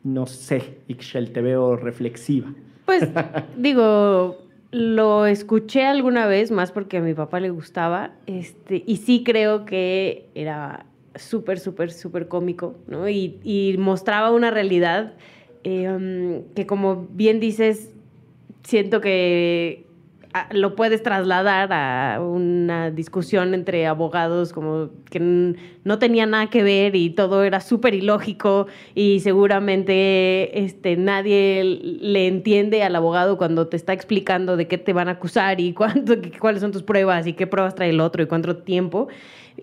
No 0.04 0.26
sé, 0.28 0.80
Ixchel, 0.88 1.32
te 1.32 1.42
veo 1.42 1.78
reflexiva. 1.78 2.54
Pues 2.86 3.08
digo, 3.58 4.38
lo 4.72 5.26
escuché 5.26 5.86
alguna 5.86 6.28
vez, 6.28 6.52
más 6.52 6.72
porque 6.72 6.98
a 6.98 7.02
mi 7.02 7.14
papá 7.14 7.40
le 7.40 7.50
gustaba, 7.50 8.12
este, 8.26 8.84
y 8.86 8.98
sí 8.98 9.24
creo 9.24 9.66
que 9.66 10.30
era 10.36 10.86
súper, 11.16 11.60
súper, 11.60 11.92
súper 11.92 12.28
cómico, 12.28 12.76
¿no? 12.88 13.08
Y, 13.10 13.40
y 13.44 13.76
mostraba 13.78 14.32
una 14.32 14.52
realidad 14.52 15.14
eh, 15.64 15.90
um, 15.90 16.54
que, 16.54 16.66
como 16.66 17.08
bien 17.12 17.40
dices, 17.40 17.92
siento 18.64 19.02
que 19.02 19.85
lo 20.52 20.76
puedes 20.76 21.02
trasladar 21.02 21.72
a 21.72 22.20
una 22.22 22.92
discusión 22.92 23.54
entre 23.54 23.88
abogados 23.88 24.52
como 24.52 24.90
que 25.10 25.56
no 25.84 26.00
tenía 26.00 26.26
nada 26.26 26.50
que 26.50 26.64
ver 26.64 26.96
y 26.96 27.12
todo 27.12 27.44
era 27.44 27.62
súper 27.62 27.94
ilógico 27.94 28.68
y 28.94 29.22
seguramente 29.22 30.60
este, 30.64 30.98
nadie 30.98 31.64
le 31.64 32.28
entiende 32.28 32.84
al 32.84 32.96
abogado 32.96 33.38
cuando 33.38 33.68
te 33.68 33.78
está 33.78 33.94
explicando 33.94 34.58
de 34.58 34.68
qué 34.68 34.78
te 34.78 34.94
van 34.94 35.08
a 35.08 35.12
acusar 35.12 35.62
y 35.62 35.74
cuánto, 35.74 36.16
cuáles 36.40 36.62
son 36.62 36.72
tus 36.72 36.84
pruebas 36.84 37.28
y 37.28 37.34
qué 37.34 37.48
pruebas 37.48 37.76
trae 37.76 37.90
el 37.90 38.02
otro 38.02 38.22
y 38.22 38.28
cuánto 38.28 38.58
tiempo. 38.58 39.08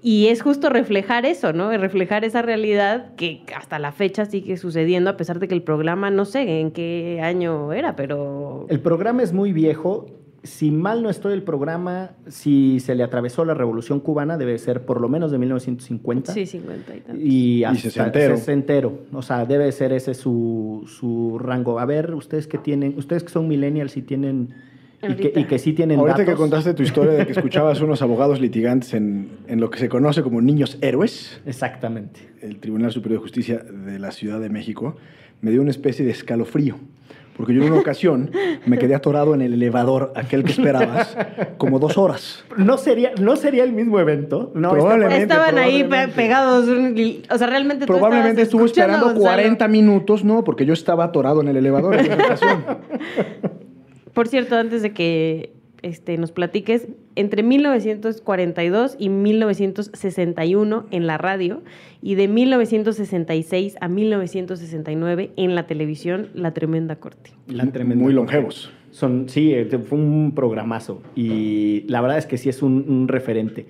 Y 0.01 0.29
es 0.29 0.41
justo 0.41 0.71
reflejar 0.71 1.27
eso, 1.27 1.53
¿no? 1.53 1.71
Reflejar 1.77 2.25
esa 2.25 2.41
realidad 2.41 3.15
que 3.17 3.43
hasta 3.55 3.79
la 3.79 3.93
fecha 3.93 4.25
sigue 4.25 4.57
sucediendo, 4.57 5.11
a 5.11 5.19
pesar 5.19 5.39
de 5.39 5.49
que 5.49 5.55
el 5.55 5.63
programa, 5.63 6.11
no 6.11 6.25
sé 6.25 6.61
en 6.61 6.71
qué 6.71 7.21
año 7.23 7.75
era, 7.75 7.95
pero... 7.95 8.65
El 8.71 8.81
programa 8.81 9.23
es 9.23 9.35
muy 9.35 9.53
viejo. 9.53 10.22
Si 10.45 10.71
mal 10.73 11.03
no 11.03 11.11
estoy, 11.11 11.35
el 11.35 11.43
programa, 11.43 12.13
si 12.27 12.81
se 12.81 12.95
le 12.97 13.05
atravesó 13.05 13.45
la 13.45 13.55
Revolución 13.55 14.01
Cubana, 14.01 14.37
debe 14.37 14.59
ser 14.59 14.85
por 14.85 15.01
lo 15.01 15.09
menos 15.09 15.31
de 15.31 15.39
1950. 15.39 16.33
Sí, 16.33 16.47
50 16.47 16.97
y 16.97 17.01
tantos. 17.01 17.25
Y 17.25 17.65
hasta 17.65 17.81
sesentero. 17.91 18.37
sesentero. 18.37 18.99
O 19.13 19.23
sea, 19.23 19.47
debe 19.47 19.71
ser 19.71 19.93
ese 19.93 20.15
su, 20.15 20.83
su 20.87 21.39
rango. 21.39 21.79
A 21.79 21.85
ver, 21.85 22.13
ustedes 22.15 22.47
que 22.49 22.59
tienen, 22.59 22.95
ustedes 22.99 23.23
que 23.23 23.31
son 23.31 23.47
millennials 23.47 23.97
y 23.97 24.03
tienen 24.03 24.55
y 25.03 25.15
que, 25.15 25.33
y 25.41 25.45
que 25.45 25.59
sí 25.59 25.73
tienen 25.73 25.99
Ahorita 25.99 26.19
que 26.19 26.23
datos. 26.27 26.39
contaste 26.39 26.75
tu 26.75 26.83
historia 26.85 27.13
de 27.13 27.27
que 27.27 27.33
escuchabas 27.33 27.81
unos 27.81 28.03
abogados 28.03 28.41
litigantes 28.41 28.95
en, 28.95 29.31
en 29.49 29.61
lo 29.61 29.69
que 29.71 29.79
se 29.81 29.89
conoce 29.89 30.23
como 30.23 30.41
niños 30.41 30.79
héroes, 30.81 31.41
Exactamente. 31.45 32.21
el 32.41 32.61
Tribunal 32.61 32.93
Superior 32.93 33.19
de 33.21 33.23
Justicia 33.23 33.59
de 33.59 33.99
la 33.99 34.13
Ciudad 34.13 34.41
de 34.41 34.49
México, 34.49 34.97
me 35.41 35.51
dio 35.51 35.61
una 35.61 35.73
especie 35.73 36.05
de 36.05 36.13
escalofrío. 36.13 36.77
Porque 37.37 37.55
yo 37.55 37.63
en 37.63 37.73
una 37.73 37.81
ocasión 37.81 38.31
me 38.67 38.79
quedé 38.79 38.95
atorado 38.95 39.35
en 39.35 39.41
el 39.41 39.55
elevador, 39.55 40.13
aquel 40.15 40.45
que 40.45 40.53
esperabas, 40.53 41.17
como 41.57 41.79
dos 41.79 41.97
horas. 41.97 42.45
No 42.57 42.77
sería, 42.77 43.13
no 43.21 43.37
sería 43.37 43.65
el 43.65 43.73
mismo 43.73 43.99
evento. 43.99 44.53
No, 44.55 44.71
Probablemente. 44.71 45.23
Estaban 45.23 45.59
ahí 45.59 45.89
pegados, 46.15 46.69
o 46.69 47.39
sea, 47.39 47.47
realmente 47.47 47.87
tú 47.87 47.93
Probablemente 47.93 48.43
estuvo 48.43 48.67
esperando 48.67 49.07
Gonzalo. 49.07 49.25
40 49.25 49.69
minutos, 49.69 50.25
no, 50.25 50.45
porque 50.45 50.67
yo 50.67 50.75
estaba 50.75 51.05
atorado 51.05 51.41
en 51.41 51.49
el 51.49 51.57
elevador 51.57 51.95
en 51.95 52.07
esa 52.07 52.15
ocasión. 52.15 52.65
Por 54.13 54.29
cierto, 54.29 54.57
antes 54.57 54.83
de 54.83 54.93
que 54.93 55.62
este, 55.83 56.17
nos 56.19 56.33
platiques, 56.33 56.89
entre 57.17 57.43
1942 57.43 58.97
y 58.99 59.09
1961 59.09 60.87
en 60.91 61.07
la 61.07 61.19
radio 61.19 61.63
y 62.01 62.15
de 62.15 62.29
1966 62.29 63.77
a 63.81 63.89
1969 63.89 65.31
en 65.37 65.55
la 65.55 65.67
televisión, 65.67 66.29
La 66.35 66.55
Tremenda 66.55 66.97
Corte. 66.97 67.31
La 67.47 67.67
tremenda 67.67 68.03
Muy 68.05 68.15
corte. 68.15 68.33
longevos. 68.35 68.73
Son, 68.91 69.29
sí, 69.29 69.53
eh, 69.53 69.67
fue 69.67 69.99
un 69.99 70.33
programazo. 70.35 71.03
Y 71.17 71.85
la 71.89 72.01
verdad 72.01 72.19
es 72.19 72.27
que 72.27 72.39
sí 72.39 72.49
es 72.49 72.63
un, 72.63 72.85
un 72.89 73.09
referente. 73.09 73.67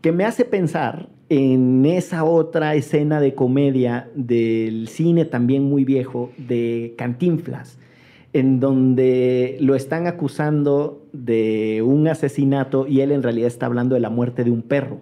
Que 0.00 0.12
me 0.12 0.24
hace 0.24 0.44
pensar 0.44 1.08
en 1.28 1.84
esa 1.86 2.24
otra 2.24 2.74
escena 2.74 3.20
de 3.20 3.34
comedia 3.34 4.08
del 4.14 4.88
cine 4.88 5.24
también 5.24 5.64
muy 5.64 5.84
viejo 5.84 6.30
de 6.38 6.94
Cantinflas, 6.96 7.77
en 8.38 8.60
donde 8.60 9.56
lo 9.60 9.74
están 9.74 10.06
acusando 10.06 11.02
de 11.12 11.82
un 11.84 12.08
asesinato 12.08 12.86
y 12.86 13.00
él 13.00 13.12
en 13.12 13.22
realidad 13.22 13.48
está 13.48 13.66
hablando 13.66 13.94
de 13.94 14.00
la 14.00 14.10
muerte 14.10 14.44
de 14.44 14.50
un 14.50 14.62
perro. 14.62 15.00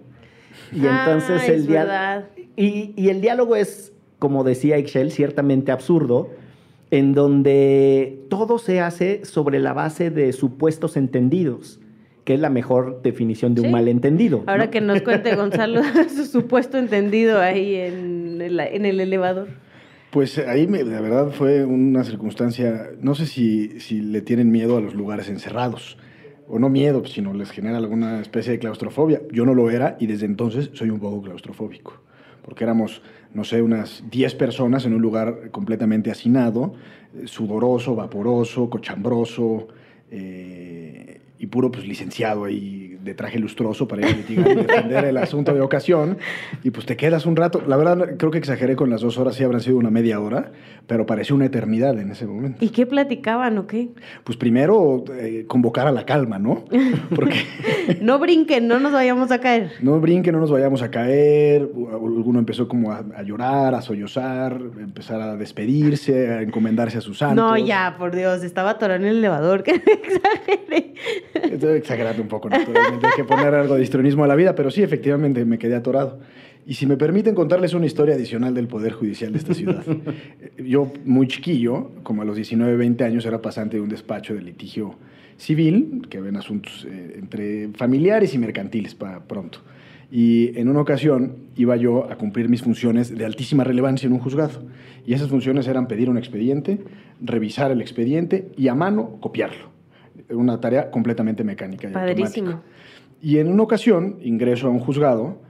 Y 0.71 0.79
entonces 0.85 1.41
Ah, 1.43 1.45
el 1.47 1.53
es 1.61 1.67
dia- 1.67 1.81
verdad. 1.83 2.25
y, 2.55 2.93
y 2.95 3.09
el 3.09 3.21
diálogo 3.21 3.55
es, 3.55 3.93
como 4.19 4.43
decía 4.43 4.77
Excel, 4.77 5.11
ciertamente 5.11 5.71
absurdo, 5.71 6.29
en 6.91 7.13
donde 7.13 8.19
todo 8.29 8.57
se 8.59 8.79
hace 8.81 9.25
sobre 9.25 9.59
la 9.59 9.73
base 9.73 10.09
de 10.09 10.31
supuestos 10.33 10.95
entendidos, 10.97 11.79
que 12.23 12.33
es 12.33 12.39
la 12.39 12.49
mejor 12.49 13.01
definición 13.03 13.55
de 13.55 13.61
un 13.61 13.67
Sí. 13.67 13.73
malentendido. 13.73 14.43
Ahora 14.47 14.65
¿no? 14.65 14.71
que 14.71 14.81
nos 14.81 15.01
cuente 15.01 15.35
Gonzalo 15.35 15.81
su 16.15 16.25
supuesto 16.25 16.77
entendido 16.77 17.39
ahí 17.39 17.75
en 17.75 18.41
el, 18.41 18.59
en 18.59 18.85
el 18.85 18.99
elevador. 18.99 19.47
Pues 20.11 20.37
ahí 20.37 20.67
me- 20.67 20.83
de 20.83 21.01
verdad 21.01 21.31
fue 21.31 21.65
una 21.65 22.03
circunstancia, 22.03 22.91
no 23.01 23.13
sé 23.13 23.25
si, 23.25 23.79
si 23.79 24.01
le 24.01 24.21
tienen 24.21 24.51
miedo 24.51 24.77
a 24.77 24.81
los 24.81 24.93
lugares 24.93 25.29
encerrados, 25.29 25.97
o 26.47 26.59
no 26.59 26.69
miedo, 26.69 27.05
sino 27.05 27.33
les 27.33 27.51
genera 27.51 27.77
alguna 27.77 28.21
especie 28.21 28.53
de 28.53 28.59
claustrofobia. 28.59 29.21
Yo 29.31 29.45
no 29.45 29.53
lo 29.53 29.69
era 29.69 29.97
y 29.99 30.07
desde 30.07 30.25
entonces 30.25 30.69
soy 30.73 30.89
un 30.89 30.99
poco 31.01 31.21
claustrofóbico, 31.21 32.01
porque 32.41 32.63
éramos, 32.63 33.01
no 33.33 33.43
sé, 33.43 33.61
unas 33.61 34.03
10 34.09 34.33
personas 34.33 34.85
en 34.85 34.93
un 34.93 35.01
lugar 35.01 35.51
completamente 35.51 36.09
hacinado, 36.09 36.73
eh, 37.13 37.27
sudoroso, 37.27 37.95
vaporoso, 37.95 38.69
cochambroso, 38.69 39.67
eh, 40.09 41.19
y 41.39 41.47
puro 41.47 41.71
pues 41.71 41.87
licenciado 41.87 42.45
ahí 42.45 42.97
de 43.03 43.13
traje 43.13 43.39
lustroso 43.39 43.87
para 43.87 44.01
ir 44.01 44.13
a 44.13 44.17
litigar 44.17 44.51
y 44.51 44.55
defender 44.55 45.05
el 45.05 45.17
asunto 45.17 45.53
de 45.53 45.61
ocasión. 45.61 46.17
Y 46.63 46.71
pues 46.71 46.85
te 46.85 46.97
quedas 46.97 47.25
un 47.25 47.35
rato. 47.37 47.61
La 47.65 47.77
verdad, 47.77 48.15
creo 48.17 48.31
que 48.31 48.37
exageré 48.37 48.75
con 48.75 48.89
las 48.89 49.01
dos 49.01 49.17
horas, 49.17 49.35
sí 49.35 49.43
habrán 49.43 49.61
sido 49.61 49.77
una 49.77 49.89
media 49.89 50.19
hora, 50.19 50.51
pero 50.87 51.05
pareció 51.05 51.35
una 51.35 51.45
eternidad 51.45 51.97
en 51.99 52.11
ese 52.11 52.25
momento. 52.25 52.65
¿Y 52.65 52.69
qué 52.69 52.85
platicaban 52.85 53.57
o 53.59 53.67
qué? 53.67 53.89
Pues 54.25 54.37
primero 54.37 55.05
eh, 55.17 55.45
convocar 55.47 55.87
a 55.87 55.91
la 55.91 56.05
calma, 56.05 56.37
¿no? 56.37 56.65
Porque 57.15 57.37
No 58.01 58.19
brinquen, 58.19 58.67
no 58.67 58.79
nos 58.79 58.91
vayamos 58.91 59.31
a 59.31 59.39
caer. 59.39 59.71
no 59.81 59.99
brinquen, 60.01 60.33
no 60.33 60.41
nos 60.41 60.51
vayamos 60.51 60.81
a 60.81 60.91
caer. 60.91 61.69
Alguno 61.91 62.39
empezó 62.39 62.67
como 62.67 62.91
a, 62.91 63.05
a 63.15 63.23
llorar, 63.23 63.73
a 63.75 63.81
sollozar, 63.81 64.59
empezar 64.79 65.21
a 65.21 65.37
despedirse, 65.37 66.29
a 66.33 66.41
encomendarse 66.41 66.97
a 66.97 67.01
sus 67.01 67.19
santos. 67.19 67.37
No, 67.37 67.57
ya, 67.57 67.95
por 67.97 68.13
Dios, 68.13 68.43
estaba 68.43 68.71
atorado 68.71 68.99
en 68.99 69.05
el 69.07 69.17
elevador, 69.19 69.63
que 69.63 69.71
exageré. 69.71 70.93
Estoy 71.33 71.77
exagerando 71.77 72.21
un 72.21 72.27
poco, 72.27 72.49
naturalmente. 72.49 73.07
Hay 73.07 73.13
que 73.15 73.23
poner 73.23 73.53
algo 73.53 73.75
de 73.75 73.83
histrionismo 73.83 74.23
a 74.23 74.27
la 74.27 74.35
vida, 74.35 74.55
pero 74.55 74.71
sí, 74.71 74.83
efectivamente, 74.83 75.45
me 75.45 75.57
quedé 75.57 75.75
atorado. 75.75 76.19
Y 76.65 76.73
si 76.73 76.85
me 76.85 76.97
permiten 76.97 77.33
contarles 77.33 77.73
una 77.73 77.85
historia 77.85 78.15
adicional 78.15 78.53
del 78.53 78.67
Poder 78.67 78.91
Judicial 78.91 79.31
de 79.31 79.37
esta 79.37 79.53
ciudad. 79.53 79.85
Yo, 80.57 80.91
muy 81.05 81.27
chiquillo, 81.27 81.91
como 82.03 82.23
a 82.23 82.25
los 82.25 82.35
19, 82.35 82.75
20 82.75 83.03
años, 83.05 83.25
era 83.25 83.41
pasante 83.41 83.77
de 83.77 83.83
un 83.83 83.89
despacho 83.89 84.33
de 84.33 84.41
litigio 84.41 84.95
civil, 85.37 86.07
que 86.09 86.19
ven 86.19 86.35
asuntos 86.35 86.85
eh, 86.89 87.15
entre 87.19 87.69
familiares 87.69 88.33
y 88.33 88.37
mercantiles 88.37 88.95
para 88.95 89.23
pronto. 89.23 89.59
Y 90.11 90.57
en 90.59 90.67
una 90.69 90.81
ocasión 90.81 91.35
iba 91.55 91.75
yo 91.75 92.09
a 92.11 92.17
cumplir 92.17 92.49
mis 92.49 92.61
funciones 92.61 93.15
de 93.15 93.25
altísima 93.25 93.63
relevancia 93.63 94.07
en 94.07 94.13
un 94.13 94.19
juzgado. 94.19 94.61
Y 95.05 95.13
esas 95.13 95.29
funciones 95.29 95.67
eran 95.67 95.87
pedir 95.87 96.09
un 96.09 96.17
expediente, 96.17 96.79
revisar 97.21 97.71
el 97.71 97.81
expediente 97.81 98.49
y 98.57 98.67
a 98.67 98.75
mano 98.75 99.17
copiarlo. 99.21 99.76
Una 100.29 100.59
tarea 100.59 100.91
completamente 100.91 101.43
mecánica 101.43 101.89
y 101.89 101.93
Padrísimo. 101.93 102.47
automática. 102.47 102.73
Y 103.21 103.37
en 103.39 103.47
una 103.51 103.63
ocasión 103.63 104.17
ingreso 104.21 104.67
a 104.67 104.69
un 104.69 104.79
juzgado 104.79 105.41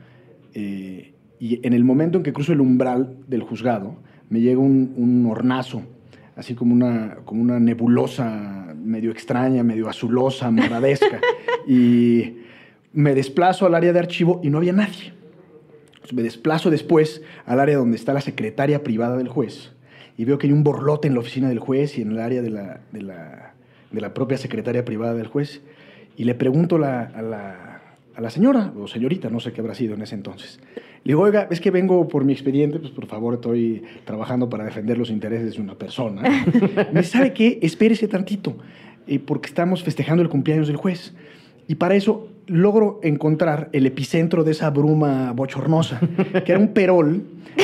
eh, 0.54 1.14
y 1.40 1.66
en 1.66 1.74
el 1.74 1.84
momento 1.84 2.18
en 2.18 2.24
que 2.24 2.34
cruzo 2.34 2.54
el 2.54 2.62
umbral 2.62 3.18
del 3.28 3.42
juzgado 3.42 3.98
me 4.30 4.42
llega 4.42 4.60
un, 4.60 4.94
un 4.96 5.26
hornazo, 5.26 5.84
así 6.36 6.54
como 6.54 6.74
una, 6.74 7.18
como 7.26 7.42
una 7.42 7.60
nebulosa 7.60 8.74
medio 8.76 9.12
extraña, 9.12 9.64
medio 9.64 9.90
azulosa, 9.90 10.50
moradesca. 10.52 11.20
y 11.68 12.38
me 12.94 13.14
desplazo 13.14 13.66
al 13.66 13.76
área 13.76 13.94
de 13.94 14.00
archivo 14.00 14.40
y 14.44 14.50
no 14.50 14.58
había 14.58 14.74
nadie. 14.74 15.14
Entonces, 15.88 16.14
me 16.14 16.24
desplazo 16.24 16.70
después 16.70 17.22
al 17.46 17.60
área 17.60 17.78
donde 17.78 17.98
está 17.98 18.14
la 18.14 18.22
secretaria 18.22 18.84
privada 18.84 19.18
del 19.18 19.28
juez 19.28 19.74
y 20.18 20.26
veo 20.26 20.38
que 20.38 20.48
hay 20.48 20.54
un 20.54 20.64
borlote 20.64 21.08
en 21.08 21.14
la 21.14 21.20
oficina 21.20 21.48
del 21.50 21.60
juez 21.60 21.98
y 21.98 22.02
en 22.02 22.12
el 22.12 22.20
área 22.20 22.42
de 22.42 22.50
la, 22.50 22.82
de 22.92 23.02
la, 23.02 23.54
de 23.92 24.02
la 24.02 24.14
propia 24.14 24.38
secretaria 24.38 24.84
privada 24.86 25.14
del 25.14 25.28
juez. 25.28 25.62
Y 26.16 26.24
le 26.24 26.36
pregunto 26.36 26.78
la- 26.78 27.04
a, 27.04 27.22
la, 27.22 27.82
a 28.16 28.22
la 28.22 28.30
señora, 28.30 28.74
o 28.80 28.88
señorita, 28.88 29.30
no 29.30 29.40
sé 29.40 29.52
qué 29.54 29.62
habrá 29.62 29.76
sido 29.76 29.94
en 29.96 30.02
ese 30.02 30.16
entonces. 30.16 30.60
Le 31.04 31.12
digo, 31.12 31.22
oiga, 31.22 31.48
es 31.52 31.62
que 31.62 31.72
vengo 31.72 32.08
por 32.08 32.26
mi 32.26 32.34
expediente, 32.34 32.80
pues 32.80 32.92
por 32.92 33.06
favor 33.06 33.36
estoy 33.36 33.84
trabajando 34.06 34.50
para 34.50 34.66
defender 34.66 34.98
los 34.98 35.10
intereses 35.10 35.56
de 35.56 35.62
una 35.62 35.76
persona. 35.76 36.24
Me 36.92 37.04
¿sabe 37.04 37.34
qué? 37.34 37.60
Espérese 37.62 38.08
tantito, 38.08 38.58
eh, 39.08 39.20
porque 39.20 39.48
estamos 39.48 39.84
festejando 39.84 40.22
el 40.24 40.30
cumpleaños 40.30 40.68
del 40.68 40.76
juez. 40.78 41.14
Y 41.68 41.76
para 41.76 41.96
eso 41.96 42.28
logro 42.48 43.00
encontrar 43.04 43.70
el 43.74 43.86
epicentro 43.86 44.44
de 44.44 44.52
esa 44.52 44.70
bruma 44.70 45.32
bochornosa, 45.34 46.00
que 46.46 46.52
era 46.52 46.60
un 46.60 46.70
perol 46.74 47.24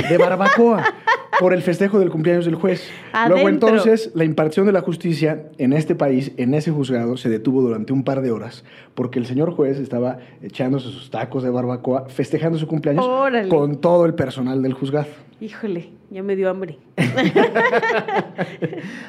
de 0.10 0.18
barbacoa 0.18 0.84
por 1.40 1.54
el 1.54 1.62
festejo 1.62 2.00
del 2.00 2.10
cumpleaños 2.10 2.46
del 2.46 2.56
juez. 2.56 2.90
Luego 3.28 3.50
entonces 3.50 4.12
la 4.16 4.24
impartición 4.24 4.66
de 4.66 4.72
la 4.72 4.82
justicia 4.82 5.50
en 5.58 5.74
este 5.74 5.96
país, 5.96 6.32
en 6.38 6.54
ese 6.54 6.72
juzgado, 6.72 7.18
se 7.18 7.30
detuvo 7.30 7.62
durante 7.62 7.94
un 7.94 8.04
par 8.04 8.22
de 8.22 8.32
horas 8.32 8.64
porque 8.96 9.20
el 9.20 9.26
señor 9.26 9.52
juez 9.52 9.80
estaba 9.80 10.20
echándose 10.42 10.90
sus 10.90 11.10
tacos 11.10 11.44
de 11.44 11.50
barbacoa, 11.50 12.06
festejando 12.10 12.58
su 12.58 12.68
cumpleaños 12.68 13.06
Órale. 13.06 13.50
con 13.50 13.82
todo 13.82 14.06
el 14.06 14.14
personal 14.14 14.62
del 14.62 14.74
juzgado. 14.74 15.08
Híjole, 15.42 15.90
ya 16.10 16.24
me 16.24 16.36
dio 16.36 16.50
hambre. 16.50 16.78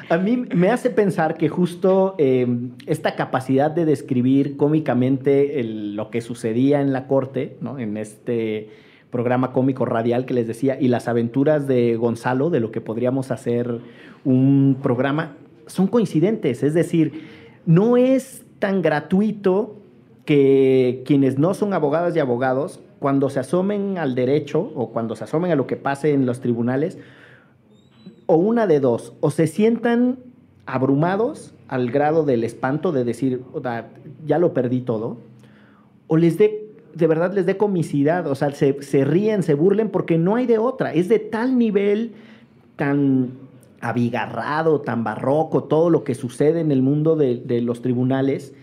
A 0.09 0.17
mí 0.17 0.43
me 0.53 0.69
hace 0.69 0.89
pensar 0.89 1.37
que 1.37 1.49
justo 1.49 2.15
eh, 2.17 2.47
esta 2.87 3.15
capacidad 3.15 3.71
de 3.71 3.85
describir 3.85 4.57
cómicamente 4.57 5.59
el- 5.59 5.95
lo 5.95 6.09
que 6.09 6.21
sucedía 6.21 6.81
en 6.81 6.93
la 6.93 7.07
corte, 7.07 7.57
¿no? 7.61 7.79
en 7.79 7.97
este 7.97 8.69
programa 9.15 9.53
cómico 9.53 9.85
radial 9.85 10.25
que 10.25 10.33
les 10.33 10.45
decía, 10.45 10.77
y 10.77 10.89
las 10.89 11.07
aventuras 11.07 11.67
de 11.67 11.95
Gonzalo, 11.95 12.49
de 12.49 12.59
lo 12.59 12.69
que 12.69 12.81
podríamos 12.81 13.31
hacer 13.31 13.79
un 14.25 14.75
programa, 14.83 15.37
son 15.67 15.87
coincidentes. 15.87 16.63
Es 16.63 16.73
decir, 16.73 17.23
no 17.65 17.95
es 17.95 18.43
tan 18.59 18.81
gratuito 18.81 19.77
que 20.25 21.01
quienes 21.05 21.39
no 21.39 21.53
son 21.53 21.73
abogadas 21.73 22.13
y 22.13 22.19
abogados, 22.19 22.81
cuando 22.99 23.29
se 23.29 23.39
asomen 23.39 23.97
al 23.97 24.15
derecho 24.15 24.73
o 24.75 24.89
cuando 24.89 25.15
se 25.15 25.23
asomen 25.23 25.49
a 25.49 25.55
lo 25.55 25.65
que 25.65 25.77
pase 25.77 26.11
en 26.11 26.25
los 26.25 26.41
tribunales, 26.41 26.97
o 28.25 28.35
una 28.35 28.67
de 28.67 28.81
dos, 28.81 29.13
o 29.21 29.31
se 29.31 29.47
sientan 29.47 30.17
abrumados 30.65 31.53
al 31.69 31.89
grado 31.89 32.25
del 32.25 32.43
espanto 32.43 32.91
de 32.91 33.05
decir, 33.05 33.43
ya 34.25 34.39
lo 34.39 34.53
perdí 34.53 34.81
todo, 34.81 35.19
o 36.07 36.17
les 36.17 36.37
dé, 36.37 36.64
de 36.95 37.07
verdad 37.07 37.33
les 37.33 37.45
dé 37.45 37.57
comicidad, 37.57 38.25
o 38.27 38.35
sea, 38.35 38.51
se, 38.51 38.81
se 38.81 39.03
ríen, 39.03 39.43
se 39.43 39.53
burlen, 39.53 39.89
porque 39.89 40.17
no 40.17 40.35
hay 40.35 40.47
de 40.47 40.57
otra. 40.57 40.93
Es 40.93 41.09
de 41.09 41.19
tal 41.19 41.57
nivel 41.57 42.13
tan 42.77 43.31
abigarrado, 43.81 44.81
tan 44.81 45.03
barroco, 45.03 45.65
todo 45.65 45.89
lo 45.89 46.03
que 46.03 46.15
sucede 46.15 46.61
en 46.61 46.71
el 46.71 46.81
mundo 46.81 47.15
de, 47.15 47.35
de 47.37 47.61
los 47.61 47.81
tribunales, 47.81 48.53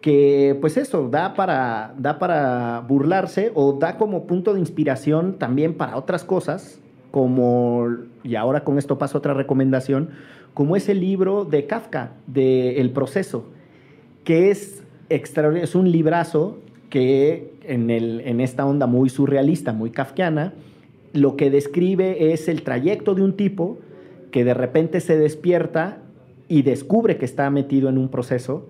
que 0.00 0.56
pues 0.60 0.76
eso, 0.76 1.08
da 1.08 1.34
para, 1.34 1.94
da 1.98 2.18
para 2.18 2.80
burlarse 2.88 3.50
o 3.54 3.74
da 3.74 3.98
como 3.98 4.26
punto 4.26 4.54
de 4.54 4.60
inspiración 4.60 5.34
también 5.34 5.74
para 5.74 5.96
otras 5.96 6.24
cosas, 6.24 6.80
como, 7.10 7.88
y 8.22 8.36
ahora 8.36 8.62
con 8.62 8.78
esto 8.78 8.98
paso 8.98 9.18
otra 9.18 9.34
recomendación, 9.34 10.10
como 10.54 10.76
es 10.76 10.88
el 10.88 11.00
libro 11.00 11.44
de 11.44 11.66
Kafka, 11.66 12.12
de 12.28 12.80
El 12.80 12.90
Proceso, 12.90 13.44
que 14.24 14.50
es 14.50 14.82
extraordinario, 15.08 15.64
es 15.64 15.74
un 15.74 15.90
librazo 15.90 16.58
que 16.90 17.52
en, 17.62 17.88
el, 17.90 18.20
en 18.24 18.40
esta 18.40 18.66
onda 18.66 18.86
muy 18.86 19.08
surrealista, 19.08 19.72
muy 19.72 19.90
kafkiana, 19.90 20.52
lo 21.12 21.36
que 21.36 21.50
describe 21.50 22.32
es 22.32 22.48
el 22.48 22.62
trayecto 22.62 23.14
de 23.14 23.22
un 23.22 23.32
tipo 23.36 23.78
que 24.30 24.44
de 24.44 24.54
repente 24.54 25.00
se 25.00 25.18
despierta 25.18 25.98
y 26.48 26.62
descubre 26.62 27.16
que 27.16 27.24
está 27.24 27.48
metido 27.50 27.88
en 27.88 27.96
un 27.96 28.08
proceso 28.08 28.66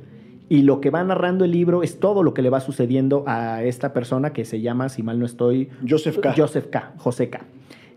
y 0.49 0.63
lo 0.63 0.81
que 0.81 0.91
va 0.91 1.03
narrando 1.05 1.45
el 1.45 1.53
libro 1.53 1.83
es 1.83 2.01
todo 2.01 2.23
lo 2.23 2.35
que 2.35 2.43
le 2.43 2.51
va 2.51 2.61
sucediendo 2.61 3.25
a 3.27 3.63
esta 3.63 3.93
persona 3.93 4.33
que 4.33 4.45
se 4.45 4.61
llama, 4.61 4.89
si 4.89 5.03
mal 5.03 5.19
no 5.19 5.25
estoy, 5.25 5.69
Joseph 5.89 6.19
K. 6.19 6.35
Joseph 6.37 6.67
K. 6.71 6.93
José 6.99 7.31
K. 7.31 7.41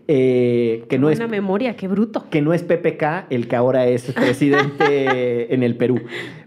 Eh, 0.06 0.84
que 0.88 0.98
no 0.98 1.06
Buena 1.08 1.24
es 1.24 1.30
memoria, 1.30 1.76
qué 1.76 1.88
bruto. 1.88 2.26
que 2.30 2.42
no 2.42 2.52
es 2.54 2.62
PPK 2.62 3.26
el 3.30 3.48
que 3.48 3.56
ahora 3.56 3.86
es 3.86 4.12
presidente 4.12 5.52
en 5.54 5.62
el 5.62 5.76
Perú. 5.76 6.00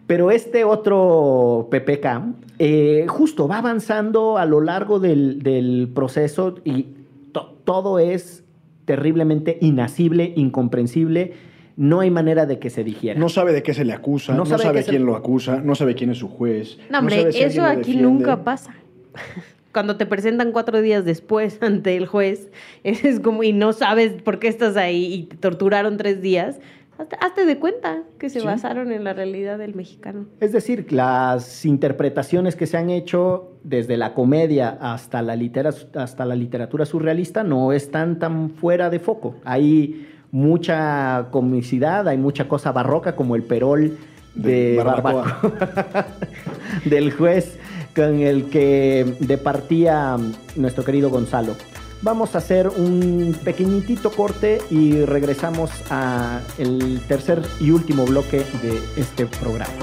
Pero 0.08 0.32
este 0.32 0.64
otro 0.64 1.68
PPK 1.70 2.22
eh, 2.60 3.06
justo 3.08 3.48
va 3.48 3.58
avanzando 3.60 4.38
a 4.38 4.46
lo 4.46 4.62
largo 4.62 5.00
del, 5.00 5.44
del 5.44 5.90
proceso 5.94 6.56
y 6.64 6.88
to- 7.34 7.56
todo 7.66 8.00
es 8.00 8.44
terriblemente 8.86 9.58
inasible, 9.62 10.32
incomprensible. 10.36 11.34
No 11.76 12.00
hay 12.00 12.10
manera 12.10 12.46
de 12.46 12.58
que 12.58 12.70
se 12.70 12.84
digiera. 12.84 13.20
No 13.20 13.30
sabe 13.30 13.52
de 13.54 13.62
qué 13.62 13.74
se 13.74 13.86
le 13.86 13.94
acusa, 13.94 14.32
No 14.32 14.40
no, 14.40 14.46
sabe 14.46 14.64
sabe, 14.64 14.80
qué 14.80 14.84
se- 14.86 14.90
quién 14.92 15.06
lo 15.06 15.16
acusa, 15.16 15.62
no 15.62 15.76
sabe 15.76 15.94
quién 15.94 16.10
es 16.10 16.18
su 16.18 16.28
juez. 16.30 16.80
No, 16.90 17.00
hombre, 17.00 17.18
sabe 17.20 17.32
si 17.34 17.44
eso 17.44 17.64
aquí 17.66 17.98
nunca 17.98 18.44
pasa. 18.44 18.74
Cuando 19.74 19.96
te 19.98 20.08
presentan 20.08 20.54
cuatro 20.54 20.82
días 20.82 21.06
después 21.06 21.58
ante 21.62 21.96
el 21.98 22.08
juez, 22.08 22.50
es 22.84 23.20
como, 23.20 23.44
y 23.44 23.54
no 23.54 23.74
sabes 23.74 24.14
por 24.24 24.40
qué 24.40 24.48
estás 24.48 24.76
ahí 24.78 25.14
y 25.14 25.24
te 25.24 25.36
torturaron 25.38 25.98
tres 25.98 26.22
días, 26.22 26.60
hazte, 26.98 27.16
hazte 27.20 27.46
de 27.46 27.58
cuenta 27.60 28.04
que 28.20 28.30
se 28.30 28.40
Sí. 28.42 28.46
basaron 28.46 28.92
en 28.92 29.04
la 29.04 29.14
realidad 29.14 29.58
del 29.58 29.76
mexicano. 29.76 30.26
Es 30.40 30.52
decir, 30.52 30.92
las 30.92 31.66
interpretaciones 31.66 32.56
que 32.56 32.66
se 32.68 32.78
han 32.78 32.90
hecho 32.90 33.52
desde 33.64 33.98
la 33.98 34.14
comedia 34.14 34.78
hasta 34.82 35.22
la, 35.22 35.36
litera- 35.36 35.74
hasta 35.96 36.26
la 36.26 36.36
literatura 36.36 36.86
surrealista 36.86 37.44
no 37.44 37.72
están 37.74 38.20
tan 38.20 38.50
fuera 38.52 38.90
de 38.90 39.00
foco. 39.00 39.36
Hay 39.46 40.08
mucha 40.32 41.28
comicidad, 41.32 42.08
hay 42.08 42.18
mucha 42.18 42.48
cosa 42.48 42.72
barroca 42.72 43.16
como 43.16 43.36
el 43.36 43.44
perol 43.44 43.98
de, 44.36 44.72
De 44.76 44.84
barbacoa. 44.84 45.40
barbacoa 45.42 46.06
del 46.86 47.12
juez 47.12 47.58
con 47.96 48.20
el 48.20 48.50
que 48.50 49.16
departía 49.20 50.18
nuestro 50.56 50.84
querido 50.84 51.10
Gonzalo. 51.10 51.54
Vamos 52.02 52.36
a 52.36 52.38
hacer 52.38 52.68
un 52.68 53.36
pequeñitito 53.44 54.12
corte 54.12 54.62
y 54.70 55.04
regresamos 55.04 55.72
a 55.90 56.42
el 56.60 57.02
tercer 57.08 57.42
y 57.60 57.72
último 57.72 58.06
bloque 58.06 58.46
de 58.62 58.80
este 58.96 59.26
programa. 59.26 59.74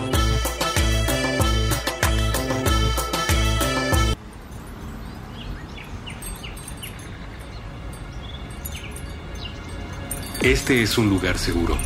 Este 10.41 10.83
es 10.83 10.99
un 10.99 11.09
lugar 11.09 11.39
seguro. 11.39 11.77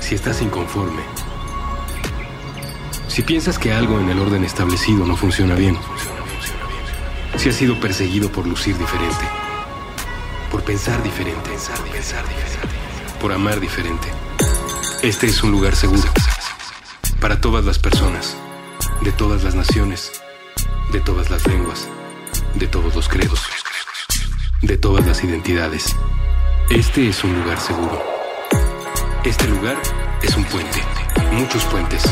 Si 0.00 0.14
estás 0.14 0.40
inconforme, 0.40 1.02
si 3.08 3.22
piensas 3.22 3.58
que 3.58 3.72
algo 3.72 4.00
en 4.00 4.08
el 4.08 4.18
orden 4.18 4.44
establecido 4.44 5.04
no 5.04 5.16
funciona 5.16 5.54
bien, 5.54 5.76
si 7.38 7.48
has 7.48 7.54
sido 7.54 7.78
perseguido 7.78 8.32
por 8.32 8.46
lucir 8.46 8.76
diferente, 8.76 9.24
por 10.50 10.64
pensar 10.64 11.00
diferente, 11.04 11.50
por 13.20 13.32
amar 13.32 13.60
diferente, 13.60 14.08
este 15.04 15.28
es 15.28 15.42
un 15.44 15.52
lugar 15.52 15.76
seguro 15.76 16.08
para 17.20 17.40
todas 17.40 17.64
las 17.64 17.78
personas, 17.78 18.36
de 19.02 19.12
todas 19.12 19.44
las 19.44 19.54
naciones, 19.54 20.20
de 20.90 21.00
todas 21.00 21.30
las 21.30 21.46
lenguas, 21.46 21.88
de 22.54 22.66
todos 22.66 22.96
los 22.96 23.08
credos, 23.08 23.40
de 24.62 24.76
todas 24.76 25.06
las 25.06 25.22
identidades. 25.22 25.94
Este 26.70 27.08
es 27.08 27.22
un 27.22 27.40
lugar 27.40 27.60
seguro. 27.60 28.02
Este 29.24 29.46
lugar 29.46 29.76
es 30.22 30.36
un 30.36 30.44
puente, 30.44 30.82
muchos 31.32 31.62
puentes, 31.66 32.02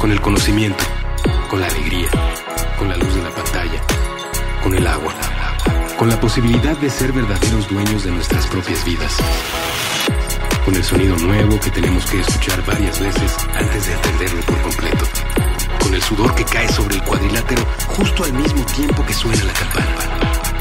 con 0.00 0.10
el 0.10 0.20
conocimiento, 0.20 0.82
con 1.48 1.60
la 1.60 1.66
alegría, 1.66 2.08
con 2.78 2.88
la 2.88 2.96
luz 2.96 3.14
de 3.14 3.22
la 3.22 3.30
pantalla, 3.30 3.80
con 4.62 4.74
el 4.74 4.86
agua, 4.86 5.12
con 5.98 6.08
la 6.08 6.20
posibilidad 6.20 6.76
de 6.76 6.88
ser 6.88 7.12
verdaderos 7.12 7.68
dueños 7.68 8.04
de 8.04 8.12
nuestras 8.12 8.46
propias 8.46 8.84
vidas, 8.84 9.16
con 10.64 10.74
el 10.76 10.84
sonido 10.84 11.16
nuevo 11.16 11.58
que 11.58 11.70
tenemos 11.70 12.06
que 12.06 12.20
escuchar 12.20 12.64
varias 12.64 13.00
veces 13.00 13.36
antes 13.54 13.86
de 13.86 13.92
entenderlo 13.94 14.40
por 14.42 14.60
completo, 14.62 15.04
con 15.80 15.94
el 15.94 16.02
sudor 16.02 16.34
que 16.34 16.44
cae 16.44 16.68
sobre 16.68 16.94
el 16.94 17.02
cuadrilátero 17.02 17.62
justo 17.88 18.24
al 18.24 18.32
mismo 18.34 18.64
tiempo 18.66 19.04
que 19.04 19.14
suena 19.14 19.42
la 19.44 19.52
campana. 19.52 19.86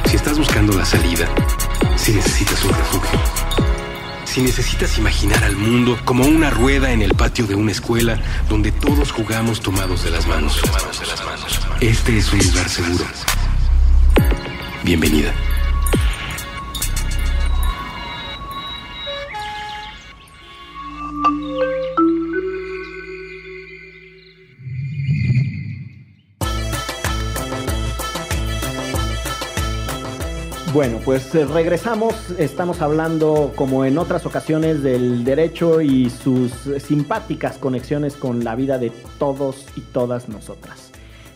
Si 0.05 0.15
estás 0.15 0.37
buscando 0.37 0.73
la 0.73 0.85
salida, 0.85 1.27
si 1.95 2.13
necesitas 2.13 2.63
un 2.65 2.73
refugio, 2.73 3.19
si 4.25 4.41
necesitas 4.41 4.97
imaginar 4.97 5.43
al 5.43 5.57
mundo 5.57 5.99
como 6.05 6.25
una 6.25 6.49
rueda 6.49 6.91
en 6.91 7.01
el 7.01 7.13
patio 7.13 7.45
de 7.45 7.55
una 7.55 7.71
escuela 7.71 8.19
donde 8.49 8.71
todos 8.71 9.11
jugamos 9.11 9.61
tomados 9.61 10.03
de 10.03 10.11
las 10.11 10.25
manos. 10.25 10.59
Este 11.81 12.17
es 12.17 12.33
un 12.33 12.39
lugar 12.39 12.69
seguro. 12.69 13.05
Bienvenida. 14.91 15.33
Bueno, 30.73 30.99
pues 31.05 31.33
eh, 31.35 31.45
regresamos. 31.45 32.13
Estamos 32.37 32.81
hablando, 32.81 33.53
como 33.55 33.85
en 33.85 33.97
otras 33.97 34.25
ocasiones, 34.25 34.83
del 34.83 35.23
derecho 35.23 35.79
y 35.79 36.09
sus 36.09 36.51
simpáticas 36.85 37.57
conexiones 37.57 38.17
con 38.17 38.43
la 38.43 38.55
vida 38.55 38.77
de 38.77 38.91
todos 39.17 39.67
y 39.77 39.81
todas 39.93 40.27
nosotras. 40.27 40.90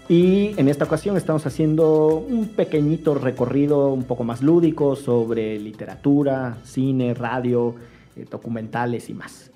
Y 0.07 0.53
en 0.57 0.69
esta 0.69 0.85
ocasión 0.85 1.17
estamos 1.17 1.47
haciendo 1.47 2.17
un 2.17 2.49
pequeñito 2.49 3.15
recorrido 3.15 3.91
un 3.91 4.03
poco 4.03 4.23
más 4.23 4.43
lúdico 4.43 4.95
sobre 4.95 5.57
literatura, 5.59 6.57
cine, 6.63 7.15
radio, 7.15 7.73
eh, 8.15 8.25
documentales 8.29 9.09
y 9.09 9.15
más. 9.15 9.51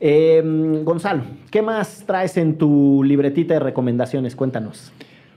Eh, 0.00 0.42
Gonzalo, 0.82 1.24
¿qué 1.50 1.60
más 1.60 2.04
traes 2.06 2.38
en 2.38 2.56
tu 2.56 3.04
libretita 3.04 3.54
de 3.54 3.60
recomendaciones? 3.60 4.34
Cuéntanos. 4.34 4.92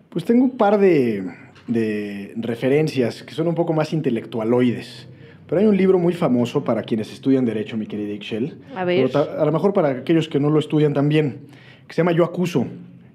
Pues 0.09 0.23
tengo 0.23 0.45
un 0.45 0.57
par 0.57 0.79
de, 0.79 1.23
de 1.67 2.33
referencias 2.37 3.23
que 3.23 3.33
son 3.33 3.49
un 3.49 3.55
poco 3.55 3.73
más 3.73 3.91
intelectualoides. 3.91 5.09
Pero 5.47 5.61
hay 5.61 5.67
un 5.67 5.77
libro 5.77 5.99
muy 5.99 6.13
famoso 6.13 6.63
para 6.63 6.81
quienes 6.83 7.11
estudian 7.11 7.45
Derecho, 7.45 7.77
mi 7.77 7.85
querida 7.85 8.13
Ixchel. 8.13 8.57
A 8.75 8.85
ver. 8.85 9.11
Pero 9.11 9.39
a 9.39 9.45
lo 9.45 9.51
mejor 9.51 9.73
para 9.73 9.89
aquellos 9.89 10.27
que 10.27 10.39
no 10.39 10.49
lo 10.49 10.59
estudian 10.59 10.93
también, 10.93 11.41
que 11.87 11.93
se 11.93 11.97
llama 11.97 12.13
Yo 12.13 12.23
acuso. 12.23 12.65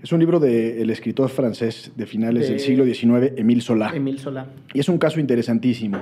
Es 0.03 0.13
un 0.13 0.21
libro 0.21 0.41
del 0.41 0.89
escritor 0.91 1.29
francés 1.29 1.93
de 1.95 2.07
finales 2.07 2.45
De- 2.45 2.51
del 2.55 2.61
siglo 2.61 2.85
XIX, 2.85 3.33
Émile 3.37 3.61
Zola. 3.61 3.91
Emil 3.95 4.19
Solá. 4.19 4.47
Y 4.73 4.81
es 4.81 4.89
un 4.89 4.97
caso 4.99 5.21
interesantísimo, 5.21 5.99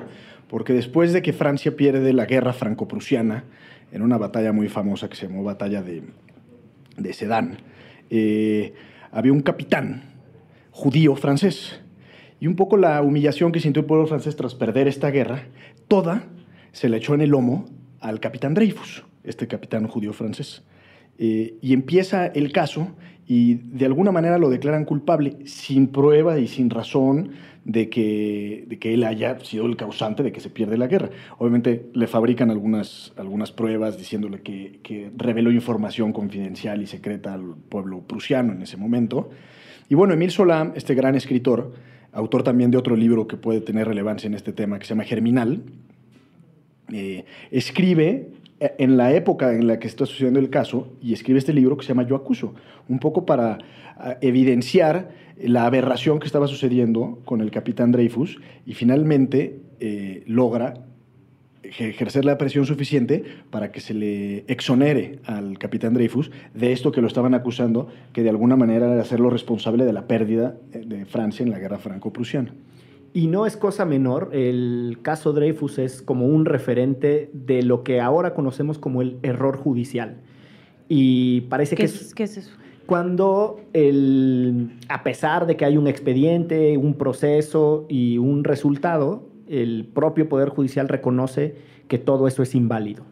porque 0.49 0.73
después 0.73 1.13
de 1.13 1.21
que 1.23 1.33
Francia 1.33 1.75
pierde 1.77 2.13
la 2.13 2.27
guerra 2.27 2.53
franco-prusiana, 2.53 3.45
en 3.91 4.03
una 4.03 4.17
batalla 4.19 4.53
muy 4.53 4.69
famosa 4.69 5.09
que 5.09 5.17
se 5.17 5.27
llamó 5.27 5.43
Batalla 5.43 5.83
de, 5.83 6.03
de 6.97 7.13
Sedan, 7.13 7.59
eh, 8.11 8.73
había 9.11 9.33
un 9.33 9.41
capitán 9.41 10.03
judío 10.71 11.17
francés. 11.17 11.81
Y 12.39 12.47
un 12.47 12.55
poco 12.55 12.77
la 12.77 13.03
humillación 13.03 13.51
que 13.51 13.59
sintió 13.59 13.81
el 13.81 13.87
pueblo 13.87 14.07
francés 14.07 14.37
tras 14.37 14.55
perder 14.55 14.87
esta 14.87 15.11
guerra, 15.11 15.45
toda 15.89 16.25
se 16.71 16.89
le 16.89 16.99
echó 16.99 17.15
en 17.15 17.23
el 17.23 17.31
lomo 17.31 17.65
al 17.99 18.21
capitán 18.21 18.55
Dreyfus, 18.55 19.03
este 19.25 19.49
capitán 19.49 19.89
judío 19.89 20.13
francés. 20.13 20.63
Eh, 21.19 21.59
y 21.61 21.73
empieza 21.73 22.27
el 22.27 22.53
caso 22.53 22.89
y 23.27 23.55
de 23.55 23.85
alguna 23.87 24.13
manera 24.13 24.39
lo 24.39 24.49
declaran 24.49 24.85
culpable 24.85 25.37
sin 25.45 25.89
prueba 25.89 26.39
y 26.39 26.47
sin 26.47 26.71
razón 26.71 27.33
de 27.65 27.91
que, 27.91 28.65
de 28.67 28.79
que 28.79 28.95
él 28.95 29.05
haya 29.05 29.39
sido 29.41 29.67
el 29.67 29.77
causante 29.77 30.23
de 30.23 30.33
que 30.33 30.41
se 30.41 30.49
pierde 30.49 30.79
la 30.79 30.87
guerra. 30.87 31.11
Obviamente 31.37 31.91
le 31.93 32.07
fabrican 32.07 32.51
algunas, 32.51 33.13
algunas 33.17 33.53
pruebas 33.53 33.99
diciéndole 33.99 34.41
que, 34.41 34.81
que 34.83 35.11
reveló 35.15 35.53
información 35.53 36.13
confidencial 36.15 36.81
y 36.81 36.87
secreta 36.87 37.35
al 37.35 37.57
pueblo 37.69 38.01
prusiano 38.01 38.55
en 38.55 38.63
ese 38.63 38.79
momento. 38.79 39.29
Y 39.91 39.95
bueno, 39.95 40.15
Emile 40.15 40.31
Solá, 40.31 40.73
este 40.77 40.95
gran 40.95 41.15
escritor, 41.15 41.75
autor 42.13 42.43
también 42.43 42.71
de 42.71 42.79
otro 42.79 42.97
libro 42.97 43.29
que 43.29 43.37
puede 43.37 43.61
tener 43.61 43.87
relevancia 43.87 44.29
en 44.29 44.35
este 44.35 44.53
tema, 44.53 44.79
que 44.79 44.87
se 44.87 44.91
llama 44.91 45.05
Germinal, 45.05 45.63
eh, 46.91 47.27
escribe 47.51 48.31
en 48.61 48.97
la 48.97 49.13
época 49.13 49.55
en 49.55 49.67
la 49.67 49.79
que 49.79 49.87
está 49.87 50.07
sucediendo 50.07 50.41
el 50.41 50.51
caso 50.51 50.93
y 51.01 51.13
escribe 51.13 51.39
este 51.39 51.53
libro 51.53 51.77
que 51.77 51.85
se 51.85 51.89
llama 51.89 52.07
Yo 52.07 52.17
acuso, 52.17 52.55
un 52.89 52.99
poco 52.99 53.25
para 53.25 53.59
ah, 53.97 54.17
evidenciar 54.21 55.11
la 55.41 55.67
aberración 55.67 56.19
que 56.19 56.27
estaba 56.27 56.49
sucediendo 56.49 57.21
con 57.25 57.41
el 57.41 57.51
capitán 57.51 57.93
Dreyfus 57.93 58.39
y 58.67 58.75
finalmente 58.75 59.61
eh, 59.79 60.25
logra 60.27 60.75
ejercer 61.63 62.25
la 62.25 62.39
presión 62.39 62.67
suficiente 62.67 63.25
para 63.51 63.71
que 63.71 63.81
se 63.81 63.95
le 63.95 64.45
exonere 64.49 65.19
al 65.25 65.59
capitán 65.59 65.95
Dreyfus 65.95 66.31
de 66.55 66.73
esto 66.73 66.93
que 66.93 67.01
lo 67.01 67.07
estaban 67.07 67.35
acusando, 67.35 67.89
que 68.13 68.23
de 68.23 68.31
alguna 68.31 68.57
manera 68.57 68.93
era 68.93 69.03
hacerlo 69.03 69.31
responsable 69.31 69.85
de 69.85 69.93
la 69.93 70.07
pérdida 70.07 70.57
de 70.73 71.05
Francia 71.05 71.45
en 71.45 71.51
la 71.51 71.59
guerra 71.59 71.79
franco-prusiana. 71.79 72.55
Y 73.13 73.27
no 73.27 73.47
es 73.47 73.57
cosa 73.57 73.85
menor, 73.85 74.31
el 74.33 74.99
caso 75.03 75.33
Dreyfus 75.33 75.79
es 75.79 76.03
como 76.03 76.27
un 76.27 76.45
referente 76.45 77.31
de 77.33 77.63
lo 77.63 77.83
que 77.83 78.01
ahora 78.01 78.35
conocemos 78.35 78.79
como 78.79 79.03
el 79.03 79.19
error 79.23 79.57
judicial. 79.57 80.21
Y 80.89 81.43
parece 81.43 81.75
¿Qué 81.75 81.83
que 81.83 81.87
es, 81.87 82.15
¿Qué 82.15 82.25
es 82.25 82.37
eso? 82.37 82.51
cuando 82.89 83.61
el, 83.75 84.79
a 84.89 85.03
pesar 85.03 85.47
de 85.47 85.59
que 85.59 85.67
hay 85.67 85.77
un 85.77 85.87
expediente, 85.89 86.79
un 86.79 86.95
proceso 86.95 87.85
y 87.87 88.17
un 88.17 88.45
resultado, 88.45 89.29
el 89.47 89.87
propio 89.93 90.29
Poder 90.31 90.49
Judicial 90.49 90.89
reconoce 90.89 91.57
que 91.87 91.99
todo 91.99 92.27
eso 92.27 92.43
es 92.43 92.55
inválido. 92.55 93.05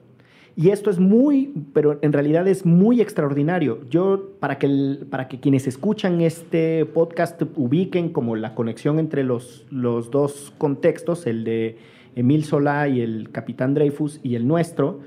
Y 0.59 0.71
esto 0.71 0.89
es 0.89 0.99
muy, 0.99 1.53
pero 1.75 1.99
en 2.01 2.15
realidad 2.15 2.49
es 2.49 2.65
muy 2.65 3.03
extraordinario. 3.03 3.81
Yo, 3.91 4.31
para 4.41 4.59
que, 4.59 5.01
para 5.11 5.29
que 5.29 5.39
quienes 5.39 5.67
escuchan 5.67 6.23
este 6.23 6.87
podcast 6.87 7.43
ubiquen 7.57 8.09
como 8.09 8.37
la 8.37 8.55
conexión 8.55 8.99
entre 8.99 9.23
los, 9.23 9.67
los 9.71 10.11
dos 10.11 10.55
contextos, 10.57 11.27
el 11.27 11.45
de 11.45 11.77
Emil 12.15 12.45
Solá 12.45 12.89
y 12.89 13.03
el 13.03 13.31
capitán 13.33 13.75
Dreyfus 13.75 14.19
y 14.23 14.35
el 14.35 14.49
nuestro, 14.49 15.01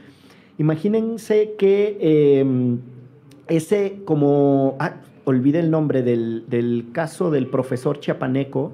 imagínense 0.60 1.56
que 1.58 1.97
eh, 2.00 2.78
ese 3.47 4.02
como, 4.06 4.76
ah, 4.78 4.97
olvidé 5.26 5.62
el 5.62 5.72
nombre 5.72 6.04
del, 6.04 6.45
del 6.47 6.89
caso 6.91 7.32
del 7.32 7.47
profesor 7.47 8.00
Chiapaneco, 8.00 8.74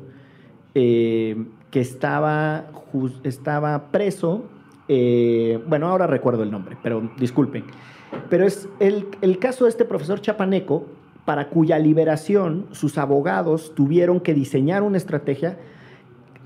eh, 0.74 1.46
que 1.72 1.80
estaba, 1.80 2.70
estaba 3.24 3.92
preso. 3.92 4.44
Eh, 4.88 5.60
bueno, 5.68 5.88
ahora 5.88 6.08
recuerdo 6.08 6.44
el 6.44 6.52
nombre, 6.52 6.78
pero 6.82 7.10
disculpen. 7.18 7.64
Pero 8.30 8.46
es 8.46 8.70
el, 8.80 9.40
caso 9.40 9.66
de 9.66 9.70
este 9.70 9.86
profesor 9.86 10.22
Chapaneco, 10.22 10.86
para 11.26 11.50
cuya 11.50 11.80
liberación 11.80 12.68
sus 12.72 12.98
abogados 12.98 13.74
tuvieron 13.74 14.20
que 14.20 14.36
diseñar 14.36 14.84
una 14.84 14.98
estrategia 14.98 15.58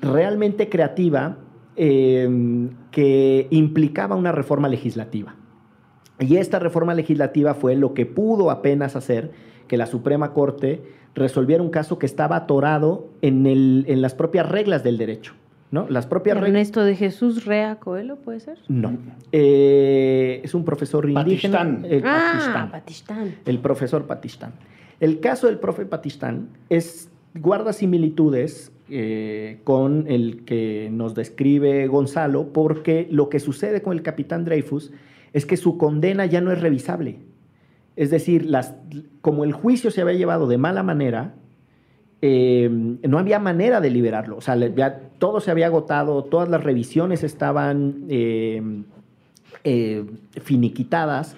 realmente 0.01 0.69
creativa 0.69 1.37
eh, 1.75 2.69
que 2.91 3.47
implicaba 3.49 4.15
una 4.15 4.31
reforma 4.31 4.69
legislativa. 4.69 5.35
Y 6.17 6.37
esta 6.37 6.59
reforma 6.59 6.93
legislativa 6.93 7.53
fue 7.53 7.75
lo 7.75 7.93
que 7.93 8.05
pudo 8.05 8.51
apenas 8.51 8.95
hacer 8.95 9.31
que 9.67 9.77
la 9.77 9.85
Suprema 9.85 10.33
Corte 10.33 10.81
resolviera 11.13 11.61
un 11.61 11.69
caso 11.69 11.99
que 11.99 12.05
estaba 12.05 12.37
atorado 12.37 13.09
en 13.21 14.01
las 14.01 14.15
propias 14.15 14.49
reglas 14.49 14.83
del 14.83 14.97
derecho. 14.97 15.33
¿No? 15.71 15.87
Las 15.89 16.07
propias. 16.07 16.37
Ernesto 16.37 16.83
de 16.83 16.95
Jesús 16.95 17.45
Rea 17.45 17.75
Coelho, 17.75 18.17
¿puede 18.17 18.39
ser? 18.39 18.57
No. 18.67 18.97
Eh, 19.31 20.41
es 20.43 20.53
un 20.53 20.65
profesor 20.65 21.09
indígena. 21.09 21.59
Patistán. 21.59 21.85
eh, 21.85 22.01
ah, 22.03 22.31
Patistán. 22.33 22.71
Patistán. 22.71 23.35
El 23.45 23.59
profesor 23.59 24.05
Patistán. 24.07 24.53
El 24.99 25.19
caso 25.19 25.47
del 25.47 25.59
profe 25.59 25.85
Patistán 25.85 26.49
es, 26.69 27.09
guarda 27.35 27.71
similitudes 27.73 28.71
eh, 28.89 29.59
con 29.63 30.05
el 30.07 30.43
que 30.43 30.89
nos 30.91 31.15
describe 31.15 31.87
Gonzalo, 31.87 32.51
porque 32.51 33.07
lo 33.09 33.29
que 33.29 33.39
sucede 33.39 33.81
con 33.81 33.93
el 33.93 34.01
capitán 34.01 34.45
Dreyfus 34.45 34.91
es 35.31 35.45
que 35.45 35.57
su 35.57 35.77
condena 35.77 36.25
ya 36.25 36.41
no 36.41 36.51
es 36.51 36.59
revisable. 36.59 37.19
Es 37.95 38.09
decir, 38.09 38.45
las, 38.45 38.75
como 39.21 39.43
el 39.43 39.53
juicio 39.53 39.91
se 39.91 40.01
había 40.01 40.15
llevado 40.15 40.47
de 40.47 40.57
mala 40.57 40.83
manera, 40.83 41.35
eh, 42.21 42.69
no 42.69 43.17
había 43.17 43.39
manera 43.39 43.81
de 43.81 43.89
liberarlo. 43.89 44.37
O 44.37 44.41
sea, 44.41 44.57
todo 45.17 45.39
se 45.39 45.51
había 45.51 45.67
agotado, 45.67 46.23
todas 46.23 46.49
las 46.49 46.63
revisiones 46.63 47.23
estaban 47.23 48.05
eh, 48.09 48.61
eh, 49.63 50.05
finiquitadas. 50.41 51.35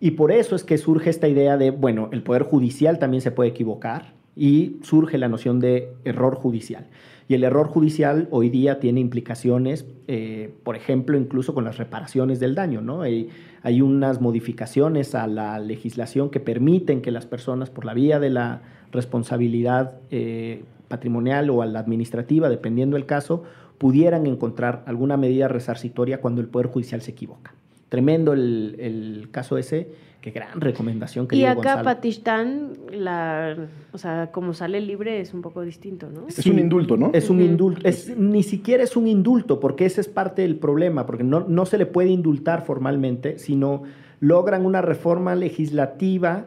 Y 0.00 0.12
por 0.12 0.32
eso 0.32 0.56
es 0.56 0.64
que 0.64 0.78
surge 0.78 1.10
esta 1.10 1.28
idea 1.28 1.56
de, 1.56 1.70
bueno, 1.70 2.08
el 2.12 2.22
Poder 2.22 2.42
Judicial 2.42 2.98
también 2.98 3.20
se 3.20 3.30
puede 3.30 3.50
equivocar 3.50 4.21
y 4.36 4.76
surge 4.82 5.18
la 5.18 5.28
noción 5.28 5.60
de 5.60 5.92
error 6.04 6.34
judicial. 6.34 6.86
Y 7.28 7.34
el 7.34 7.44
error 7.44 7.68
judicial 7.68 8.28
hoy 8.30 8.50
día 8.50 8.80
tiene 8.80 9.00
implicaciones, 9.00 9.86
eh, 10.08 10.52
por 10.64 10.76
ejemplo, 10.76 11.16
incluso 11.16 11.54
con 11.54 11.64
las 11.64 11.78
reparaciones 11.78 12.40
del 12.40 12.54
daño, 12.54 12.82
¿no? 12.82 13.02
Hay, 13.02 13.30
hay 13.62 13.80
unas 13.80 14.20
modificaciones 14.20 15.14
a 15.14 15.26
la 15.26 15.58
legislación 15.58 16.30
que 16.30 16.40
permiten 16.40 17.00
que 17.00 17.10
las 17.10 17.26
personas, 17.26 17.70
por 17.70 17.84
la 17.84 17.94
vía 17.94 18.18
de 18.18 18.30
la 18.30 18.62
responsabilidad 18.90 19.94
eh, 20.10 20.64
patrimonial 20.88 21.48
o 21.50 21.62
a 21.62 21.66
la 21.66 21.80
administrativa, 21.80 22.48
dependiendo 22.48 22.96
del 22.96 23.06
caso, 23.06 23.44
pudieran 23.78 24.26
encontrar 24.26 24.82
alguna 24.86 25.16
medida 25.16 25.48
resarcitoria 25.48 26.20
cuando 26.20 26.40
el 26.40 26.48
Poder 26.48 26.66
Judicial 26.66 27.00
se 27.02 27.12
equivoca. 27.12 27.54
Tremendo 27.92 28.32
el, 28.32 28.76
el 28.78 29.28
caso 29.30 29.58
ese, 29.58 29.86
qué 30.22 30.30
gran 30.30 30.62
recomendación 30.62 31.28
que 31.28 31.36
Y 31.36 31.44
acá 31.44 31.56
Gonzalo. 31.56 31.84
Patistán, 31.84 32.70
la, 32.90 33.54
o 33.92 33.98
sea, 33.98 34.30
como 34.32 34.54
sale 34.54 34.80
libre 34.80 35.20
es 35.20 35.34
un 35.34 35.42
poco 35.42 35.60
distinto, 35.60 36.08
¿no? 36.08 36.26
Es 36.26 36.46
un 36.46 36.58
indulto, 36.58 36.96
¿no? 36.96 37.10
Es 37.12 37.28
un 37.28 37.42
indulto. 37.42 37.86
Es, 37.86 38.16
ni 38.16 38.42
siquiera 38.42 38.82
es 38.82 38.96
un 38.96 39.08
indulto, 39.08 39.60
porque 39.60 39.84
ese 39.84 40.00
es 40.00 40.08
parte 40.08 40.40
del 40.40 40.56
problema, 40.56 41.04
porque 41.04 41.22
no, 41.22 41.40
no 41.46 41.66
se 41.66 41.76
le 41.76 41.84
puede 41.84 42.08
indultar 42.08 42.64
formalmente, 42.64 43.38
sino 43.38 43.82
logran 44.20 44.64
una 44.64 44.80
reforma 44.80 45.34
legislativa 45.34 46.46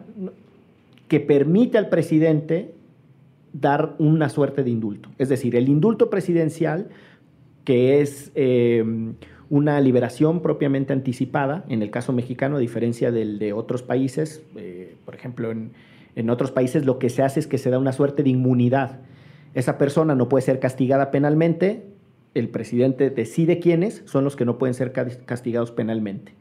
que 1.08 1.20
permite 1.20 1.78
al 1.78 1.89
presidente 1.89 2.74
dar 3.54 3.93
una 4.00 4.30
suerte 4.30 4.64
de 4.64 4.72
indulto. 4.72 5.10
Es 5.20 5.30
decir, 5.30 5.56
el 5.56 5.70
indulto 5.70 6.10
presidencial, 6.10 6.88
que 7.64 8.02
es 8.02 8.32
eh, 8.34 8.84
una 9.50 9.80
liberación 9.80 10.41
propiamente 10.41 10.93
anticipada, 10.93 11.64
en 11.70 11.82
el 11.82 11.91
caso 11.91 12.14
mexicano, 12.14 12.58
a 12.58 12.60
diferencia 12.60 13.12
del 13.12 13.39
de 13.39 13.54
otros 13.54 13.84
países, 13.84 14.41
eh, 14.56 14.96
por 15.06 15.16
ejemplo, 15.16 15.52
en, 15.52 15.72
en 16.16 16.30
otros 16.30 16.52
países 16.52 16.86
lo 16.86 16.98
que 16.98 17.10
se 17.10 17.22
hace 17.22 17.39
es 17.39 17.48
que 17.48 17.58
se 17.58 17.70
da 17.70 17.78
una 17.78 17.91
suerte 17.91 18.24
de 18.24 18.30
inmunidad. 18.30 19.00
Esa 19.54 19.78
persona 19.78 20.16
no 20.16 20.28
puede 20.30 20.41
ser 20.41 20.60
castigada 20.60 21.12
penalmente, 21.12 21.86
el 22.34 22.50
presidente 22.50 23.10
decide 23.10 23.60
quiénes 23.60 24.02
son 24.06 24.24
los 24.24 24.36
que 24.36 24.46
no 24.46 24.58
pueden 24.58 24.74
ser 24.74 24.91
ca- 24.91 25.08
castigados 25.26 25.72
penalmente. 25.72 26.34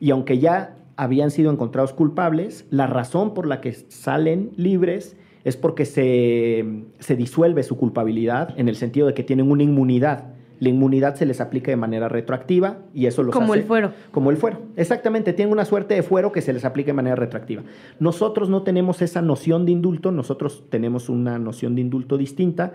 Y 0.00 0.10
aunque 0.10 0.38
ya 0.38 0.76
habían 0.96 1.30
sido 1.30 1.52
encontrados 1.52 1.92
culpables, 1.92 2.66
la 2.70 2.86
razón 2.88 3.34
por 3.34 3.46
la 3.46 3.60
que 3.60 3.72
salen 3.72 4.50
libres 4.56 5.16
es 5.44 5.56
porque 5.56 5.84
se, 5.84 6.64
se 6.98 7.14
disuelve 7.14 7.62
su 7.62 7.76
culpabilidad 7.76 8.52
en 8.58 8.68
el 8.68 8.74
sentido 8.74 9.06
de 9.06 9.14
que 9.14 9.22
tienen 9.22 9.50
una 9.50 9.62
inmunidad. 9.62 10.34
La 10.60 10.68
inmunidad 10.70 11.14
se 11.14 11.24
les 11.26 11.40
aplica 11.40 11.70
de 11.70 11.76
manera 11.76 12.08
retroactiva 12.08 12.78
y 12.92 13.06
eso 13.06 13.22
los 13.22 13.34
Como 13.34 13.52
hace- 13.52 13.60
el 13.62 13.66
fuero. 13.66 13.92
Como 14.10 14.30
el 14.30 14.36
fuero. 14.36 14.58
Exactamente, 14.76 15.32
tienen 15.32 15.52
una 15.52 15.64
suerte 15.64 15.94
de 15.94 16.02
fuero 16.02 16.32
que 16.32 16.40
se 16.42 16.52
les 16.52 16.64
aplica 16.64 16.88
de 16.88 16.94
manera 16.94 17.16
retroactiva. 17.16 17.62
Nosotros 18.00 18.48
no 18.48 18.62
tenemos 18.62 19.00
esa 19.02 19.22
noción 19.22 19.66
de 19.66 19.72
indulto, 19.72 20.10
nosotros 20.12 20.64
tenemos 20.70 21.08
una 21.08 21.38
noción 21.38 21.74
de 21.74 21.82
indulto 21.82 22.16
distinta. 22.18 22.72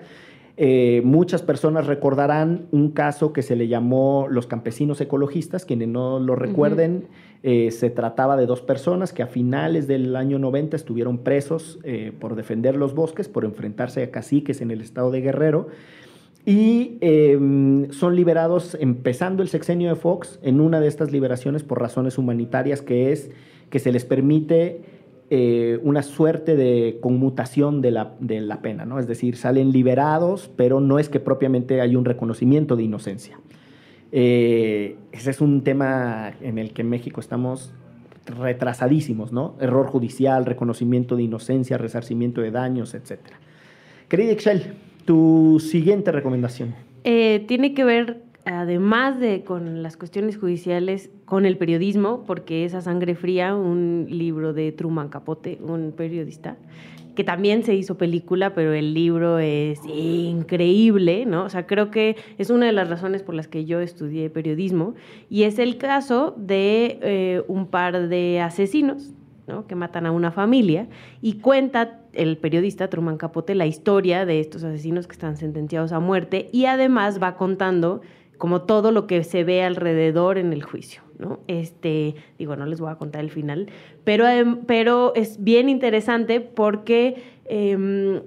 Eh, 0.56 1.02
muchas 1.04 1.42
personas 1.42 1.88
recordarán 1.88 2.68
un 2.72 2.92
caso 2.92 3.34
que 3.34 3.42
se 3.42 3.56
le 3.56 3.68
llamó 3.68 4.28
los 4.30 4.46
campesinos 4.46 5.02
ecologistas, 5.02 5.66
quienes 5.66 5.88
no 5.88 6.20
lo 6.20 6.36
recuerden, 6.36 7.08
eh, 7.42 7.72
se 7.72 7.90
trataba 7.90 8.38
de 8.38 8.46
dos 8.46 8.62
personas 8.62 9.14
que 9.14 9.24
a 9.24 9.28
finales 9.28 9.88
del 9.88 10.16
año 10.16 10.38
90 10.38 10.76
estuvieron 10.76 11.18
presos 11.18 11.80
eh, 11.84 12.12
por 12.20 12.36
defender 12.36 12.76
los 12.76 12.94
bosques, 12.94 13.28
por 13.28 13.46
enfrentarse 13.46 14.04
a 14.04 14.12
caciques 14.12 14.62
en 14.62 14.70
el 14.70 14.82
estado 14.82 15.10
de 15.10 15.22
Guerrero, 15.22 15.70
y 16.46 16.98
eh, 17.00 17.88
son 17.92 18.16
liberados 18.16 18.76
empezando 18.80 19.44
el 19.44 19.50
sexenio 19.50 19.90
de 19.90 19.96
Fox 19.96 20.40
en 20.42 20.60
una 20.60 20.82
de 20.82 20.88
estas 20.88 21.12
liberaciones 21.12 21.64
por 21.64 21.80
razones 21.80 22.18
humanitarias, 22.18 22.82
que 22.82 23.12
es 23.12 23.32
que 23.70 23.80
se 23.80 23.92
les 23.92 24.04
permite 24.04 24.82
eh, 25.30 25.80
una 25.84 26.04
suerte 26.04 26.56
de 26.56 27.00
conmutación 27.02 27.82
de 27.82 27.92
la, 27.92 28.14
de 28.20 28.42
la 28.42 28.62
pena, 28.62 28.86
¿no? 28.86 29.00
Es 29.00 29.08
decir, 29.08 29.38
salen 29.38 29.72
liberados, 29.72 30.52
pero 30.56 30.82
no 30.82 31.00
es 31.00 31.10
que 31.10 31.20
propiamente 31.20 31.82
hay 31.82 31.96
un 31.96 32.06
reconocimiento 32.06 32.76
de 32.76 32.84
inocencia. 32.84 33.40
Eh, 34.12 34.98
ese 35.12 35.32
es 35.32 35.42
un 35.42 35.64
tema 35.64 36.34
en 36.42 36.60
el 36.60 36.74
que 36.74 36.82
en 36.82 36.90
México 36.90 37.22
estamos 37.22 37.74
retrasadísimos, 38.26 39.32
¿no? 39.32 39.56
Error 39.60 39.88
judicial, 39.88 40.46
reconocimiento 40.46 41.16
de 41.16 41.24
inocencia, 41.24 41.78
resarcimiento 41.78 42.42
de 42.42 42.52
daños, 42.52 42.94
etc. 42.94 43.20
Querida 44.10 44.32
Excel, 44.34 44.76
tu 45.06 45.60
siguiente 45.60 46.12
recomendación. 46.12 46.74
Eh, 47.04 47.44
tiene 47.48 47.74
que 47.74 47.84
ver, 47.84 48.22
además 48.46 49.20
de 49.20 49.44
con 49.44 49.84
las 49.84 49.98
cuestiones 49.98 50.38
judiciales, 50.38 51.10
con 51.26 51.46
el 51.46 51.58
periodismo, 51.58 52.24
porque 52.26 52.66
es 52.66 52.74
A 52.74 52.82
Sangre 52.82 53.16
Fría, 53.16 53.56
un 53.56 54.08
libro 54.10 54.54
de 54.54 54.72
Truman 54.72 55.10
Capote, 55.10 55.60
un 55.62 55.94
periodista, 55.96 56.58
que 57.16 57.24
también 57.24 57.64
se 57.64 57.76
hizo 57.76 57.98
película, 57.98 58.54
pero 58.56 58.74
el 58.74 58.94
libro 58.94 59.38
es 59.38 59.80
increíble, 59.86 61.26
¿no? 61.26 61.44
O 61.44 61.50
sea, 61.50 61.68
creo 61.68 61.92
que 61.92 62.16
es 62.38 62.50
una 62.50 62.66
de 62.66 62.72
las 62.72 62.90
razones 62.90 63.22
por 63.22 63.36
las 63.36 63.48
que 63.48 63.66
yo 63.66 63.82
estudié 63.82 64.30
periodismo, 64.30 64.96
y 65.30 65.44
es 65.44 65.60
el 65.60 65.78
caso 65.78 66.34
de 66.38 67.00
eh, 67.02 67.44
un 67.48 67.68
par 67.68 68.08
de 68.08 68.40
asesinos, 68.42 69.14
¿no? 69.48 69.68
que 69.68 69.76
matan 69.76 70.06
a 70.06 70.12
una 70.12 70.32
familia, 70.32 70.88
y 71.22 71.40
cuenta 71.40 72.00
el 72.14 72.38
periodista 72.38 72.90
Truman 72.90 73.18
Capote 73.18 73.56
la 73.56 73.66
historia 73.66 74.26
de 74.26 74.40
estos 74.40 74.64
asesinos 74.64 75.08
que 75.08 75.14
están 75.14 75.38
sentenciados 75.38 75.92
a 75.92 76.00
muerte, 76.00 76.50
y 76.52 76.66
además 76.66 77.22
va 77.22 77.36
contando 77.36 78.02
como 78.38 78.64
todo 78.64 78.92
lo 78.92 79.08
que 79.08 79.24
se 79.24 79.44
ve 79.44 79.64
alrededor 79.64 80.38
en 80.38 80.54
el 80.54 80.64
juicio, 80.64 81.02
¿no? 81.18 81.40
Este, 81.48 82.16
digo, 82.38 82.56
no 82.56 82.66
les 82.66 82.80
voy 82.82 82.92
a 82.92 82.96
contar 82.96 83.22
el 83.22 83.30
final, 83.30 83.68
pero, 84.04 84.26
pero 84.66 85.14
es 85.16 85.44
bien 85.44 85.70
interesante 85.70 86.42
porque 86.42 87.24
em, 87.46 88.22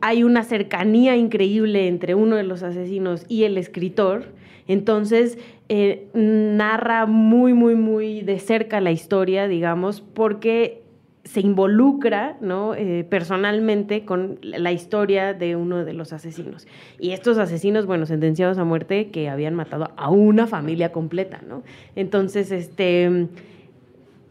hay 0.00 0.24
una 0.24 0.42
cercanía 0.42 1.16
increíble 1.16 1.86
entre 1.86 2.16
uno 2.16 2.34
de 2.34 2.42
los 2.42 2.64
asesinos 2.64 3.24
y 3.28 3.44
el 3.44 3.56
escritor, 3.56 4.24
entonces 4.68 5.38
eh, 5.68 6.08
narra 6.14 7.06
muy, 7.06 7.54
muy, 7.54 7.74
muy 7.74 8.22
de 8.22 8.38
cerca 8.38 8.80
la 8.80 8.90
historia, 8.90 9.48
digamos, 9.48 10.00
porque 10.00 10.82
se 11.24 11.40
involucra 11.40 12.36
¿no? 12.40 12.74
Eh, 12.74 13.06
personalmente 13.08 14.04
con 14.04 14.38
la 14.42 14.72
historia 14.72 15.34
de 15.34 15.56
uno 15.56 15.84
de 15.84 15.92
los 15.92 16.12
asesinos. 16.12 16.66
Y 16.98 17.12
estos 17.12 17.38
asesinos, 17.38 17.86
bueno, 17.86 18.06
sentenciados 18.06 18.58
a 18.58 18.64
muerte 18.64 19.10
que 19.10 19.28
habían 19.28 19.54
matado 19.54 19.92
a 19.96 20.10
una 20.10 20.46
familia 20.46 20.90
completa, 20.90 21.40
¿no? 21.46 21.62
Entonces, 21.94 22.50
este, 22.50 23.28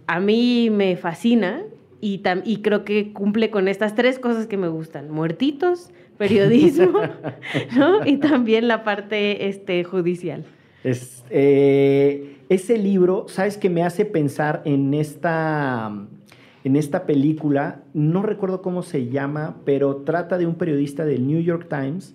a 0.08 0.20
mí 0.20 0.70
me 0.70 0.98
fascina 0.98 1.64
y, 2.02 2.22
y 2.44 2.58
creo 2.58 2.84
que 2.84 3.14
cumple 3.14 3.50
con 3.50 3.68
estas 3.68 3.96
tres 3.96 4.20
cosas 4.20 4.48
que 4.48 4.58
me 4.58 4.68
gustan, 4.68 5.10
muertitos, 5.10 5.92
periodismo, 6.22 7.00
¿no? 7.76 8.06
Y 8.06 8.18
también 8.18 8.68
la 8.68 8.84
parte 8.84 9.48
este, 9.48 9.84
judicial. 9.84 10.46
Es, 10.84 11.24
eh, 11.32 12.38
ese 12.48 12.78
libro, 12.78 13.26
¿sabes 13.28 13.58
que 13.58 13.72
me 13.72 13.82
hace 13.82 14.06
pensar 14.06 14.62
en 14.66 14.94
esta 14.94 15.92
en 16.64 16.76
esta 16.76 17.08
película, 17.08 17.82
no 17.96 18.22
recuerdo 18.22 18.62
cómo 18.62 18.84
se 18.84 19.08
llama, 19.08 19.58
pero 19.66 19.98
trata 19.98 20.38
de 20.38 20.46
un 20.46 20.54
periodista 20.54 21.06
del 21.06 21.26
New 21.26 21.42
York 21.42 21.66
Times 21.68 22.14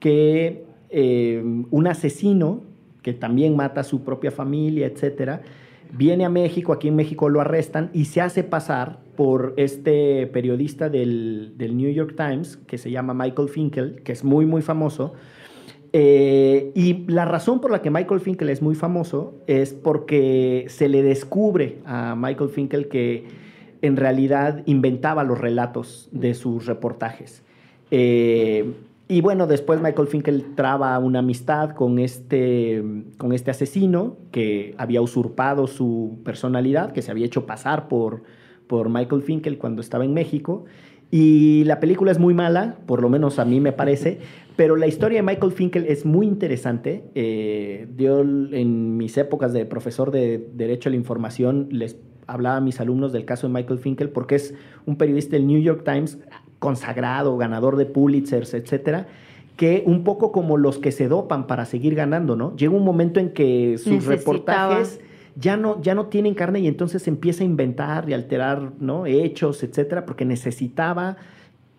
que 0.00 0.64
eh, 0.90 1.40
un 1.70 1.86
asesino 1.86 2.64
que 3.02 3.12
también 3.12 3.54
mata 3.54 3.82
a 3.82 3.84
su 3.84 4.02
propia 4.02 4.32
familia, 4.32 4.88
etcétera, 4.88 5.42
viene 5.92 6.24
a 6.24 6.28
México, 6.28 6.72
aquí 6.72 6.88
en 6.88 6.96
México 6.96 7.28
lo 7.28 7.40
arrestan 7.40 7.90
y 7.92 8.06
se 8.06 8.20
hace 8.20 8.44
pasar 8.44 8.98
por 9.16 9.54
este 9.56 10.26
periodista 10.26 10.88
del, 10.88 11.54
New 11.58 11.90
York 11.90 12.14
Times 12.16 12.56
que 12.56 12.78
se 12.78 12.90
llama 12.90 13.14
Michael 13.14 13.48
Finkel, 13.48 14.02
que 14.02 14.12
es 14.12 14.24
muy, 14.24 14.46
muy 14.46 14.62
famoso. 14.62 15.14
Eh, 15.92 16.72
y 16.74 17.06
la 17.06 17.24
razón 17.24 17.60
por 17.60 17.70
la 17.70 17.80
que 17.80 17.90
Michael 17.90 18.20
Finkel 18.20 18.50
es 18.50 18.60
muy 18.60 18.74
famoso 18.74 19.34
es 19.46 19.72
porque 19.72 20.66
se 20.68 20.88
le 20.88 21.02
descubre 21.02 21.78
a 21.86 22.14
Michael 22.16 22.50
Finkel 22.50 22.88
que 22.88 23.24
en 23.82 23.96
realidad 23.96 24.62
inventaba 24.66 25.24
los 25.24 25.40
relatos 25.40 26.08
de 26.12 26.34
sus 26.34 26.66
reportajes. 26.66 27.42
Eh, 27.90 28.72
y 29.08 29.20
bueno, 29.20 29.46
después 29.46 29.80
Michael 29.80 30.08
Finkel 30.08 30.54
traba 30.56 30.98
una 30.98 31.20
amistad 31.20 31.70
con 31.70 32.00
este, 32.00 32.82
con 33.18 33.32
este 33.32 33.52
asesino 33.52 34.16
que 34.32 34.74
había 34.78 35.00
usurpado 35.00 35.68
su 35.68 36.18
personalidad, 36.24 36.92
que 36.92 37.02
se 37.02 37.12
había 37.12 37.26
hecho 37.26 37.46
pasar 37.46 37.86
por, 37.86 38.24
por 38.66 38.88
Michael 38.88 39.22
Finkel 39.22 39.58
cuando 39.58 39.80
estaba 39.80 40.04
en 40.04 40.12
México. 40.12 40.64
Y 41.08 41.62
la 41.64 41.78
película 41.78 42.10
es 42.10 42.18
muy 42.18 42.34
mala, 42.34 42.78
por 42.86 43.00
lo 43.00 43.08
menos 43.08 43.38
a 43.38 43.44
mí 43.44 43.60
me 43.60 43.70
parece, 43.70 44.18
pero 44.56 44.74
la 44.74 44.88
historia 44.88 45.18
de 45.18 45.22
Michael 45.22 45.52
Finkel 45.52 45.84
es 45.86 46.04
muy 46.04 46.26
interesante. 46.26 47.04
Eh, 47.14 47.86
yo 47.96 48.22
en 48.22 48.96
mis 48.96 49.16
épocas 49.18 49.52
de 49.52 49.66
profesor 49.66 50.10
de 50.10 50.48
Derecho 50.54 50.88
a 50.88 50.90
la 50.90 50.96
Información 50.96 51.68
les 51.70 51.96
hablaba 52.26 52.56
a 52.56 52.60
mis 52.60 52.80
alumnos 52.80 53.12
del 53.12 53.24
caso 53.24 53.46
de 53.46 53.52
Michael 53.52 53.78
Finkel 53.78 54.08
porque 54.08 54.34
es 54.34 54.52
un 54.84 54.96
periodista 54.96 55.36
del 55.36 55.46
New 55.46 55.60
York 55.60 55.84
Times 55.84 56.18
consagrado, 56.66 57.36
ganador 57.36 57.76
de 57.76 57.86
Pulitzers, 57.86 58.52
etcétera, 58.52 59.06
que 59.56 59.84
un 59.86 60.02
poco 60.02 60.32
como 60.32 60.56
los 60.56 60.78
que 60.78 60.90
se 60.90 61.06
dopan 61.06 61.46
para 61.46 61.64
seguir 61.64 61.94
ganando, 61.94 62.34
¿no? 62.34 62.56
Llega 62.56 62.74
un 62.74 62.84
momento 62.84 63.20
en 63.20 63.30
que 63.30 63.78
sus 63.78 64.04
reportajes 64.04 64.98
ya 65.36 65.56
no, 65.56 65.80
ya 65.80 65.94
no 65.94 66.06
tienen 66.06 66.34
carne 66.34 66.58
y 66.58 66.66
entonces 66.66 67.06
empieza 67.06 67.44
a 67.44 67.46
inventar 67.46 68.10
y 68.10 68.14
alterar, 68.14 68.72
¿no? 68.80 69.06
Hechos, 69.06 69.62
etcétera, 69.62 70.04
porque 70.06 70.24
necesitaba 70.24 71.18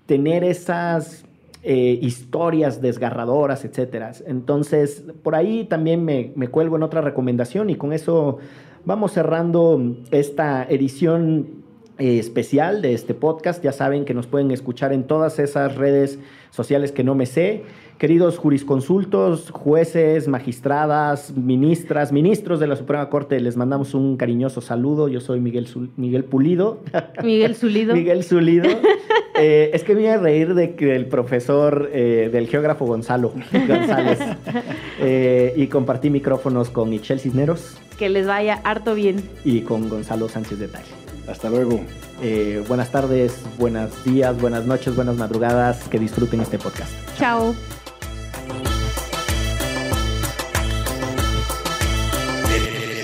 tener 0.06 0.46
esas 0.46 1.26
eh, 1.64 2.00
historias 2.02 2.82
desgarradoras, 2.82 3.66
etcétera. 3.66 4.14
Entonces, 4.26 5.04
por 5.22 5.36
ahí 5.36 5.66
también 5.66 6.06
me, 6.06 6.32
me 6.38 6.48
cuelgo 6.48 6.78
en 6.78 6.84
otra 6.84 7.02
recomendación 7.02 7.70
y 7.70 7.76
con 7.76 7.92
eso 7.92 8.38
Vamos 8.88 9.12
cerrando 9.12 9.98
esta 10.12 10.64
edición 10.64 11.66
eh, 12.00 12.20
especial 12.20 12.82
de 12.82 12.94
este 12.94 13.14
podcast. 13.14 13.64
Ya 13.64 13.72
saben 13.72 14.06
que 14.06 14.14
nos 14.14 14.28
pueden 14.28 14.52
escuchar 14.52 14.94
en 14.94 15.04
todas 15.04 15.40
esas 15.40 15.76
redes 15.76 16.20
sociales 16.52 16.92
que 16.92 17.04
no 17.04 17.16
me 17.16 17.26
sé. 17.26 17.64
Queridos 17.98 18.38
jurisconsultos, 18.38 19.50
jueces, 19.50 20.28
magistradas, 20.28 21.36
ministras, 21.36 22.12
ministros 22.12 22.60
de 22.60 22.68
la 22.68 22.76
Suprema 22.76 23.10
Corte, 23.10 23.40
les 23.40 23.58
mandamos 23.58 23.96
un 23.96 24.18
cariñoso 24.18 24.62
saludo. 24.62 25.08
Yo 25.08 25.20
soy 25.20 25.40
Miguel, 25.40 25.68
Miguel 25.96 26.24
Pulido. 26.24 26.82
Miguel 27.24 27.56
Zulido. 27.56 27.96
Miguel 27.96 28.24
Zulido. 28.24 28.70
Eh, 29.40 29.70
es 29.72 29.84
que 29.84 29.94
me 29.94 30.02
iba 30.02 30.16
a 30.16 30.18
reír 30.18 30.56
de 30.56 30.74
que 30.74 30.96
el 30.96 31.06
profesor 31.06 31.92
eh, 31.94 32.32
del 32.34 32.48
geógrafo 32.48 32.88
Gonzalo 32.88 33.34
González. 33.68 34.18
y 35.56 35.68
compartí 35.68 36.10
micrófonos 36.10 36.72
con 36.72 36.90
Michelle 36.90 37.20
Cisneros. 37.20 37.78
Que 38.00 38.10
les 38.10 38.26
vaya 38.26 38.60
harto 38.64 38.96
bien. 38.96 39.22
Y 39.46 39.62
con 39.62 39.90
Gonzalo 39.90 40.28
Sánchez 40.28 40.58
de 40.58 40.70
Tal. 40.70 40.82
Hasta 41.28 41.50
luego. 41.50 41.82
Eh, 42.22 42.64
buenas 42.68 42.92
tardes, 42.92 43.34
buenos 43.58 44.04
días, 44.04 44.40
buenas 44.40 44.66
noches, 44.66 44.96
buenas 44.96 45.16
madrugadas. 45.16 45.78
Que 45.90 46.00
disfruten 46.00 46.42
este 46.42 46.58
podcast. 46.58 46.92
Chao. 47.18 47.56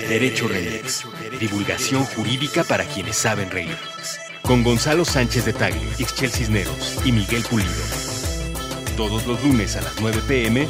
Derecho 0.08 0.46
Remix. 0.46 1.04
Divulgación 1.40 2.04
jurídica 2.04 2.62
para 2.62 2.84
quienes 2.84 3.16
saben 3.16 3.50
reír. 3.50 3.76
Con 4.42 4.62
Gonzalo 4.62 5.04
Sánchez 5.04 5.46
de 5.46 5.52
Tagle, 5.52 5.80
Ixchel 5.98 6.30
Cisneros 6.30 7.00
y 7.04 7.10
Miguel 7.10 7.42
Pulido. 7.50 7.72
Todos 8.96 9.26
los 9.26 9.42
lunes 9.42 9.76
a 9.76 9.80
las 9.80 10.00
9 10.00 10.20
pm 10.28 10.68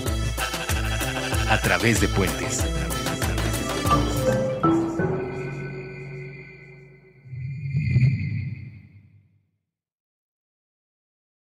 a 1.50 1.60
través 1.60 2.00
de 2.00 2.08
Puentes. 2.08 2.64